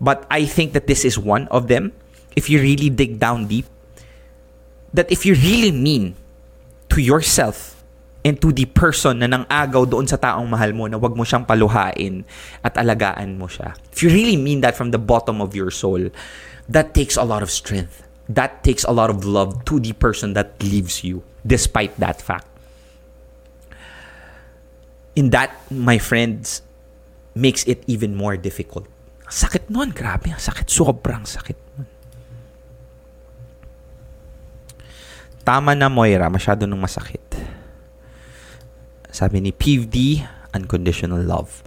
But 0.00 0.24
I 0.30 0.46
think 0.46 0.72
that 0.78 0.86
this 0.86 1.04
is 1.04 1.18
one 1.18 1.50
of 1.50 1.66
them. 1.66 1.90
If 2.38 2.46
you 2.48 2.62
really 2.62 2.88
dig 2.88 3.18
down 3.18 3.50
deep, 3.50 3.66
that 4.94 5.10
if 5.10 5.26
you 5.26 5.34
really 5.34 5.74
mean 5.74 6.14
to 6.94 7.02
yourself 7.02 7.82
and 8.24 8.38
to 8.40 8.52
the 8.54 8.70
person 8.70 9.18
na 9.18 9.26
nang 9.26 9.50
agaw 9.50 9.82
doon 9.88 10.06
sa 10.06 10.14
taong 10.14 10.46
mahal 10.46 10.70
mo 10.70 10.86
na 10.86 11.00
wag 11.00 11.18
mo 11.18 11.26
siyang 11.26 11.42
paluhain 11.42 12.22
at 12.62 12.78
alagaan 12.78 13.34
mo 13.34 13.50
siya. 13.50 13.74
If 13.90 14.06
you 14.06 14.14
really 14.14 14.38
mean 14.38 14.62
that 14.62 14.78
from 14.78 14.94
the 14.94 15.00
bottom 15.02 15.42
of 15.42 15.58
your 15.58 15.74
soul, 15.74 16.14
that 16.70 16.94
takes 16.94 17.18
a 17.18 17.26
lot 17.26 17.42
of 17.42 17.50
strength 17.50 18.06
that 18.30 18.62
takes 18.62 18.86
a 18.86 18.94
lot 18.94 19.10
of 19.10 19.26
love 19.26 19.64
to 19.66 19.82
the 19.82 19.92
person 19.92 20.38
that 20.38 20.54
leaves 20.62 21.02
you, 21.02 21.22
despite 21.42 21.98
that 21.98 22.22
fact. 22.22 22.46
In 25.18 25.34
that, 25.34 25.50
my 25.70 25.98
friends, 25.98 26.62
makes 27.34 27.66
it 27.66 27.82
even 27.90 28.14
more 28.14 28.38
difficult. 28.38 28.86
Sakit 29.26 29.66
nun, 29.70 29.90
grabe. 29.90 30.30
Sakit, 30.38 30.70
sobrang 30.70 31.26
sakit 31.26 31.58
nun. 31.74 31.86
Tama 35.42 35.74
na, 35.74 35.90
Moira. 35.90 36.30
Masyado 36.30 36.66
nung 36.66 36.82
masakit. 36.82 37.22
Sabi 39.10 39.42
ni 39.42 39.50
PVD, 39.50 40.22
unconditional 40.54 41.22
love. 41.26 41.66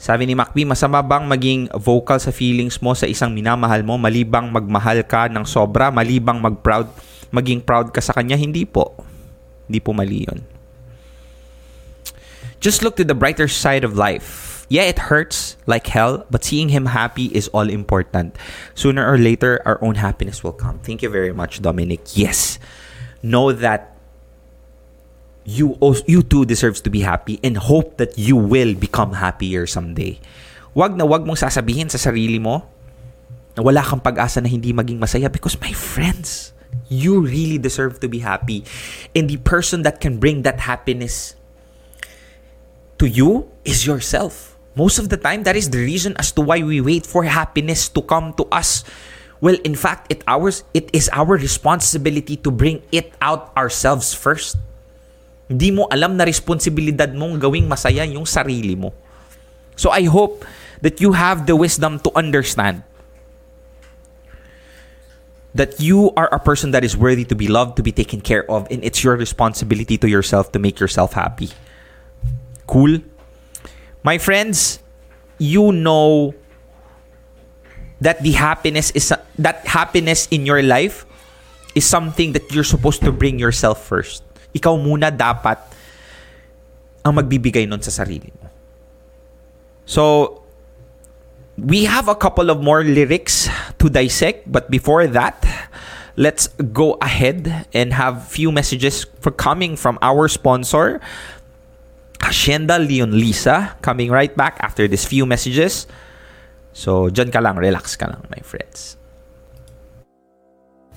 Sabi 0.00 0.24
ni 0.24 0.32
Macby, 0.32 0.64
masama 0.64 1.04
bang 1.04 1.28
maging 1.28 1.68
vocal 1.76 2.16
sa 2.16 2.32
feelings 2.32 2.80
mo 2.80 2.96
sa 2.96 3.04
isang 3.04 3.36
minamahal 3.36 3.84
mo, 3.84 4.00
malibang 4.00 4.48
magmahal 4.48 5.04
ka 5.04 5.28
ng 5.28 5.44
sobra, 5.44 5.92
malibang 5.92 6.40
mag-proud, 6.40 6.88
maging 7.28 7.60
proud 7.60 7.92
ka 7.92 8.00
sa 8.00 8.16
kanya? 8.16 8.32
Hindi 8.32 8.64
po. 8.64 8.96
Hindi 9.68 9.76
po 9.84 9.92
mali 9.92 10.24
yun. 10.24 10.40
Just 12.64 12.80
look 12.80 12.96
to 12.96 13.04
the 13.04 13.12
brighter 13.12 13.44
side 13.44 13.84
of 13.84 13.92
life. 13.92 14.64
Yeah, 14.72 14.88
it 14.88 15.12
hurts 15.12 15.60
like 15.68 15.84
hell, 15.92 16.24
but 16.32 16.48
seeing 16.48 16.72
him 16.72 16.96
happy 16.96 17.28
is 17.36 17.52
all 17.52 17.68
important. 17.68 18.40
Sooner 18.72 19.04
or 19.04 19.20
later, 19.20 19.60
our 19.68 19.76
own 19.84 20.00
happiness 20.00 20.40
will 20.40 20.56
come. 20.56 20.80
Thank 20.80 21.04
you 21.04 21.12
very 21.12 21.36
much, 21.36 21.60
Dominic. 21.60 22.16
Yes, 22.16 22.56
know 23.20 23.52
that 23.52 23.99
you 25.44 25.76
also, 25.80 26.04
you 26.06 26.22
too 26.22 26.44
deserves 26.44 26.80
to 26.82 26.90
be 26.90 27.00
happy 27.00 27.40
and 27.42 27.56
hope 27.56 27.96
that 27.96 28.18
you 28.18 28.36
will 28.36 28.74
become 28.74 29.16
happier 29.16 29.66
someday. 29.66 30.20
Wag 30.74 30.96
na 30.96 31.04
wag 31.04 31.26
mong 31.26 31.40
sasabihin 31.40 31.90
sa 31.90 31.98
sarili 31.98 32.38
mo 32.38 32.62
na 33.56 33.62
wala 33.64 33.82
kang 33.82 33.98
pag-asa 33.98 34.38
na 34.38 34.48
hindi 34.48 34.70
maging 34.70 35.00
masaya 35.00 35.32
because 35.32 35.58
my 35.58 35.72
friends, 35.72 36.52
you 36.86 37.18
really 37.22 37.58
deserve 37.58 37.98
to 37.98 38.08
be 38.08 38.22
happy. 38.22 38.62
And 39.14 39.26
the 39.26 39.38
person 39.42 39.82
that 39.82 39.98
can 39.98 40.22
bring 40.22 40.42
that 40.46 40.62
happiness 40.62 41.34
to 42.98 43.08
you 43.08 43.50
is 43.64 43.86
yourself. 43.86 44.54
Most 44.78 45.02
of 45.02 45.10
the 45.10 45.18
time, 45.18 45.42
that 45.44 45.58
is 45.58 45.70
the 45.70 45.82
reason 45.82 46.14
as 46.18 46.30
to 46.38 46.40
why 46.40 46.62
we 46.62 46.80
wait 46.80 47.02
for 47.04 47.24
happiness 47.26 47.88
to 47.90 48.02
come 48.02 48.32
to 48.38 48.46
us. 48.54 48.86
Well, 49.40 49.58
in 49.64 49.74
fact, 49.74 50.12
it 50.12 50.22
ours 50.28 50.62
it 50.76 50.92
is 50.92 51.10
our 51.10 51.34
responsibility 51.34 52.36
to 52.44 52.52
bring 52.52 52.84
it 52.92 53.16
out 53.18 53.50
ourselves 53.56 54.14
first. 54.14 54.60
Hindi 55.50 55.74
mo 55.74 55.90
alam 55.90 56.14
na 56.14 56.22
responsibilidad 56.22 57.10
mong 57.10 57.42
gawing 57.42 57.66
masaya 57.66 58.06
yung 58.06 58.22
sarili 58.22 58.78
mo. 58.78 58.94
So 59.74 59.90
I 59.90 60.06
hope 60.06 60.46
that 60.78 61.02
you 61.02 61.18
have 61.18 61.50
the 61.50 61.58
wisdom 61.58 61.98
to 62.06 62.14
understand 62.14 62.86
that 65.54 65.80
you 65.80 66.14
are 66.14 66.30
a 66.30 66.38
person 66.38 66.70
that 66.70 66.84
is 66.84 66.96
worthy 66.96 67.24
to 67.26 67.34
be 67.34 67.48
loved, 67.48 67.76
to 67.76 67.82
be 67.82 67.90
taken 67.90 68.20
care 68.20 68.48
of, 68.50 68.70
and 68.70 68.84
it's 68.84 69.02
your 69.02 69.16
responsibility 69.16 69.98
to 69.98 70.08
yourself 70.08 70.52
to 70.52 70.58
make 70.58 70.78
yourself 70.78 71.12
happy. 71.14 71.50
Cool? 72.66 73.02
My 74.02 74.18
friends, 74.18 74.78
you 75.38 75.72
know 75.72 76.34
that 78.00 78.22
the 78.22 78.32
happiness 78.32 78.90
is 78.92 79.12
that 79.38 79.66
happiness 79.66 80.28
in 80.30 80.46
your 80.46 80.62
life 80.62 81.04
is 81.74 81.84
something 81.84 82.32
that 82.32 82.52
you're 82.52 82.64
supposed 82.64 83.02
to 83.02 83.12
bring 83.12 83.38
yourself 83.38 83.84
first. 83.84 84.22
Ikaw 84.54 84.74
muna 84.78 85.08
dapat 85.14 85.58
ang 87.04 87.16
magbibigay 87.16 87.64
nun 87.64 87.80
sa 87.80 87.92
sarili 87.92 88.28
mo. 88.34 88.46
So, 89.88 90.04
we 91.56 91.84
have 91.84 92.08
a 92.08 92.14
couple 92.14 92.48
of 92.48 92.62
more 92.62 92.84
lyrics 92.84 93.48
to 93.78 93.90
dissect, 93.90 94.46
but 94.50 94.70
before 94.70 95.06
that, 95.08 95.42
let's 96.16 96.48
go 96.72 96.96
ahead 97.00 97.66
and 97.74 97.92
have 97.92 98.28
few 98.28 98.52
messages 98.52 99.06
for 99.20 99.30
coming 99.30 99.76
from 99.76 99.98
our 100.02 100.28
sponsor, 100.28 101.00
Hacienda 102.20 102.78
Leon 102.78 103.12
Lisa, 103.12 103.76
coming 103.82 104.10
right 104.10 104.34
back 104.36 104.60
after 104.60 104.86
these 104.86 105.04
few 105.04 105.24
messages. 105.26 105.86
So, 106.72 107.08
dyan 107.10 107.32
ka 107.32 107.40
lang, 107.40 107.56
relax 107.56 107.96
ka 107.96 108.06
lang, 108.06 108.22
my 108.30 108.40
friends. 108.44 108.96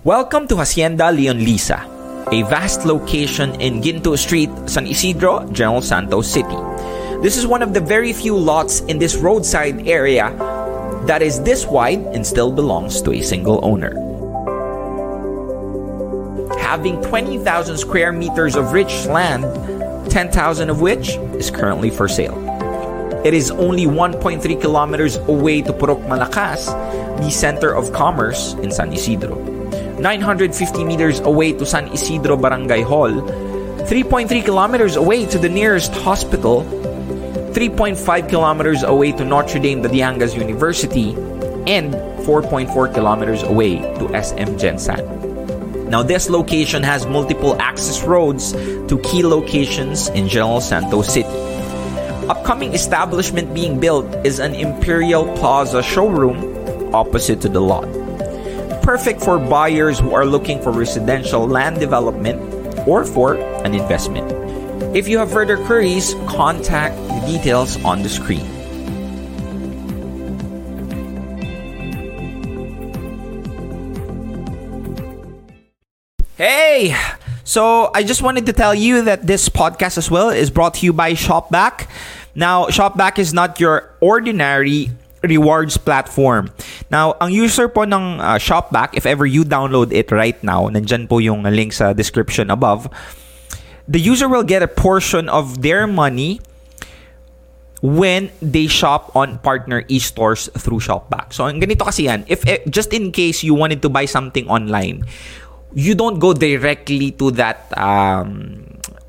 Welcome 0.03 0.51
to 0.51 0.59
Hacienda 0.59 1.09
Leon 1.09 1.39
Lisa, 1.39 1.87
a 2.31 2.43
vast 2.43 2.85
location 2.85 3.59
in 3.59 3.81
Ginto 3.81 4.17
Street, 4.17 4.49
San 4.65 4.87
Isidro, 4.87 5.45
General 5.51 5.81
Santos 5.81 6.27
City. 6.27 6.57
This 7.21 7.37
is 7.37 7.47
one 7.47 7.61
of 7.61 7.73
the 7.73 7.79
very 7.79 8.13
few 8.13 8.37
lots 8.37 8.81
in 8.81 8.99
this 8.99 9.15
roadside 9.15 9.87
area 9.87 10.31
that 11.05 11.21
is 11.21 11.41
this 11.43 11.65
wide 11.65 11.99
and 12.15 12.25
still 12.25 12.51
belongs 12.51 13.01
to 13.01 13.11
a 13.11 13.21
single 13.21 13.59
owner. 13.63 13.93
Having 16.59 17.01
20,000 17.03 17.77
square 17.77 18.11
meters 18.11 18.55
of 18.55 18.71
rich 18.71 19.05
land, 19.05 19.43
10,000 20.11 20.69
of 20.69 20.81
which 20.81 21.17
is 21.37 21.51
currently 21.51 21.89
for 21.89 22.07
sale. 22.07 22.37
It 23.23 23.33
is 23.33 23.51
only 23.51 23.85
1.3 23.85 24.59
kilometers 24.59 25.15
away 25.15 25.61
to 25.61 25.71
Purok 25.71 26.05
Malakas, 26.07 26.67
the 27.23 27.31
center 27.31 27.73
of 27.73 27.93
commerce 27.93 28.53
in 28.55 28.71
San 28.71 28.91
Isidro. 28.91 29.62
950 30.03 30.83
meters 30.83 31.21
away 31.21 31.53
to 31.53 31.65
San 31.65 31.87
Isidro 31.87 32.35
Barangay 32.35 32.81
Hall, 32.81 33.09
3.3 33.87 34.43
kilometers 34.43 34.97
away 34.97 35.25
to 35.25 35.39
the 35.39 35.47
nearest 35.47 35.93
hospital, 35.93 36.63
3.5 37.55 38.27
kilometers 38.27 38.83
away 38.83 39.13
to 39.13 39.23
Notre 39.23 39.59
Dame 39.59 39.81
de 39.81 39.87
Diangas 39.87 40.35
University, 40.35 41.13
and 41.71 41.95
4.4 42.27 42.93
kilometers 42.93 43.43
away 43.43 43.77
to 43.77 44.11
SM 44.11 44.59
Gensan. 44.59 45.87
Now, 45.87 46.03
this 46.03 46.29
location 46.29 46.83
has 46.83 47.07
multiple 47.07 47.55
access 47.61 48.03
roads 48.03 48.51
to 48.51 48.99
key 49.05 49.23
locations 49.23 50.09
in 50.09 50.27
General 50.27 50.59
Santos 50.59 51.13
City. 51.13 51.29
Upcoming 52.27 52.73
establishment 52.73 53.53
being 53.53 53.79
built 53.79 54.03
is 54.25 54.39
an 54.39 54.53
Imperial 54.53 55.31
Plaza 55.37 55.81
showroom 55.81 56.93
opposite 56.93 57.39
to 57.39 57.47
the 57.47 57.61
lot. 57.61 57.87
Perfect 58.83 59.23
for 59.23 59.39
buyers 59.39 59.97
who 59.97 60.13
are 60.13 60.25
looking 60.25 60.61
for 60.61 60.69
residential 60.69 61.47
land 61.47 61.79
development 61.79 62.37
or 62.85 63.05
for 63.05 63.35
an 63.63 63.73
investment. 63.73 64.27
If 64.93 65.07
you 65.07 65.17
have 65.19 65.31
further 65.31 65.55
queries, 65.55 66.13
contact 66.27 66.95
the 67.07 67.23
details 67.25 67.81
on 67.85 68.03
the 68.03 68.09
screen. 68.09 68.43
Hey! 76.35 76.93
So, 77.45 77.89
I 77.95 78.03
just 78.03 78.21
wanted 78.21 78.45
to 78.47 78.53
tell 78.53 78.75
you 78.75 79.03
that 79.03 79.25
this 79.25 79.47
podcast 79.47 79.97
as 79.97 80.11
well 80.11 80.29
is 80.29 80.49
brought 80.49 80.75
to 80.75 80.85
you 80.85 80.91
by 80.91 81.13
Shopback. 81.13 81.87
Now, 82.35 82.65
Shopback 82.67 83.17
is 83.17 83.33
not 83.33 83.59
your 83.61 83.95
ordinary 84.01 84.91
rewards 85.23 85.79
platform. 85.79 86.51
Now, 86.91 87.15
ang 87.19 87.31
user 87.31 87.67
po 87.67 87.87
ng 87.87 88.19
uh, 88.19 88.37
Shopback, 88.37 88.93
if 88.93 89.07
ever 89.07 89.25
you 89.25 89.43
download 89.43 89.95
it 89.95 90.11
right 90.11 90.37
now, 90.43 90.67
nandyan 90.67 91.07
po 91.07 91.19
yung 91.19 91.43
link 91.47 91.73
sa 91.73 91.93
description 91.95 92.51
above, 92.51 92.91
the 93.87 93.99
user 93.99 94.27
will 94.27 94.43
get 94.43 94.61
a 94.61 94.67
portion 94.67 95.27
of 95.27 95.63
their 95.63 95.87
money 95.87 96.43
when 97.83 98.31
they 98.39 98.67
shop 98.67 99.11
on 99.15 99.39
partner 99.43 99.83
e-stores 99.91 100.47
through 100.55 100.79
Shopback. 100.79 101.35
So, 101.35 101.43
ang 101.43 101.59
ganito 101.59 101.83
kasi 101.83 102.07
yan, 102.07 102.23
if 102.31 102.47
eh, 102.47 102.63
just 102.71 102.95
in 102.95 103.11
case 103.11 103.43
you 103.43 103.55
wanted 103.55 103.83
to 103.83 103.89
buy 103.91 104.07
something 104.07 104.47
online, 104.47 105.03
you 105.75 105.95
don't 105.95 106.19
go 106.19 106.31
directly 106.31 107.11
to 107.19 107.31
that 107.35 107.67
um, 107.75 108.63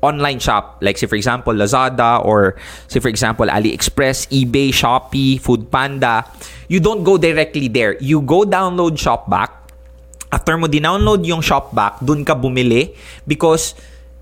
online 0.05 0.37
shop 0.37 0.77
like 0.85 0.97
say 0.97 1.09
for 1.09 1.17
example 1.17 1.53
Lazada 1.53 2.23
or 2.23 2.55
say 2.87 3.01
for 3.01 3.09
example 3.09 3.47
AliExpress, 3.49 4.29
eBay, 4.29 4.69
Shopee, 4.69 5.41
Foodpanda. 5.41 6.29
You 6.69 6.79
don't 6.79 7.03
go 7.03 7.17
directly 7.17 7.67
there. 7.67 7.97
You 7.97 8.21
go 8.21 8.45
download 8.45 9.01
Shopback. 9.01 9.65
After 10.31 10.57
mo 10.57 10.67
dinownload 10.67 11.25
yung 11.25 11.41
Shopback, 11.41 12.05
dun 12.05 12.25
ka 12.25 12.37
bumili 12.37 12.93
because 13.25 13.73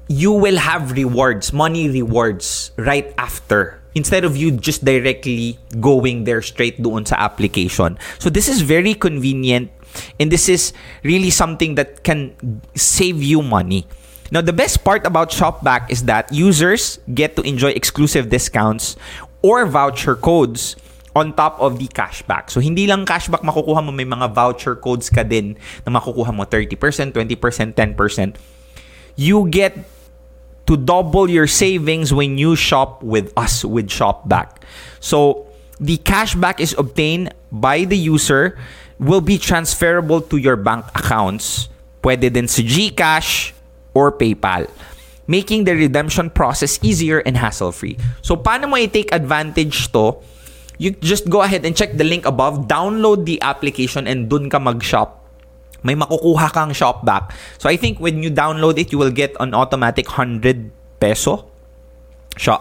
you 0.08 0.32
will 0.32 0.58
have 0.58 0.92
rewards, 0.92 1.54
money 1.54 1.90
rewards 1.90 2.72
right 2.78 3.14
after 3.18 3.80
instead 3.96 4.26
of 4.26 4.36
you 4.36 4.52
just 4.52 4.84
directly 4.84 5.58
going 5.80 6.26
there 6.26 6.42
straight 6.42 6.82
doon 6.82 7.06
sa 7.06 7.16
application. 7.18 7.98
So 8.20 8.30
this 8.30 8.50
is 8.50 8.62
very 8.62 8.94
convenient 8.94 9.72
and 10.20 10.32
this 10.32 10.50
is 10.50 10.74
really 11.04 11.30
something 11.30 11.76
that 11.76 12.04
can 12.04 12.34
save 12.76 13.22
you 13.22 13.42
money. 13.42 13.86
Now, 14.34 14.42
the 14.42 14.50
best 14.50 14.82
part 14.82 15.06
about 15.06 15.30
Shopback 15.30 15.94
is 15.94 16.10
that 16.10 16.34
users 16.34 16.98
get 17.14 17.38
to 17.38 17.46
enjoy 17.46 17.70
exclusive 17.78 18.34
discounts 18.34 18.98
or 19.46 19.70
voucher 19.70 20.18
codes 20.18 20.74
on 21.14 21.38
top 21.38 21.62
of 21.62 21.78
the 21.78 21.86
cashback. 21.86 22.50
So, 22.50 22.58
hindi 22.58 22.90
lang 22.90 23.06
cashback 23.06 23.46
makukuha 23.46 23.86
mo, 23.86 23.94
may 23.94 24.10
mga 24.10 24.34
voucher 24.34 24.74
codes 24.74 25.14
ka 25.14 25.22
din 25.22 25.54
na 25.86 25.94
makukuha 25.94 26.34
mo 26.34 26.50
30%, 26.50 27.14
20%, 27.14 27.78
10%. 27.78 28.36
You 29.14 29.46
get 29.54 29.78
to 30.66 30.82
double 30.82 31.30
your 31.30 31.46
savings 31.46 32.10
when 32.10 32.42
you 32.42 32.58
shop 32.58 33.06
with 33.06 33.30
us 33.38 33.62
with 33.62 33.86
Shopback. 33.86 34.66
So, 34.98 35.46
the 35.78 36.02
cashback 36.02 36.58
is 36.58 36.74
obtained 36.82 37.38
by 37.54 37.86
the 37.86 38.02
user 38.02 38.58
will 38.98 39.22
be 39.22 39.38
transferable 39.38 40.26
to 40.34 40.42
your 40.42 40.58
bank 40.58 40.90
accounts. 40.98 41.70
Pwede 42.02 42.34
din 42.34 42.50
sa 42.50 42.66
GCash 42.66 43.62
or 43.94 44.12
PayPal. 44.12 44.70
Making 45.26 45.64
the 45.64 45.74
redemption 45.74 46.30
process 46.30 46.78
easier 46.84 47.24
and 47.24 47.38
hassle-free. 47.38 47.98
So, 48.22 48.36
paano 48.36 48.68
mo 48.68 48.76
i-take 48.76 49.16
advantage 49.16 49.88
to? 49.96 50.20
You 50.78 50.92
just 51.00 51.30
go 51.30 51.42
ahead 51.42 51.64
and 51.64 51.72
check 51.78 51.96
the 51.96 52.04
link 52.04 52.26
above, 52.26 52.68
download 52.68 53.24
the 53.24 53.40
application, 53.40 54.04
and 54.04 54.28
dun 54.28 54.50
ka 54.50 54.60
mag-shop 54.60 55.24
may 55.84 55.94
makukuha 56.00 56.48
kang 56.56 56.72
shopback. 56.72 57.36
So 57.60 57.68
I 57.68 57.76
think 57.76 58.00
when 58.00 58.24
you 58.24 58.32
download 58.32 58.80
it, 58.80 58.92
you 58.92 58.98
will 58.98 59.12
get 59.12 59.36
an 59.40 59.54
automatic 59.54 60.08
100 60.08 60.72
peso 61.00 61.52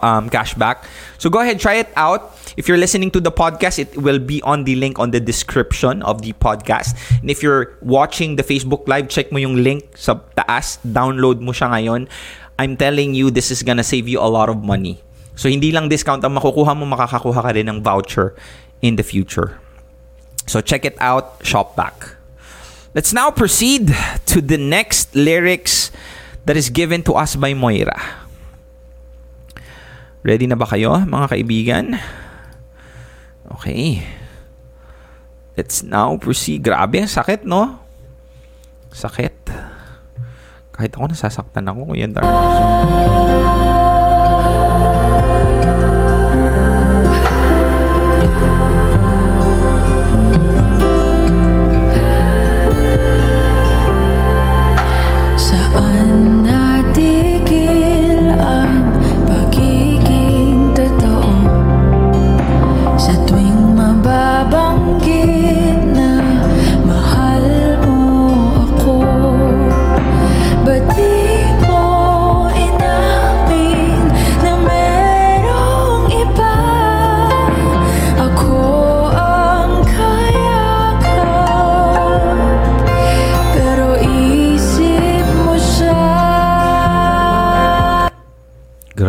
um, 0.01 0.29
cashback. 0.29 0.85
So 1.17 1.29
go 1.29 1.39
ahead, 1.39 1.59
try 1.59 1.75
it 1.75 1.89
out. 1.95 2.37
If 2.57 2.67
you're 2.67 2.77
listening 2.77 3.11
to 3.11 3.19
the 3.19 3.31
podcast, 3.31 3.79
it 3.79 3.97
will 3.97 4.19
be 4.19 4.41
on 4.43 4.63
the 4.63 4.75
link 4.75 4.99
on 4.99 5.11
the 5.11 5.19
description 5.19 6.03
of 6.03 6.21
the 6.21 6.33
podcast. 6.33 6.95
And 7.21 7.29
if 7.29 7.41
you're 7.41 7.77
watching 7.81 8.35
the 8.35 8.43
Facebook 8.43 8.87
Live, 8.87 9.09
check 9.09 9.31
mo 9.31 9.39
yung 9.39 9.63
link 9.63 9.97
sa 9.97 10.19
taas. 10.37 10.77
Download 10.85 11.41
mo 11.41 11.51
siya 11.51 11.73
ngayon. 11.73 12.07
I'm 12.59 12.77
telling 12.77 13.15
you, 13.15 13.31
this 13.31 13.49
is 13.49 13.63
gonna 13.63 13.83
save 13.83 14.07
you 14.07 14.19
a 14.21 14.29
lot 14.29 14.49
of 14.49 14.61
money. 14.61 15.01
So 15.35 15.49
hindi 15.49 15.73
lang 15.73 15.89
discount 15.89 16.21
ang 16.21 16.37
makukuha 16.37 16.77
mo, 16.77 16.85
makakakuha 16.85 17.41
ka 17.41 17.51
rin 17.57 17.65
ng 17.65 17.81
voucher 17.81 18.37
in 18.85 18.95
the 18.95 19.03
future. 19.03 19.57
So 20.45 20.61
check 20.61 20.85
it 20.85 20.95
out, 21.01 21.41
Shopback. 21.41 22.15
Let's 22.93 23.13
now 23.13 23.31
proceed 23.31 23.89
to 24.29 24.37
the 24.37 24.57
next 24.57 25.15
lyrics 25.15 25.89
that 26.45 26.53
is 26.53 26.69
given 26.69 27.01
to 27.09 27.17
us 27.17 27.35
by 27.35 27.57
Moira. 27.57 28.22
Ready 30.23 30.47
na 30.47 30.55
ba 30.55 30.63
kayo, 30.63 30.95
mga 31.03 31.27
kaibigan? 31.35 31.99
Okay. 33.59 33.99
Let's 35.59 35.83
now 35.83 36.15
proceed. 36.15 36.63
Grabe, 36.63 37.03
ang 37.03 37.11
sakit, 37.11 37.43
no? 37.43 37.83
Sakit. 38.95 39.35
Kahit 40.71 40.95
ako 40.95 41.11
nasasaktan 41.11 41.67
ako, 41.67 41.91
Kuya 41.91 42.07
Darmus. 42.07 43.42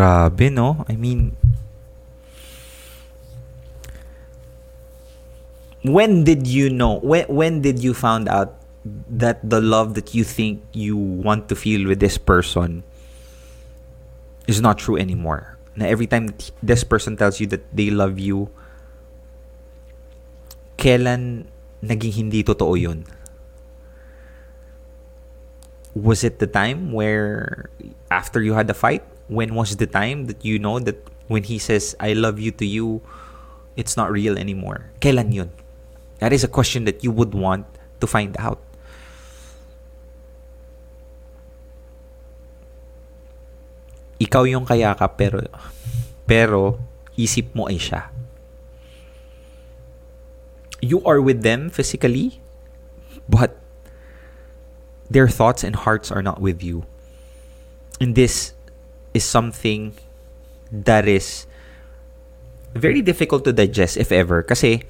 Grabe, 0.04 0.52
no? 0.52 0.84
I 0.84 1.00
mean, 1.00 1.32
when 5.80 6.24
did 6.28 6.44
you 6.46 6.68
know? 6.68 7.00
When 7.00 7.24
when 7.32 7.64
did 7.64 7.80
you 7.80 7.96
found 7.96 8.28
out 8.28 8.60
that 9.08 9.40
the 9.40 9.64
love 9.64 9.96
that 9.96 10.12
you 10.12 10.20
think 10.20 10.60
you 10.76 10.92
want 10.92 11.48
to 11.48 11.56
feel 11.56 11.88
with 11.88 12.04
this 12.04 12.20
person 12.20 12.84
is 14.44 14.60
not 14.60 14.76
true 14.76 15.00
anymore? 15.00 15.56
Every 15.80 16.06
time 16.06 16.36
this 16.60 16.84
person 16.84 17.16
tells 17.16 17.40
you 17.40 17.48
that 17.48 17.64
they 17.72 17.88
love 17.88 18.20
you, 18.20 18.52
kailan 20.76 21.48
naging 21.80 22.12
hindi 22.12 22.44
totoo 22.44 22.76
yun? 22.76 23.08
was 25.94 26.24
it 26.26 26.42
the 26.42 26.46
time 26.50 26.90
where 26.90 27.70
after 28.10 28.42
you 28.42 28.52
had 28.52 28.66
the 28.66 28.74
fight 28.74 29.06
when 29.28 29.54
was 29.54 29.76
the 29.76 29.86
time 29.86 30.26
that 30.26 30.44
you 30.44 30.58
know 30.58 30.78
that 30.78 31.00
when 31.28 31.42
he 31.44 31.58
says 31.58 31.96
i 31.98 32.12
love 32.12 32.38
you 32.38 32.52
to 32.52 32.66
you 32.66 33.00
it's 33.76 33.96
not 33.96 34.10
real 34.10 34.38
anymore? 34.38 34.90
Kailan 35.00 35.34
yun? 35.34 35.50
That 36.18 36.32
is 36.32 36.44
a 36.44 36.48
question 36.48 36.84
that 36.84 37.02
you 37.02 37.10
would 37.10 37.34
want 37.34 37.66
to 38.00 38.06
find 38.06 38.34
out. 38.38 38.62
Ikaw 44.22 44.46
yung 44.46 44.64
kayakap 44.64 45.18
pero 45.18 45.42
pero 46.24 46.78
isip 47.18 47.50
mo 47.52 47.66
ay 47.66 47.76
siya. 47.76 48.08
You 50.80 51.02
are 51.02 51.18
with 51.18 51.42
them 51.42 51.68
physically 51.68 52.40
but 53.26 53.58
their 55.10 55.28
thoughts 55.28 55.66
and 55.66 55.74
hearts 55.74 56.14
are 56.14 56.22
not 56.22 56.40
with 56.40 56.62
you. 56.62 56.86
And 57.98 58.14
this 58.14 58.53
is 59.14 59.22
something 59.22 59.94
that 60.68 61.06
is 61.06 61.46
very 62.74 63.00
difficult 63.00 63.46
to 63.46 63.54
digest 63.54 63.94
if 63.96 64.10
ever 64.10 64.42
kasi 64.42 64.82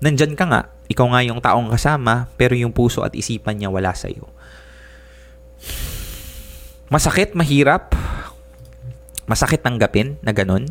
nandyan 0.00 0.38
ka 0.38 0.48
nga, 0.48 0.62
ikaw 0.88 1.06
nga 1.12 1.20
yung 1.26 1.42
taong 1.44 1.68
kasama 1.68 2.30
pero 2.40 2.56
yung 2.56 2.72
puso 2.72 3.04
at 3.04 3.12
isipan 3.12 3.60
niya 3.60 3.68
wala 3.68 3.92
sa 3.92 4.08
iyo. 4.08 4.30
Masakit, 6.90 7.38
mahirap. 7.38 7.94
Masakit 9.30 9.62
tanggapin 9.62 10.18
na 10.26 10.34
ganun. 10.34 10.66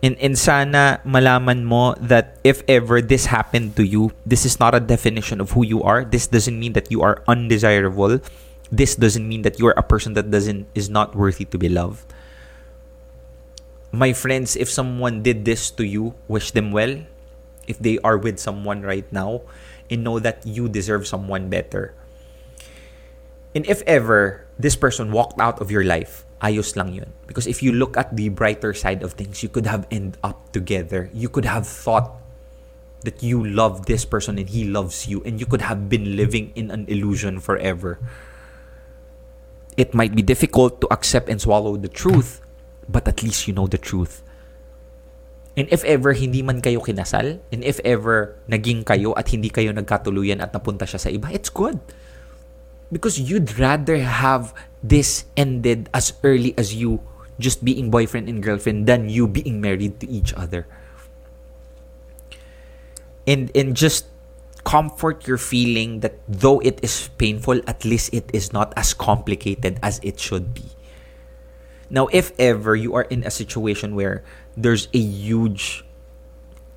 And, 0.00 0.16
and 0.16 0.32
sana 0.32 1.04
malaman 1.04 1.68
mo 1.68 1.92
that 2.00 2.40
if 2.40 2.64
ever 2.64 3.04
this 3.04 3.28
happened 3.28 3.76
to 3.76 3.84
you, 3.84 4.16
this 4.24 4.48
is 4.48 4.56
not 4.56 4.72
a 4.72 4.80
definition 4.80 5.44
of 5.44 5.52
who 5.52 5.60
you 5.60 5.84
are. 5.84 6.08
This 6.08 6.24
doesn't 6.24 6.56
mean 6.56 6.72
that 6.72 6.88
you 6.88 7.04
are 7.04 7.20
undesirable. 7.28 8.24
This 8.70 8.94
doesn't 8.94 9.26
mean 9.26 9.42
that 9.42 9.58
you 9.58 9.66
are 9.66 9.74
a 9.76 9.82
person 9.82 10.14
that 10.14 10.30
doesn't 10.30 10.66
is 10.74 10.88
not 10.88 11.14
worthy 11.14 11.44
to 11.44 11.58
be 11.58 11.68
loved. 11.68 12.06
My 13.90 14.12
friends, 14.12 14.54
if 14.54 14.70
someone 14.70 15.22
did 15.22 15.44
this 15.44 15.70
to 15.74 15.82
you, 15.82 16.14
wish 16.28 16.52
them 16.52 16.70
well. 16.70 17.02
If 17.66 17.78
they 17.78 17.98
are 18.06 18.16
with 18.16 18.38
someone 18.38 18.82
right 18.82 19.06
now, 19.12 19.42
and 19.90 20.04
know 20.06 20.22
that 20.22 20.46
you 20.46 20.70
deserve 20.70 21.06
someone 21.06 21.50
better. 21.50 21.92
And 23.54 23.66
if 23.66 23.82
ever 23.82 24.46
this 24.56 24.76
person 24.78 25.10
walked 25.10 25.40
out 25.40 25.60
of 25.60 25.70
your 25.70 25.82
life, 25.82 26.24
ayos 26.40 26.78
lang 26.78 26.94
yun. 26.94 27.10
Because 27.26 27.50
if 27.50 27.62
you 27.62 27.74
look 27.74 27.98
at 27.98 28.14
the 28.14 28.30
brighter 28.30 28.72
side 28.72 29.02
of 29.02 29.18
things, 29.18 29.42
you 29.42 29.50
could 29.50 29.66
have 29.66 29.90
end 29.90 30.16
up 30.22 30.52
together. 30.52 31.10
You 31.12 31.28
could 31.28 31.44
have 31.44 31.66
thought 31.66 32.14
that 33.02 33.22
you 33.22 33.42
love 33.42 33.86
this 33.86 34.04
person 34.04 34.38
and 34.38 34.48
he 34.48 34.64
loves 34.64 35.08
you 35.08 35.22
and 35.24 35.40
you 35.40 35.46
could 35.46 35.62
have 35.62 35.88
been 35.88 36.16
living 36.16 36.52
in 36.54 36.70
an 36.70 36.86
illusion 36.86 37.40
forever. 37.40 37.98
It 39.80 39.96
might 39.96 40.12
be 40.12 40.20
difficult 40.20 40.84
to 40.84 40.86
accept 40.92 41.32
and 41.32 41.40
swallow 41.40 41.80
the 41.80 41.88
truth, 41.88 42.44
but 42.84 43.08
at 43.08 43.24
least 43.24 43.48
you 43.48 43.56
know 43.56 43.64
the 43.64 43.80
truth. 43.80 44.20
And 45.56 45.64
if 45.72 45.80
ever 45.88 46.12
hindi 46.12 46.44
man 46.44 46.60
kayo 46.60 46.84
kinasal, 46.84 47.40
and 47.48 47.64
if 47.64 47.80
ever 47.80 48.36
naging 48.44 48.84
kayo 48.84 49.16
at 49.16 49.32
hindi 49.32 49.48
kayo 49.48 49.72
nagkatuluyan 49.72 50.44
at 50.44 50.52
napunta 50.52 50.84
siya 50.84 51.00
sa 51.00 51.08
iba, 51.08 51.32
it's 51.32 51.48
good. 51.48 51.80
Because 52.92 53.16
you'd 53.16 53.56
rather 53.56 53.96
have 54.04 54.52
this 54.84 55.24
ended 55.32 55.88
as 55.96 56.12
early 56.20 56.52
as 56.60 56.76
you 56.76 57.00
just 57.40 57.64
being 57.64 57.88
boyfriend 57.88 58.28
and 58.28 58.44
girlfriend 58.44 58.84
than 58.84 59.08
you 59.08 59.24
being 59.24 59.64
married 59.64 59.96
to 60.04 60.06
each 60.12 60.36
other. 60.36 60.68
And 63.24 63.48
and 63.56 63.72
just 63.72 64.09
comfort 64.64 65.26
your 65.26 65.38
feeling 65.38 66.00
that 66.00 66.20
though 66.28 66.60
it 66.60 66.80
is 66.82 67.08
painful, 67.18 67.60
at 67.66 67.84
least 67.84 68.12
it 68.12 68.30
is 68.32 68.52
not 68.52 68.72
as 68.76 68.94
complicated 68.94 69.78
as 69.82 70.00
it 70.02 70.18
should 70.18 70.54
be. 70.54 70.64
Now, 71.90 72.06
if 72.12 72.32
ever 72.38 72.76
you 72.76 72.94
are 72.94 73.02
in 73.10 73.24
a 73.24 73.30
situation 73.30 73.96
where 73.96 74.22
there's 74.56 74.88
a 74.94 74.98
huge 74.98 75.84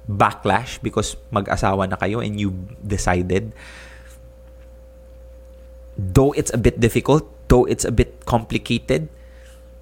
backlash 0.09 0.81
because 0.81 1.15
mag-asawa 1.31 1.89
na 1.89 1.95
kayo 1.95 2.19
and 2.19 2.39
you 2.39 2.51
decided 2.83 3.53
though 5.97 6.31
it's 6.33 6.51
a 6.53 6.57
bit 6.57 6.79
difficult, 6.79 7.29
though 7.47 7.65
it's 7.65 7.85
a 7.85 7.91
bit 7.91 8.25
complicated, 8.25 9.09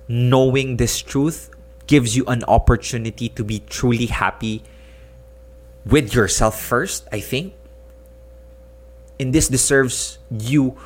knowing 0.07 0.77
this 0.77 0.99
truth 0.99 1.49
gives 1.87 2.15
you 2.15 2.25
an 2.27 2.43
opportunity 2.45 3.29
to 3.29 3.43
be 3.43 3.59
truly 3.59 4.07
happy 4.07 4.63
with 5.85 6.13
yourself 6.13 6.59
first, 6.59 7.07
I 7.11 7.19
think. 7.19 7.53
And 9.21 9.29
this 9.37 9.47
deserves 9.53 10.17
you, 10.33 10.81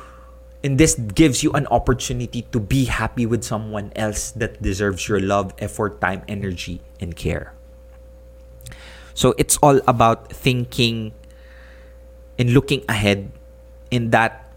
and 0.60 0.76
this 0.76 0.92
gives 0.94 1.40
you 1.40 1.56
an 1.56 1.66
opportunity 1.72 2.44
to 2.52 2.60
be 2.60 2.84
happy 2.84 3.24
with 3.24 3.40
someone 3.42 3.96
else 3.96 4.30
that 4.36 4.60
deserves 4.60 5.08
your 5.08 5.20
love, 5.24 5.56
effort, 5.58 6.04
time, 6.04 6.20
energy, 6.28 6.84
and 7.00 7.16
care. 7.16 7.56
So 9.16 9.32
it's 9.40 9.56
all 9.64 9.80
about 9.88 10.28
thinking 10.28 11.16
and 12.38 12.52
looking 12.52 12.84
ahead 12.92 13.32
in 13.90 14.10
that 14.12 14.52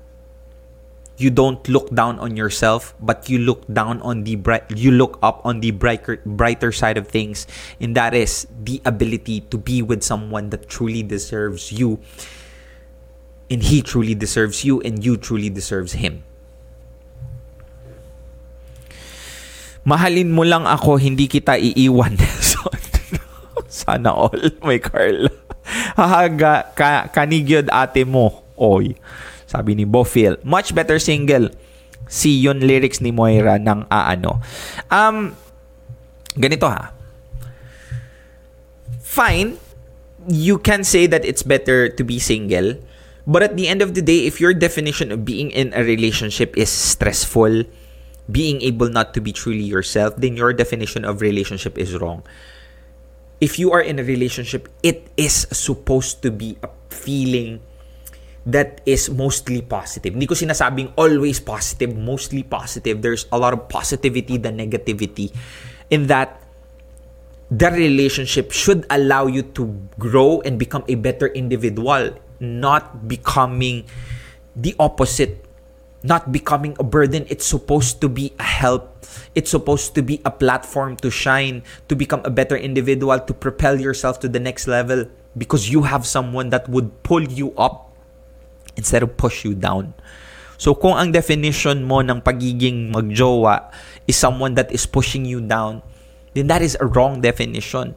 you 1.15 1.29
don't 1.29 1.63
look 1.67 1.87
down 1.95 2.19
on 2.19 2.35
yourself 2.35 2.95
but 2.99 3.27
you 3.27 3.39
look 3.39 3.67
down 3.71 4.01
on 4.01 4.23
the 4.23 4.35
bright 4.35 4.63
you 4.71 4.89
look 4.89 5.19
up 5.21 5.43
on 5.43 5.59
the 5.59 5.71
brighter 5.71 6.23
brighter 6.25 6.71
side 6.71 6.97
of 6.97 7.07
things 7.07 7.45
and 7.79 7.93
that 7.93 8.15
is 8.15 8.47
the 8.63 8.81
ability 8.85 9.41
to 9.51 9.57
be 9.57 9.81
with 9.81 10.01
someone 10.01 10.49
that 10.49 10.69
truly 10.69 11.03
deserves 11.03 11.73
you 11.75 11.99
And 13.49 13.65
he 13.65 13.81
truly 13.81 14.13
deserves 14.13 14.61
you 14.61 14.79
and 14.85 15.01
you 15.01 15.17
truly 15.17 15.49
deserves 15.49 15.97
him. 15.97 16.21
Mahalin 19.89 20.29
mo 20.29 20.45
lang 20.45 20.69
ako, 20.69 21.01
hindi 21.01 21.25
kita 21.25 21.57
iiwan. 21.57 22.13
Sana 23.69 24.13
all, 24.13 24.37
my 24.61 24.77
Carla. 24.77 25.33
Hahaga, 25.97 26.73
ka, 26.77 27.09
kanigyod 27.09 27.73
ate 27.73 28.05
mo. 28.05 28.45
Oy. 28.53 28.93
Sabi 29.49 29.73
ni 29.73 29.85
Bofil. 29.89 30.37
Much 30.45 30.77
better 30.77 31.01
single. 31.01 31.49
Si 32.05 32.37
yun 32.37 32.61
lyrics 32.61 33.01
ni 33.01 33.09
Moira 33.09 33.57
ng 33.57 33.89
aano. 33.89 34.41
Um, 34.93 35.33
ganito 36.37 36.69
ha. 36.69 36.93
Fine, 39.01 39.57
you 40.29 40.61
can 40.61 40.85
say 40.85 41.09
that 41.09 41.25
it's 41.25 41.41
better 41.41 41.89
to 41.89 42.05
be 42.05 42.21
single. 42.21 42.77
But 43.29 43.45
at 43.45 43.53
the 43.53 43.69
end 43.69 43.85
of 43.85 43.93
the 43.93 44.01
day, 44.01 44.25
if 44.25 44.41
your 44.41 44.57
definition 44.57 45.13
of 45.13 45.21
being 45.21 45.53
in 45.53 45.69
a 45.77 45.85
relationship 45.85 46.57
is 46.57 46.73
stressful, 46.73 47.69
being 48.25 48.57
able 48.65 48.89
not 48.89 49.13
to 49.13 49.21
be 49.21 49.29
truly 49.29 49.61
yourself, 49.69 50.17
then 50.17 50.33
your 50.33 50.49
definition 50.49 51.05
of 51.05 51.21
relationship 51.21 51.77
is 51.77 51.93
wrong. 51.93 52.25
If 53.37 53.61
you 53.61 53.69
are 53.69 53.85
in 53.85 54.01
a 54.01 54.03
relationship, 54.03 54.65
it 54.81 55.13
is 55.13 55.45
supposed 55.53 56.25
to 56.25 56.33
be 56.33 56.57
a 56.65 56.73
feeling 56.89 57.61
that 58.49 58.81
is 58.89 59.13
mostly 59.13 59.61
positive. 59.61 60.17
Hindi 60.17 60.25
ko 60.25 60.33
sinasabing 60.33 60.97
always 60.97 61.37
positive, 61.37 61.93
mostly 61.93 62.41
positive. 62.41 63.05
There's 63.05 63.29
a 63.29 63.37
lot 63.37 63.53
of 63.53 63.69
positivity 63.69 64.41
than 64.41 64.57
negativity 64.57 65.29
in 65.93 66.09
that 66.09 66.41
the 67.53 67.69
relationship 67.69 68.49
should 68.49 68.89
allow 68.89 69.29
you 69.29 69.45
to 69.53 69.69
grow 70.01 70.41
and 70.41 70.57
become 70.57 70.81
a 70.89 70.95
better 70.97 71.27
individual, 71.29 72.17
not 72.39 73.07
becoming 73.07 73.85
the 74.55 74.75
opposite, 74.79 75.45
not 76.03 76.31
becoming 76.31 76.75
a 76.79 76.83
burden. 76.83 77.25
It's 77.29 77.45
supposed 77.45 78.01
to 78.01 78.09
be 78.09 78.33
a 78.39 78.43
help. 78.43 79.05
It's 79.35 79.51
supposed 79.51 79.95
to 79.95 80.01
be 80.01 80.21
a 80.25 80.31
platform 80.31 80.95
to 80.97 81.11
shine, 81.11 81.63
to 81.87 81.95
become 81.95 82.21
a 82.23 82.29
better 82.29 82.57
individual, 82.57 83.19
to 83.19 83.33
propel 83.33 83.79
yourself 83.79 84.19
to 84.21 84.29
the 84.29 84.39
next 84.39 84.67
level 84.67 85.05
because 85.37 85.69
you 85.69 85.83
have 85.83 86.05
someone 86.05 86.49
that 86.49 86.67
would 86.67 87.03
pull 87.03 87.23
you 87.23 87.53
up 87.55 87.93
instead 88.75 89.03
of 89.03 89.15
push 89.17 89.45
you 89.45 89.53
down. 89.53 89.93
So 90.59 90.75
kung 90.75 90.99
ang 90.99 91.15
definition 91.15 91.87
mo 91.87 92.03
ng 92.03 92.19
pagiging 92.19 92.91
magjowa 92.91 93.71
is 94.07 94.19
someone 94.19 94.59
that 94.59 94.71
is 94.75 94.83
pushing 94.83 95.23
you 95.23 95.39
down, 95.39 95.79
then 96.35 96.51
that 96.51 96.61
is 96.61 96.75
a 96.79 96.85
wrong 96.85 97.23
definition. 97.23 97.95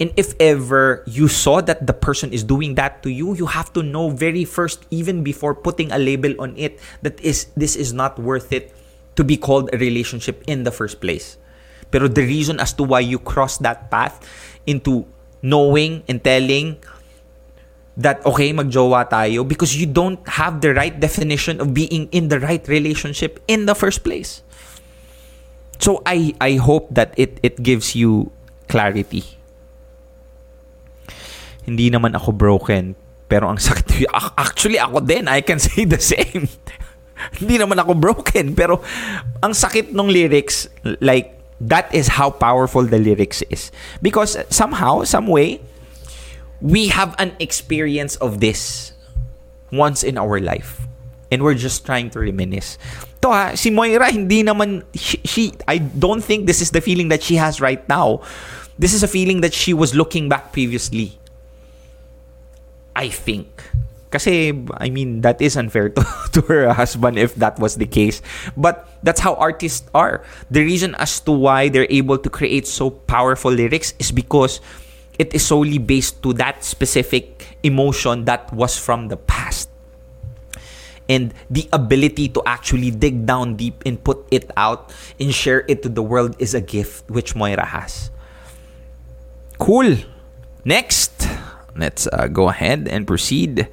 And 0.00 0.10
if 0.16 0.32
ever 0.40 1.04
you 1.06 1.28
saw 1.28 1.60
that 1.60 1.86
the 1.86 1.92
person 1.92 2.32
is 2.32 2.42
doing 2.42 2.74
that 2.76 3.02
to 3.02 3.10
you, 3.10 3.34
you 3.34 3.46
have 3.46 3.72
to 3.74 3.82
know 3.82 4.08
very 4.08 4.44
first, 4.44 4.86
even 4.90 5.22
before 5.22 5.54
putting 5.54 5.92
a 5.92 5.98
label 5.98 6.32
on 6.40 6.56
it, 6.56 6.80
that 7.02 7.20
is 7.20 7.52
this 7.56 7.76
is 7.76 7.92
not 7.92 8.18
worth 8.18 8.52
it 8.52 8.72
to 9.16 9.24
be 9.24 9.36
called 9.36 9.68
a 9.72 9.78
relationship 9.78 10.42
in 10.46 10.64
the 10.64 10.72
first 10.72 11.00
place. 11.00 11.36
Pero 11.92 12.08
the 12.08 12.24
reason 12.24 12.56
as 12.56 12.72
to 12.80 12.82
why 12.82 13.04
you 13.04 13.20
cross 13.20 13.60
that 13.60 13.92
path 13.92 14.16
into 14.64 15.04
knowing 15.44 16.02
and 16.08 16.24
telling 16.24 16.80
that 17.96 18.24
okay 18.24 18.56
magjowa 18.56 19.04
tayo 19.04 19.44
because 19.44 19.76
you 19.76 19.84
don't 19.84 20.16
have 20.40 20.64
the 20.64 20.72
right 20.72 20.96
definition 20.96 21.60
of 21.60 21.76
being 21.76 22.08
in 22.08 22.32
the 22.32 22.40
right 22.40 22.64
relationship 22.64 23.36
in 23.44 23.68
the 23.68 23.76
first 23.76 24.00
place. 24.00 24.40
So 25.76 26.00
I 26.08 26.32
I 26.40 26.56
hope 26.56 26.88
that 26.96 27.12
it 27.20 27.36
it 27.44 27.60
gives 27.60 27.92
you 27.92 28.32
clarity. 28.72 29.41
Hindi 31.62 31.90
naman 31.90 32.14
ako 32.14 32.34
broken 32.34 32.94
pero 33.32 33.48
ang 33.48 33.56
sakit 33.56 34.04
ac- 34.12 34.36
actually 34.36 34.76
ako 34.76 35.00
din 35.00 35.24
I 35.24 35.40
can 35.40 35.56
say 35.56 35.88
the 35.88 36.00
same. 36.00 36.52
Hindi 37.38 37.56
naman 37.56 37.78
ako 37.78 37.96
broken 37.96 38.52
pero 38.52 38.84
ang 39.40 39.54
sakit 39.54 39.94
ng 39.94 40.08
lyrics 40.10 40.68
like 41.00 41.38
that 41.62 41.88
is 41.94 42.18
how 42.18 42.28
powerful 42.28 42.82
the 42.82 42.98
lyrics 42.98 43.40
is 43.48 43.70
because 44.02 44.34
somehow 44.50 45.06
some 45.06 45.30
way 45.30 45.62
we 46.58 46.90
have 46.90 47.14
an 47.22 47.32
experience 47.38 48.18
of 48.18 48.42
this 48.42 48.92
once 49.70 50.02
in 50.02 50.18
our 50.18 50.42
life 50.42 50.82
and 51.30 51.40
we're 51.42 51.56
just 51.56 51.86
trying 51.86 52.10
to 52.10 52.20
reminisce. 52.20 52.76
To 53.24 53.32
ha, 53.32 53.54
si 53.54 53.70
Moira 53.70 54.12
hindi 54.12 54.44
naman 54.44 54.84
she, 54.92 55.16
she 55.24 55.42
I 55.64 55.78
don't 55.78 56.20
think 56.20 56.44
this 56.44 56.60
is 56.60 56.70
the 56.74 56.82
feeling 56.82 57.08
that 57.08 57.22
she 57.22 57.40
has 57.40 57.62
right 57.62 57.80
now. 57.88 58.20
This 58.76 58.92
is 58.92 59.02
a 59.02 59.08
feeling 59.08 59.40
that 59.40 59.54
she 59.54 59.72
was 59.72 59.94
looking 59.94 60.28
back 60.28 60.52
previously. 60.52 61.21
I 62.94 63.08
think. 63.08 63.48
Kasi, 64.12 64.52
I 64.76 64.90
mean, 64.90 65.22
that 65.24 65.40
is 65.40 65.56
unfair 65.56 65.88
to, 65.96 66.04
to 66.36 66.40
her 66.42 66.72
husband 66.72 67.18
if 67.18 67.34
that 67.36 67.58
was 67.58 67.76
the 67.76 67.86
case. 67.86 68.20
But 68.56 68.86
that's 69.02 69.20
how 69.20 69.34
artists 69.36 69.88
are. 69.94 70.22
The 70.50 70.60
reason 70.60 70.94
as 70.96 71.18
to 71.24 71.32
why 71.32 71.68
they're 71.68 71.88
able 71.88 72.18
to 72.18 72.28
create 72.28 72.68
so 72.68 72.90
powerful 72.90 73.50
lyrics 73.50 73.94
is 73.98 74.12
because 74.12 74.60
it 75.18 75.32
is 75.34 75.46
solely 75.46 75.78
based 75.78 76.22
to 76.22 76.32
that 76.34 76.64
specific 76.64 77.56
emotion 77.62 78.24
that 78.26 78.52
was 78.52 78.76
from 78.78 79.08
the 79.08 79.16
past. 79.16 79.70
And 81.08 81.34
the 81.50 81.68
ability 81.72 82.28
to 82.36 82.42
actually 82.46 82.90
dig 82.90 83.26
down 83.26 83.56
deep 83.56 83.82
and 83.84 84.02
put 84.02 84.24
it 84.30 84.50
out 84.56 84.94
and 85.18 85.34
share 85.34 85.64
it 85.68 85.82
to 85.82 85.88
the 85.88 86.02
world 86.02 86.36
is 86.38 86.54
a 86.54 86.60
gift 86.60 87.10
which 87.10 87.34
Moira 87.34 87.64
has. 87.64 88.10
Cool. 89.58 89.96
Next, 90.64 91.11
let's 91.76 92.06
uh, 92.06 92.28
go 92.28 92.48
ahead 92.48 92.88
and 92.88 93.06
proceed. 93.06 93.68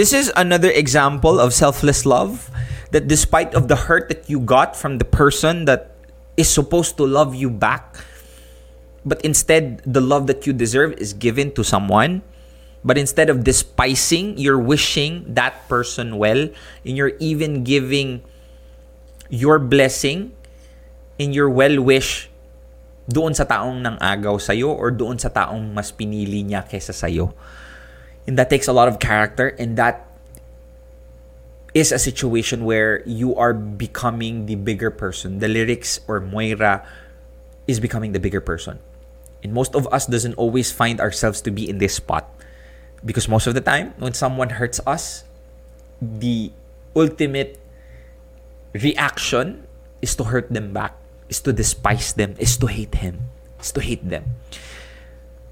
This 0.00 0.16
is 0.16 0.32
another 0.32 0.72
example 0.72 1.36
of 1.36 1.52
selfless 1.52 2.08
love 2.08 2.48
that 2.88 3.04
despite 3.04 3.52
of 3.52 3.68
the 3.68 3.84
hurt 3.84 4.08
that 4.08 4.32
you 4.32 4.40
got 4.40 4.72
from 4.72 4.96
the 4.96 5.04
person 5.04 5.68
that 5.68 5.92
is 6.40 6.48
supposed 6.48 6.96
to 6.96 7.04
love 7.04 7.36
you 7.36 7.52
back 7.52 8.00
but 9.04 9.20
instead 9.20 9.84
the 9.84 10.00
love 10.00 10.24
that 10.24 10.48
you 10.48 10.56
deserve 10.56 10.96
is 10.96 11.12
given 11.12 11.52
to 11.52 11.60
someone 11.60 12.24
but 12.80 12.96
instead 12.96 13.28
of 13.28 13.44
despising 13.44 14.40
you're 14.40 14.56
wishing 14.56 15.20
that 15.28 15.68
person 15.68 16.16
well 16.16 16.48
and 16.48 16.96
you're 16.96 17.12
even 17.20 17.60
giving 17.60 18.24
your 19.28 19.60
blessing 19.60 20.32
and 21.20 21.36
your 21.36 21.52
well 21.52 21.76
wish 21.76 22.32
doon 23.04 23.36
sa 23.36 23.44
taong 23.44 23.84
nang 23.84 24.00
agaw 24.00 24.40
sa'yo 24.40 24.72
or 24.72 24.88
doon 24.88 25.20
sa 25.20 25.28
taong 25.28 25.76
mas 25.76 25.92
pinili 25.92 26.40
niya 26.40 26.64
kesa 26.64 26.96
sa'yo. 26.96 27.36
And 28.30 28.38
that 28.38 28.46
takes 28.46 28.70
a 28.70 28.72
lot 28.72 28.86
of 28.86 29.02
character 29.02 29.58
and 29.58 29.74
that 29.74 30.06
is 31.74 31.90
a 31.90 31.98
situation 31.98 32.62
where 32.62 33.02
you 33.02 33.34
are 33.34 33.50
becoming 33.50 34.46
the 34.46 34.54
bigger 34.54 34.86
person. 34.94 35.42
The 35.42 35.50
lyrics 35.50 35.98
or 36.06 36.22
Moira 36.22 36.86
is 37.66 37.82
becoming 37.82 38.14
the 38.14 38.22
bigger 38.22 38.38
person. 38.40 38.78
And 39.42 39.50
most 39.50 39.74
of 39.74 39.90
us 39.90 40.06
doesn't 40.06 40.38
always 40.38 40.70
find 40.70 41.00
ourselves 41.02 41.42
to 41.42 41.50
be 41.50 41.68
in 41.68 41.82
this 41.82 41.98
spot. 41.98 42.30
Because 43.02 43.26
most 43.26 43.48
of 43.48 43.54
the 43.58 43.60
time, 43.60 43.98
when 43.98 44.14
someone 44.14 44.62
hurts 44.62 44.78
us, 44.86 45.24
the 45.98 46.52
ultimate 46.94 47.58
reaction 48.74 49.66
is 50.02 50.14
to 50.14 50.30
hurt 50.30 50.54
them 50.54 50.72
back, 50.72 50.94
is 51.28 51.40
to 51.42 51.52
despise 51.52 52.12
them, 52.12 52.36
is 52.38 52.56
to 52.58 52.68
hate 52.68 52.94
him, 52.94 53.26
is 53.58 53.72
to 53.72 53.80
hate 53.80 54.08
them. 54.08 54.38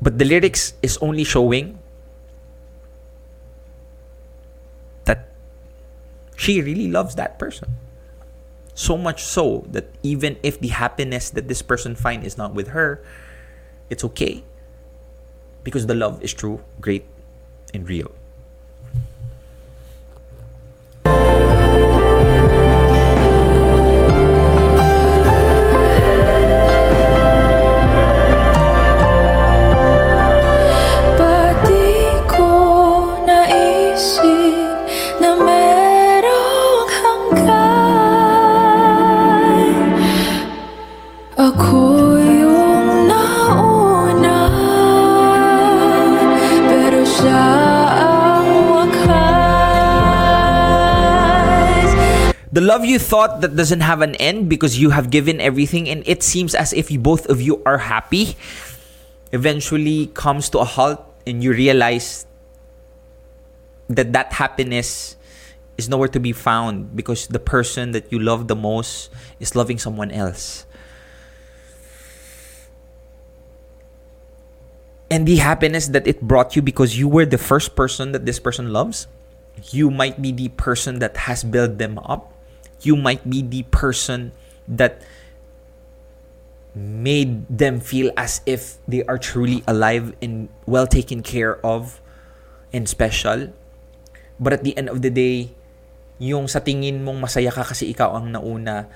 But 0.01 0.19
the 0.23 0.25
lyrics 0.25 0.75
is 0.81 0.97
only 1.03 1.25
showing 1.25 1.78
she 6.39 6.63
really 6.63 6.87
loves 6.87 7.17
that 7.17 7.37
person. 7.37 7.75
So 8.73 8.97
much 8.97 9.25
so 9.25 9.67
that 9.75 9.91
even 10.05 10.39
if 10.45 10.61
the 10.61 10.69
happiness 10.69 11.31
that 11.31 11.49
this 11.49 11.63
person 11.63 11.97
find 11.97 12.23
is 12.23 12.39
not 12.39 12.55
with 12.55 12.69
her, 12.69 13.03
it's 13.91 14.05
okay. 14.05 14.45
Because 15.65 15.87
the 15.87 15.99
love 15.99 16.23
is 16.23 16.33
true, 16.33 16.63
great, 16.81 17.05
and 17.75 17.89
real. 17.89 18.15
Love 52.69 52.85
you 52.85 52.99
thought 52.99 53.41
that 53.41 53.57
doesn't 53.57 53.81
have 53.81 54.05
an 54.05 54.15
end 54.17 54.53
because 54.53 54.77
you 54.77 54.91
have 54.93 55.09
given 55.09 55.41
everything 55.41 55.89
and 55.89 56.05
it 56.05 56.23
seems 56.23 56.55
as 56.55 56.77
if 56.77 56.91
you, 56.93 57.01
both 57.01 57.25
of 57.33 57.41
you 57.41 57.63
are 57.65 57.79
happy 57.79 58.37
eventually 59.33 60.13
comes 60.13 60.53
to 60.53 60.59
a 60.59 60.65
halt 60.65 61.01
and 61.27 61.43
you 61.43 61.51
realize 61.53 62.27
that 63.89 64.13
that 64.13 64.33
happiness 64.37 65.17
is 65.79 65.89
nowhere 65.89 66.09
to 66.09 66.21
be 66.21 66.33
found 66.33 66.95
because 66.95 67.29
the 67.29 67.39
person 67.39 67.93
that 67.93 68.13
you 68.13 68.19
love 68.19 68.49
the 68.49 68.57
most 68.57 69.09
is 69.41 69.57
loving 69.57 69.79
someone 69.79 70.11
else. 70.11 70.67
And 75.11 75.27
the 75.27 75.37
happiness 75.37 75.89
that 75.89 76.07
it 76.07 76.21
brought 76.21 76.55
you 76.55 76.61
because 76.61 76.99
you 76.99 77.09
were 77.09 77.25
the 77.25 77.39
first 77.39 77.75
person 77.75 78.13
that 78.13 78.27
this 78.27 78.39
person 78.39 78.75
loves, 78.75 79.07
you 79.73 79.91
might 79.91 80.21
be 80.21 80.33
the 80.33 80.49
person 80.51 80.99
that 80.99 81.17
has 81.17 81.43
built 81.45 81.79
them 81.79 81.99
up. 82.05 82.35
You 82.83 82.95
might 82.95 83.27
be 83.27 83.43
the 83.43 83.67
person 83.69 84.31
that 84.69 85.03
made 86.79 87.43
them 87.51 87.83
feel 87.83 88.15
as 88.15 88.39
if 88.47 88.79
they 88.87 89.03
are 89.11 89.19
truly 89.19 89.67
alive 89.67 90.15
and 90.23 90.47
well 90.63 90.87
taken 90.87 91.27
care 91.27 91.59
of 91.67 91.99
and 92.71 92.87
special. 92.87 93.51
But 94.39 94.55
at 94.55 94.63
the 94.63 94.79
end 94.79 94.87
of 94.87 95.03
the 95.03 95.11
day, 95.11 95.51
yung 96.23 96.47
sa 96.47 96.63
tingin 96.63 97.03
mong 97.03 97.19
masaya 97.19 97.51
ka 97.51 97.67
kasi 97.67 97.91
ikaw 97.91 98.15
ang 98.15 98.31
nauna, 98.31 98.87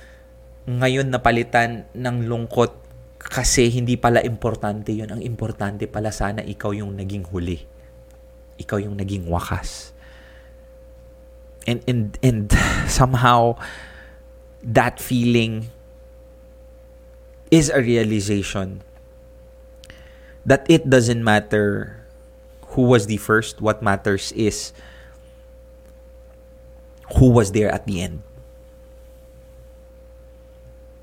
ngayon 0.67 1.11
napalitan 1.11 1.91
ng 1.91 2.27
lungkot 2.31 2.71
kasi 3.19 3.71
hindi 3.71 3.99
pala 3.99 4.23
importante 4.23 4.95
yun. 4.95 5.11
Ang 5.11 5.23
importante 5.23 5.87
pala 5.91 6.15
sana 6.15 6.43
ikaw 6.43 6.75
yung 6.75 6.95
naging 6.95 7.27
huli. 7.31 7.63
Ikaw 8.59 8.79
yung 8.83 8.95
naging 8.99 9.27
wakas. 9.27 9.92
And, 11.67 11.83
and, 11.87 12.19
and 12.23 12.53
somehow, 12.89 13.57
that 14.63 15.01
feeling 15.01 15.69
is 17.51 17.69
a 17.69 17.83
realization 17.83 18.83
that 20.47 20.67
it 20.71 20.89
doesn't 20.89 21.23
matter 21.23 22.01
who 22.75 22.83
was 22.83 23.07
the 23.07 23.19
first. 23.19 23.61
What 23.61 23.83
matters 23.83 24.33
is 24.33 24.73
who 27.19 27.31
was 27.31 27.53
there 27.53 27.71
at 27.71 27.87
the 27.87 28.01
end. 28.01 28.23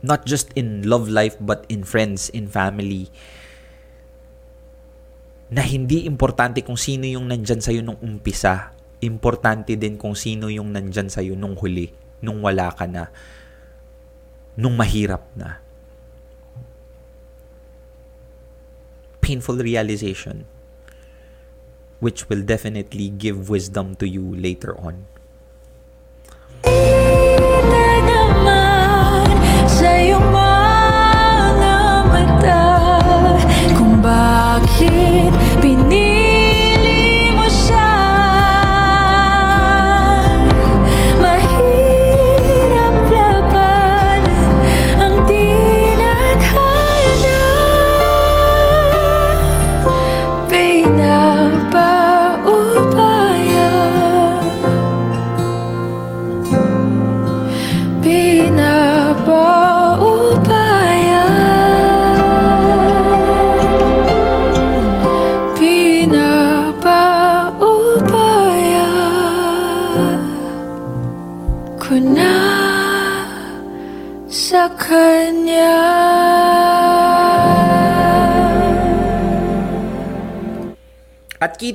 Not 0.01 0.25
just 0.25 0.51
in 0.55 0.87
love 0.87 1.07
life, 1.09 1.35
but 1.39 1.65
in 1.69 1.83
friends, 1.83 2.29
in 2.29 2.47
family. 2.47 3.11
Na 5.51 5.61
hindi 5.61 6.07
importante 6.07 6.63
kung 6.63 6.79
sino 6.79 7.03
yung 7.03 7.27
nandyan 7.27 7.59
sa'yo 7.59 7.83
nung 7.83 7.99
umpisa. 7.99 8.71
Importante 8.99 9.79
din 9.79 9.95
kung 9.95 10.13
sino 10.13 10.51
yung 10.51 10.75
nandyan 10.75 11.07
sa'yo 11.07 11.35
nung 11.39 11.55
huli, 11.55 11.91
nung 12.19 12.43
wala 12.43 12.71
ka 12.75 12.83
na, 12.83 13.07
nung 14.59 14.75
mahirap 14.75 15.23
na. 15.39 15.63
Painful 19.23 19.61
realization 19.61 20.43
which 21.99 22.27
will 22.31 22.41
definitely 22.41 23.11
give 23.11 23.51
wisdom 23.51 23.95
to 23.95 24.07
you 24.07 24.23
later 24.35 24.75
on. 24.79 25.03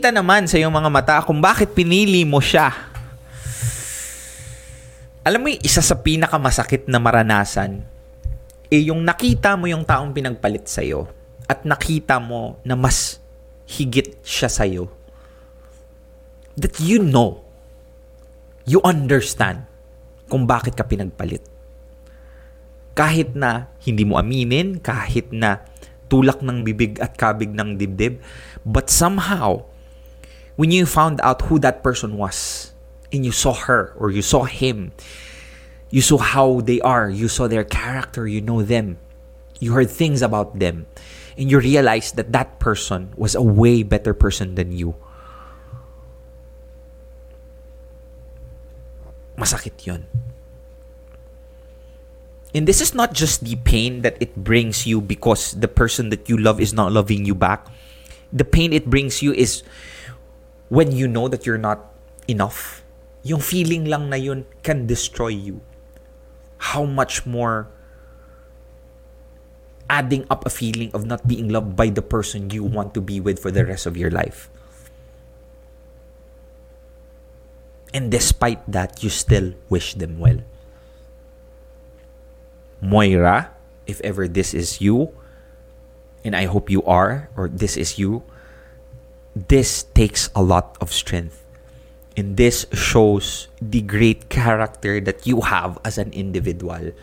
At 0.04 0.12
kita 0.12 0.20
naman 0.20 0.44
sa 0.44 0.60
iyong 0.60 0.68
mga 0.68 0.90
mata 0.92 1.16
kung 1.24 1.40
bakit 1.40 1.72
pinili 1.72 2.28
mo 2.28 2.36
siya. 2.36 2.68
Alam 5.24 5.40
mo 5.40 5.48
yung 5.48 5.64
isa 5.64 5.80
sa 5.80 5.96
pinakamasakit 5.96 6.92
na 6.92 7.00
maranasan, 7.00 7.80
eh 8.68 8.84
yung 8.84 9.00
nakita 9.00 9.56
mo 9.56 9.64
yung 9.64 9.80
taong 9.80 10.12
pinagpalit 10.12 10.68
sa'yo 10.68 11.08
at 11.48 11.64
nakita 11.64 12.20
mo 12.20 12.60
na 12.68 12.76
mas 12.76 13.16
higit 13.64 14.20
siya 14.20 14.52
sa'yo. 14.52 14.92
That 16.60 16.76
you 16.84 17.00
know, 17.00 17.40
you 18.68 18.84
understand 18.84 19.64
kung 20.28 20.44
bakit 20.44 20.76
ka 20.76 20.84
pinagpalit. 20.84 21.40
Kahit 22.92 23.32
na 23.32 23.72
hindi 23.80 24.04
mo 24.04 24.20
aminin, 24.20 24.84
kahit 24.84 25.32
na 25.32 25.64
tulak 26.12 26.44
ng 26.44 26.60
bibig 26.60 27.00
at 27.00 27.16
kabig 27.16 27.56
ng 27.56 27.80
dibdib, 27.80 28.20
but 28.68 28.92
somehow, 28.92 29.64
when 30.56 30.70
you 30.70 30.86
found 30.86 31.20
out 31.22 31.42
who 31.42 31.58
that 31.60 31.82
person 31.82 32.16
was, 32.16 32.72
and 33.12 33.24
you 33.24 33.32
saw 33.32 33.54
her 33.54 33.94
or 33.96 34.10
you 34.10 34.22
saw 34.22 34.44
him, 34.44 34.92
you 35.90 36.02
saw 36.02 36.18
how 36.18 36.60
they 36.60 36.80
are, 36.80 37.08
you 37.08 37.28
saw 37.28 37.46
their 37.46 37.64
character, 37.64 38.26
you 38.26 38.40
know 38.40 38.62
them, 38.62 38.98
you 39.60 39.72
heard 39.72 39.90
things 39.90 40.22
about 40.22 40.58
them, 40.58 40.86
and 41.38 41.50
you 41.50 41.58
realized 41.60 42.16
that 42.16 42.32
that 42.32 42.58
person 42.58 43.14
was 43.16 43.34
a 43.34 43.42
way 43.42 43.82
better 43.82 44.12
person 44.12 44.54
than 44.54 44.72
you. 44.72 44.94
Masakit 49.38 49.86
yun. 49.86 50.06
And 52.54 52.68
this 52.68 52.80
is 52.80 52.94
not 52.94 53.14
just 53.14 53.42
the 53.42 53.56
pain 53.56 54.02
that 54.02 54.16
it 54.20 54.36
brings 54.36 54.86
you 54.86 55.00
because 55.00 55.58
the 55.58 55.66
person 55.66 56.10
that 56.10 56.28
you 56.28 56.38
love 56.38 56.60
is 56.60 56.72
not 56.72 56.92
loving 56.92 57.24
you 57.24 57.34
back. 57.34 57.66
The 58.32 58.44
pain 58.44 58.72
it 58.72 58.86
brings 58.86 59.22
you 59.22 59.34
is 59.34 59.64
when 60.68 60.92
you 60.92 61.08
know 61.08 61.28
that 61.28 61.46
you're 61.46 61.60
not 61.60 61.92
enough. 62.28 62.82
Yung 63.22 63.40
feeling 63.40 63.84
lang 63.84 64.08
na 64.08 64.16
yun 64.16 64.44
can 64.62 64.86
destroy 64.86 65.32
you. 65.32 65.60
How 66.58 66.84
much 66.84 67.26
more 67.26 67.68
adding 69.88 70.24
up 70.30 70.46
a 70.46 70.50
feeling 70.50 70.90
of 70.92 71.04
not 71.04 71.26
being 71.28 71.48
loved 71.48 71.76
by 71.76 71.88
the 71.88 72.02
person 72.02 72.50
you 72.50 72.64
want 72.64 72.94
to 72.94 73.00
be 73.00 73.20
with 73.20 73.38
for 73.38 73.50
the 73.50 73.64
rest 73.64 73.86
of 73.86 73.96
your 73.96 74.10
life. 74.10 74.48
And 77.92 78.10
despite 78.10 78.64
that, 78.66 79.04
you 79.04 79.10
still 79.10 79.54
wish 79.68 79.94
them 79.94 80.18
well. 80.18 80.42
Moira, 82.82 83.54
if 83.86 84.00
ever 84.02 84.26
this 84.26 84.52
is 84.52 84.80
you, 84.80 85.14
and 86.24 86.34
I 86.34 86.46
hope 86.46 86.68
you 86.68 86.82
are, 86.84 87.30
or 87.36 87.48
this 87.48 87.76
is 87.76 87.98
you, 87.98 88.24
this 89.34 89.82
takes 89.94 90.30
a 90.34 90.42
lot 90.42 90.78
of 90.80 90.94
strength. 90.94 91.42
And 92.16 92.38
this 92.38 92.66
shows 92.70 93.50
the 93.58 93.82
great 93.82 94.30
character 94.30 95.02
that 95.02 95.26
you 95.26 95.42
have 95.42 95.78
as 95.84 95.98
an 95.98 96.14
individual. 96.14 96.94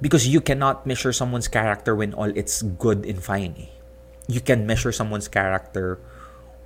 Because 0.00 0.28
you 0.28 0.44
cannot 0.44 0.84
measure 0.84 1.12
someone's 1.12 1.48
character 1.48 1.96
when 1.96 2.12
all 2.12 2.28
it's 2.36 2.60
good 2.60 3.08
and 3.08 3.24
fine. 3.24 3.56
eh. 3.56 3.72
You 4.28 4.44
can 4.44 4.66
measure 4.68 4.92
someone's 4.92 5.28
character 5.28 5.98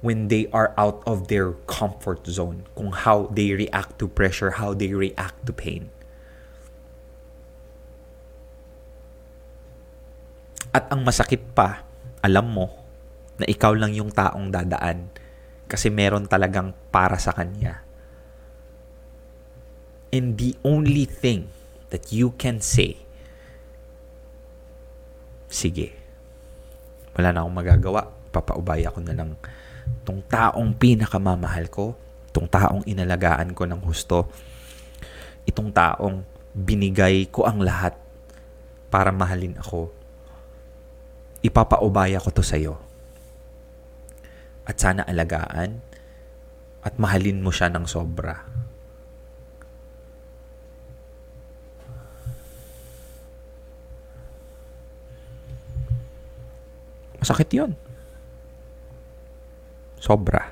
when 0.03 0.26
they 0.26 0.51
are 0.51 0.74
out 0.76 0.99
of 1.07 1.28
their 1.28 1.53
comfort 1.70 2.26
zone. 2.26 2.66
Kung 2.74 2.91
how 2.91 3.31
they 3.31 3.53
react 3.55 4.01
to 4.01 4.09
pressure, 4.09 4.59
how 4.59 4.74
they 4.74 4.91
react 4.91 5.47
to 5.47 5.53
pain. 5.53 5.95
At 10.74 10.91
ang 10.91 11.07
masakit 11.07 11.55
pa, 11.55 11.87
alam 12.26 12.51
mo 12.51 12.80
na 13.41 13.49
ikaw 13.49 13.72
lang 13.72 13.97
yung 13.97 14.12
taong 14.12 14.53
dadaan 14.53 15.09
kasi 15.64 15.88
meron 15.88 16.28
talagang 16.28 16.76
para 16.93 17.16
sa 17.16 17.32
kanya. 17.32 17.80
And 20.11 20.34
the 20.36 20.59
only 20.66 21.07
thing 21.07 21.49
that 21.95 22.11
you 22.11 22.34
can 22.36 22.59
say, 22.61 22.99
sige, 25.47 25.95
wala 27.14 27.30
na 27.30 27.47
akong 27.47 27.57
magagawa, 27.57 28.03
papaubaya 28.34 28.91
ko 28.91 29.01
na 29.03 29.14
lang 29.14 29.38
tong 30.03 30.22
taong 30.26 30.74
pinakamamahal 30.78 31.70
ko, 31.70 31.95
tong 32.30 32.47
taong 32.47 32.82
inalagaan 32.86 33.55
ko 33.55 33.66
ng 33.66 33.80
husto, 33.82 34.30
itong 35.47 35.70
taong 35.74 36.22
binigay 36.55 37.26
ko 37.30 37.47
ang 37.47 37.62
lahat 37.62 37.95
para 38.91 39.14
mahalin 39.14 39.55
ako. 39.59 39.91
Ipapaubaya 41.41 42.18
ko 42.18 42.30
to 42.34 42.43
sa'yo. 42.43 42.89
At 44.65 44.77
sana 44.81 45.05
alagaan 45.09 45.81
at 46.81 46.95
mahalin 46.97 47.45
mo 47.45 47.53
siya 47.53 47.69
ng 47.69 47.85
sobra. 47.85 48.41
Masakit 57.21 57.53
yun. 57.53 57.77
Sobra. 60.01 60.49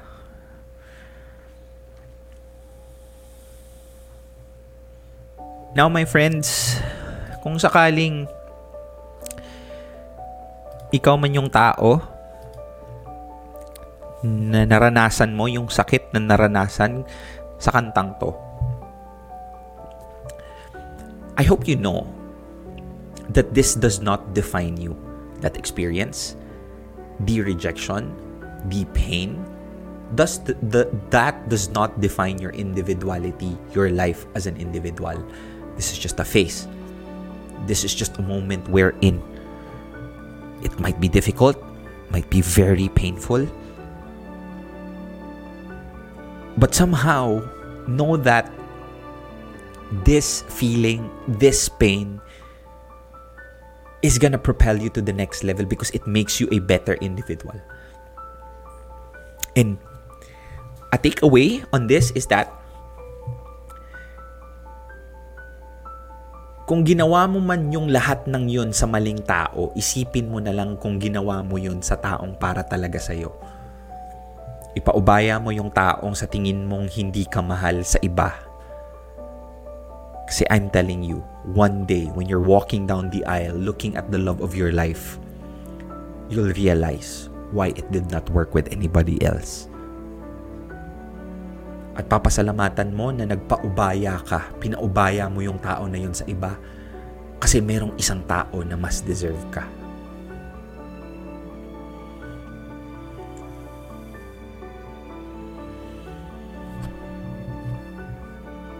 Now, 5.72 5.88
my 5.88 6.04
friends, 6.04 6.76
kung 7.40 7.56
sakaling 7.56 8.28
ikaw 10.92 11.16
man 11.16 11.32
yung 11.32 11.48
tao 11.48 12.17
na 14.22 14.66
naranasan 14.66 15.34
mo 15.34 15.46
yung 15.46 15.70
sakit 15.70 16.10
na 16.14 16.20
naranasan 16.22 17.06
sa 17.58 17.70
kantang 17.70 18.18
to. 18.18 18.34
I 21.38 21.46
hope 21.46 21.70
you 21.70 21.78
know 21.78 22.02
that 23.30 23.54
this 23.54 23.78
does 23.78 24.02
not 24.02 24.34
define 24.34 24.74
you. 24.74 24.98
That 25.38 25.54
experience, 25.54 26.34
the 27.22 27.46
rejection, 27.46 28.10
the 28.66 28.82
pain, 28.90 29.38
does 30.14 30.42
the, 30.42 30.58
the, 30.66 30.90
that 31.10 31.48
does 31.48 31.70
not 31.70 32.00
define 32.00 32.42
your 32.42 32.50
individuality, 32.50 33.56
your 33.70 33.90
life 33.90 34.26
as 34.34 34.46
an 34.46 34.56
individual. 34.56 35.14
This 35.76 35.92
is 35.92 35.98
just 35.98 36.18
a 36.18 36.24
phase. 36.24 36.66
This 37.66 37.84
is 37.84 37.94
just 37.94 38.18
a 38.18 38.22
moment 38.22 38.66
wherein 38.68 39.22
it 40.62 40.74
might 40.80 40.98
be 40.98 41.08
difficult, 41.08 41.54
might 42.10 42.28
be 42.30 42.40
very 42.40 42.88
painful. 42.88 43.46
But 46.58 46.74
somehow, 46.74 47.46
know 47.86 48.18
that 48.18 48.50
this 50.02 50.42
feeling, 50.50 51.06
this 51.30 51.70
pain, 51.70 52.18
is 54.02 54.18
gonna 54.18 54.42
propel 54.42 54.74
you 54.74 54.90
to 54.98 55.02
the 55.02 55.14
next 55.14 55.46
level 55.46 55.66
because 55.66 55.94
it 55.94 56.02
makes 56.06 56.42
you 56.42 56.50
a 56.50 56.58
better 56.58 56.98
individual. 56.98 57.54
And 59.54 59.78
a 60.90 60.98
takeaway 60.98 61.62
on 61.70 61.86
this 61.86 62.10
is 62.18 62.26
that 62.30 62.50
kung 66.68 66.84
ginawa 66.84 67.24
mo 67.30 67.40
man 67.40 67.72
yung 67.72 67.88
lahat 67.88 68.28
ng 68.28 68.44
yun 68.50 68.70
sa 68.76 68.84
maling 68.84 69.24
tao, 69.24 69.72
isipin 69.72 70.28
mo 70.28 70.36
na 70.36 70.52
lang 70.52 70.76
kung 70.76 71.00
ginawa 71.00 71.40
mo 71.40 71.56
yun 71.56 71.80
sa 71.80 71.96
taong 71.96 72.36
para 72.36 72.60
talaga 72.60 73.00
sa'yo. 73.00 73.57
Ipaubaya 74.76 75.40
mo 75.40 75.48
yung 75.48 75.72
taong 75.72 76.12
sa 76.12 76.28
tingin 76.28 76.68
mong 76.68 76.92
hindi 76.92 77.24
ka 77.24 77.40
mahal 77.40 77.80
sa 77.86 77.96
iba. 78.04 78.36
Kasi 80.28 80.44
I'm 80.52 80.68
telling 80.68 81.00
you, 81.00 81.24
one 81.56 81.88
day 81.88 82.12
when 82.12 82.28
you're 82.28 82.44
walking 82.44 82.84
down 82.84 83.08
the 83.08 83.24
aisle 83.24 83.56
looking 83.56 83.96
at 83.96 84.12
the 84.12 84.20
love 84.20 84.44
of 84.44 84.52
your 84.52 84.76
life, 84.76 85.16
you'll 86.28 86.52
realize 86.52 87.32
why 87.48 87.72
it 87.72 87.88
did 87.88 88.12
not 88.12 88.28
work 88.28 88.52
with 88.52 88.68
anybody 88.68 89.16
else. 89.24 89.72
At 91.96 92.06
papasalamatan 92.12 92.92
mo 92.92 93.08
na 93.10 93.24
nagpaubaya 93.26 94.20
ka, 94.22 94.52
pinaubaya 94.60 95.26
mo 95.32 95.40
yung 95.42 95.58
tao 95.58 95.88
na 95.88 95.98
yun 95.98 96.12
sa 96.12 96.28
iba 96.28 96.54
kasi 97.40 97.58
merong 97.64 97.96
isang 97.96 98.22
tao 98.28 98.62
na 98.62 98.76
mas 98.76 99.02
deserve 99.02 99.40
ka. 99.50 99.77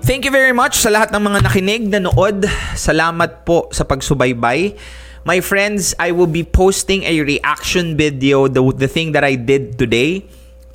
Thank 0.08 0.24
you 0.24 0.32
very 0.32 0.56
much 0.56 0.80
sa 0.80 0.88
lahat 0.88 1.12
ng 1.12 1.20
mga 1.20 1.38
nakinig, 1.44 1.82
nanood. 1.92 2.48
Salamat 2.72 3.44
po 3.44 3.68
sa 3.76 3.84
pagsubaybay. 3.84 4.72
My 5.28 5.36
friends, 5.44 5.92
I 6.00 6.16
will 6.16 6.32
be 6.32 6.48
posting 6.48 7.04
a 7.04 7.20
reaction 7.20 7.92
video, 7.92 8.48
the, 8.48 8.64
the 8.72 8.88
thing 8.88 9.12
that 9.12 9.20
I 9.20 9.36
did 9.36 9.76
today, 9.76 10.24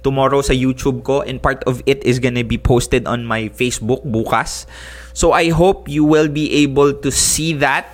tomorrow 0.06 0.46
sa 0.46 0.54
YouTube 0.54 1.02
ko. 1.02 1.26
And 1.26 1.42
part 1.42 1.66
of 1.66 1.82
it 1.90 2.06
is 2.06 2.22
gonna 2.22 2.46
be 2.46 2.62
posted 2.62 3.10
on 3.10 3.26
my 3.26 3.50
Facebook 3.58 4.06
bukas. 4.06 4.70
So 5.18 5.34
I 5.34 5.50
hope 5.50 5.90
you 5.90 6.06
will 6.06 6.30
be 6.30 6.54
able 6.62 6.94
to 7.02 7.10
see 7.10 7.58
that. 7.58 7.90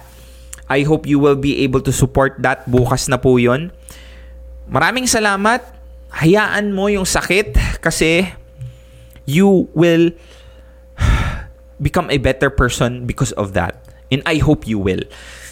I 0.67 0.83
hope 0.83 1.07
you 1.07 1.23
will 1.23 1.39
be 1.39 1.63
able 1.63 1.79
to 1.87 1.95
support 1.95 2.35
that. 2.43 2.67
Bukas 2.67 3.07
na 3.07 3.15
po 3.15 3.39
yon. 3.39 3.71
Maraming 4.67 5.07
salamat. 5.07 5.63
Hayaan 6.19 6.75
mo 6.75 6.91
yung 6.91 7.07
sakit 7.07 7.79
kasi 7.79 8.27
you 9.23 9.71
will 9.71 10.11
become 11.81 12.11
a 12.11 12.17
better 12.19 12.49
person 12.49 13.07
because 13.07 13.31
of 13.33 13.53
that. 13.53 13.79
And 14.11 14.21
I 14.25 14.37
hope 14.37 14.67
you 14.67 14.79
will. 14.79 15.01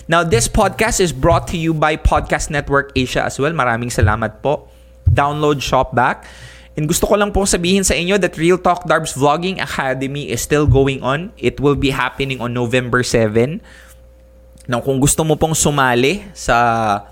Now, 0.07 0.23
this 0.23 0.47
podcast 0.47 0.99
is 0.99 1.11
brought 1.11 1.47
to 1.51 1.57
you 1.57 1.73
by 1.73 1.99
Podcast 1.99 2.49
Network 2.49 2.95
Asia 2.95 3.27
as 3.27 3.39
well. 3.39 3.51
Maraming 3.51 3.91
salamat 3.91 4.39
po. 4.39 4.71
Download 5.07 5.59
Shopback. 5.59 6.23
And 6.77 6.85
gusto 6.85 7.09
ko 7.09 7.17
lang 7.17 7.33
po 7.33 7.43
sabihin 7.43 7.81
sa 7.83 7.97
inyo 7.97 8.21
that 8.21 8.37
Real 8.37 8.61
Talk 8.61 8.85
Darbs 8.85 9.17
Vlogging 9.17 9.57
Academy 9.59 10.29
is 10.29 10.39
still 10.39 10.69
going 10.69 11.01
on. 11.01 11.33
It 11.35 11.59
will 11.59 11.75
be 11.75 11.89
happening 11.89 12.39
on 12.39 12.53
November 12.53 13.01
7. 13.01 13.59
Now, 14.69 14.79
kung 14.79 15.01
gusto 15.01 15.25
mo 15.25 15.35
pong 15.35 15.57
sumali 15.57 16.23
sa 16.37 17.07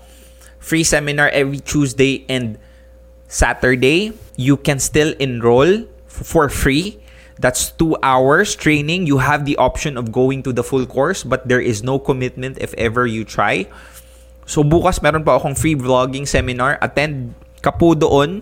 free 0.62 0.86
seminar 0.86 1.28
every 1.34 1.58
Tuesday 1.58 2.24
and 2.30 2.56
Saturday, 3.26 4.14
you 4.38 4.56
can 4.56 4.78
still 4.78 5.12
enroll 5.18 5.84
for 6.06 6.48
free. 6.48 7.02
That's 7.38 7.68
two 7.70 7.96
hours 8.02 8.56
training. 8.56 9.06
You 9.06 9.18
have 9.18 9.44
the 9.44 9.56
option 9.56 9.96
of 9.96 10.10
going 10.10 10.42
to 10.44 10.52
the 10.52 10.64
full 10.64 10.86
course, 10.86 11.22
but 11.22 11.48
there 11.48 11.60
is 11.60 11.82
no 11.84 11.98
commitment 11.98 12.56
if 12.60 12.72
ever 12.80 13.06
you 13.06 13.24
try. 13.24 13.68
So 14.48 14.64
bukas 14.64 15.02
meron 15.02 15.24
pa 15.26 15.36
akong 15.36 15.52
free 15.58 15.76
vlogging 15.76 16.24
seminar. 16.24 16.78
Attend 16.80 17.36
ka 17.60 17.74
po 17.74 17.92
doon. 17.92 18.40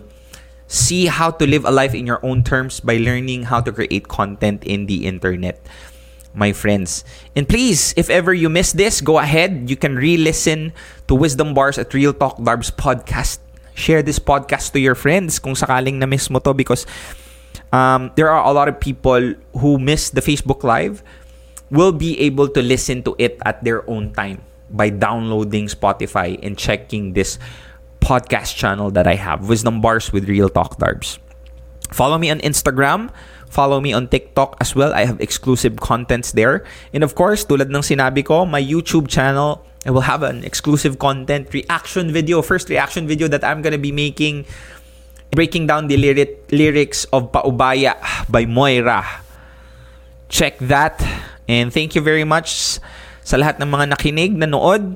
See 0.65 1.05
how 1.05 1.29
to 1.29 1.45
live 1.45 1.65
a 1.65 1.73
life 1.73 1.93
in 1.93 2.07
your 2.07 2.23
own 2.25 2.41
terms 2.41 2.79
by 2.79 2.97
learning 2.97 3.51
how 3.51 3.61
to 3.61 3.69
create 3.69 4.07
content 4.07 4.63
in 4.63 4.87
the 4.87 5.05
internet. 5.05 5.61
My 6.33 6.51
friends. 6.51 7.05
And 7.35 7.47
please, 7.47 7.93
if 7.95 8.09
ever 8.09 8.33
you 8.33 8.49
miss 8.49 8.73
this, 8.73 8.99
go 8.99 9.19
ahead. 9.19 9.69
You 9.69 9.77
can 9.77 9.95
re-listen 9.95 10.73
to 11.07 11.15
Wisdom 11.15 11.53
Bars 11.53 11.77
at 11.77 11.93
Real 11.93 12.11
Talk 12.11 12.37
Darbs 12.39 12.73
podcast. 12.73 13.39
Share 13.75 14.03
this 14.03 14.19
podcast 14.19 14.71
to 14.73 14.79
your 14.79 14.95
friends 14.95 15.39
kung 15.39 15.53
sakaling 15.53 15.99
na-miss 15.99 16.29
mo 16.31 16.39
to 16.39 16.53
because 16.53 16.87
um, 17.71 18.11
there 18.15 18.29
are 18.29 18.43
a 18.45 18.51
lot 18.51 18.67
of 18.67 18.79
people 18.79 19.33
who 19.57 19.79
miss 19.79 20.09
the 20.09 20.21
Facebook 20.21 20.63
Live 20.63 21.03
will 21.71 21.91
be 21.91 22.19
able 22.19 22.47
to 22.49 22.61
listen 22.61 23.03
to 23.03 23.15
it 23.17 23.39
at 23.45 23.63
their 23.63 23.87
own 23.89 24.13
time 24.13 24.41
by 24.69 24.89
downloading 24.89 25.67
Spotify 25.67 26.37
and 26.43 26.57
checking 26.57 27.13
this 27.13 27.39
podcast 27.99 28.55
channel 28.55 28.91
that 28.91 29.07
I 29.07 29.15
have, 29.15 29.49
Wisdom 29.49 29.81
Bars 29.81 30.13
with 30.13 30.29
Real 30.29 30.49
Talk 30.49 30.77
Darbs. 30.77 31.17
Follow 31.91 32.17
me 32.17 32.29
on 32.29 32.39
Instagram. 32.39 33.09
Follow 33.49 33.79
me 33.79 33.93
on 33.93 34.07
TikTok 34.07 34.57
as 34.59 34.75
well. 34.75 34.93
I 34.93 35.05
have 35.05 35.21
exclusive 35.21 35.77
contents 35.77 36.33
there. 36.33 36.65
And 36.93 37.03
of 37.03 37.15
course, 37.15 37.45
tulad 37.45 37.69
ng 37.71 37.81
sinabi 37.81 38.25
ko, 38.25 38.45
my 38.45 38.61
YouTube 38.61 39.07
channel, 39.07 39.63
I 39.85 39.91
will 39.91 40.05
have 40.05 40.23
an 40.23 40.43
exclusive 40.43 40.97
content 40.97 41.53
reaction 41.53 42.11
video, 42.11 42.41
first 42.41 42.69
reaction 42.69 43.07
video 43.07 43.29
that 43.29 43.45
I'm 43.45 43.61
gonna 43.61 43.81
be 43.81 43.93
making 43.93 44.45
breaking 45.35 45.67
down 45.67 45.87
the 45.87 45.97
lyric, 45.97 46.47
lyrics 46.51 47.03
of 47.11 47.31
Paubaya 47.31 47.99
by 48.31 48.45
Moira. 48.45 49.03
Check 50.29 50.57
that. 50.59 50.97
And 51.47 51.71
thank 51.71 51.93
you 51.93 52.01
very 52.01 52.23
much 52.23 52.79
sa 53.21 53.37
lahat 53.37 53.59
ng 53.61 53.69
mga 53.69 53.93
nakinig, 53.93 54.33
nanood. 54.33 54.95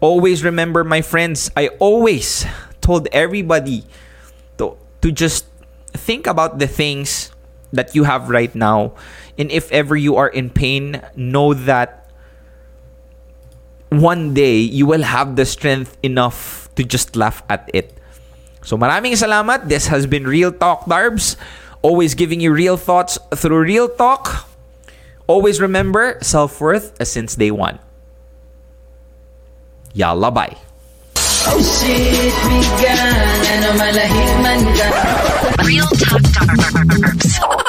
Always 0.00 0.44
remember, 0.44 0.84
my 0.84 1.00
friends, 1.00 1.48
I 1.56 1.68
always 1.80 2.44
told 2.84 3.08
everybody 3.12 3.88
to, 4.58 4.76
to 5.00 5.08
just 5.08 5.46
think 5.94 6.26
about 6.26 6.58
the 6.58 6.66
things 6.66 7.32
that 7.72 7.94
you 7.94 8.04
have 8.04 8.28
right 8.28 8.52
now. 8.54 8.92
And 9.38 9.50
if 9.50 9.72
ever 9.72 9.96
you 9.96 10.16
are 10.16 10.28
in 10.28 10.50
pain, 10.50 11.00
know 11.16 11.54
that 11.54 12.10
one 13.88 14.34
day 14.34 14.58
you 14.58 14.86
will 14.86 15.02
have 15.02 15.36
the 15.36 15.44
strength 15.44 15.96
enough 16.02 16.68
to 16.76 16.84
just 16.84 17.16
laugh 17.16 17.42
at 17.48 17.70
it. 17.72 17.96
So 18.66 18.74
maraming 18.74 19.14
salamat. 19.14 19.70
This 19.70 19.86
has 19.86 20.10
been 20.10 20.26
Real 20.26 20.50
Talk 20.50 20.90
Darbs. 20.90 21.38
Always 21.86 22.18
giving 22.18 22.42
you 22.42 22.50
real 22.50 22.74
thoughts 22.74 23.14
through 23.38 23.62
real 23.62 23.86
talk. 23.86 24.50
Always 25.30 25.62
remember 25.62 26.18
self-worth 26.18 26.98
since 27.06 27.38
day 27.38 27.54
one. 27.54 27.78
Yalla 29.94 30.34
bye. 30.34 30.58
Real 35.62 35.86
Talk 35.86 36.26
Darbs. 36.34 37.62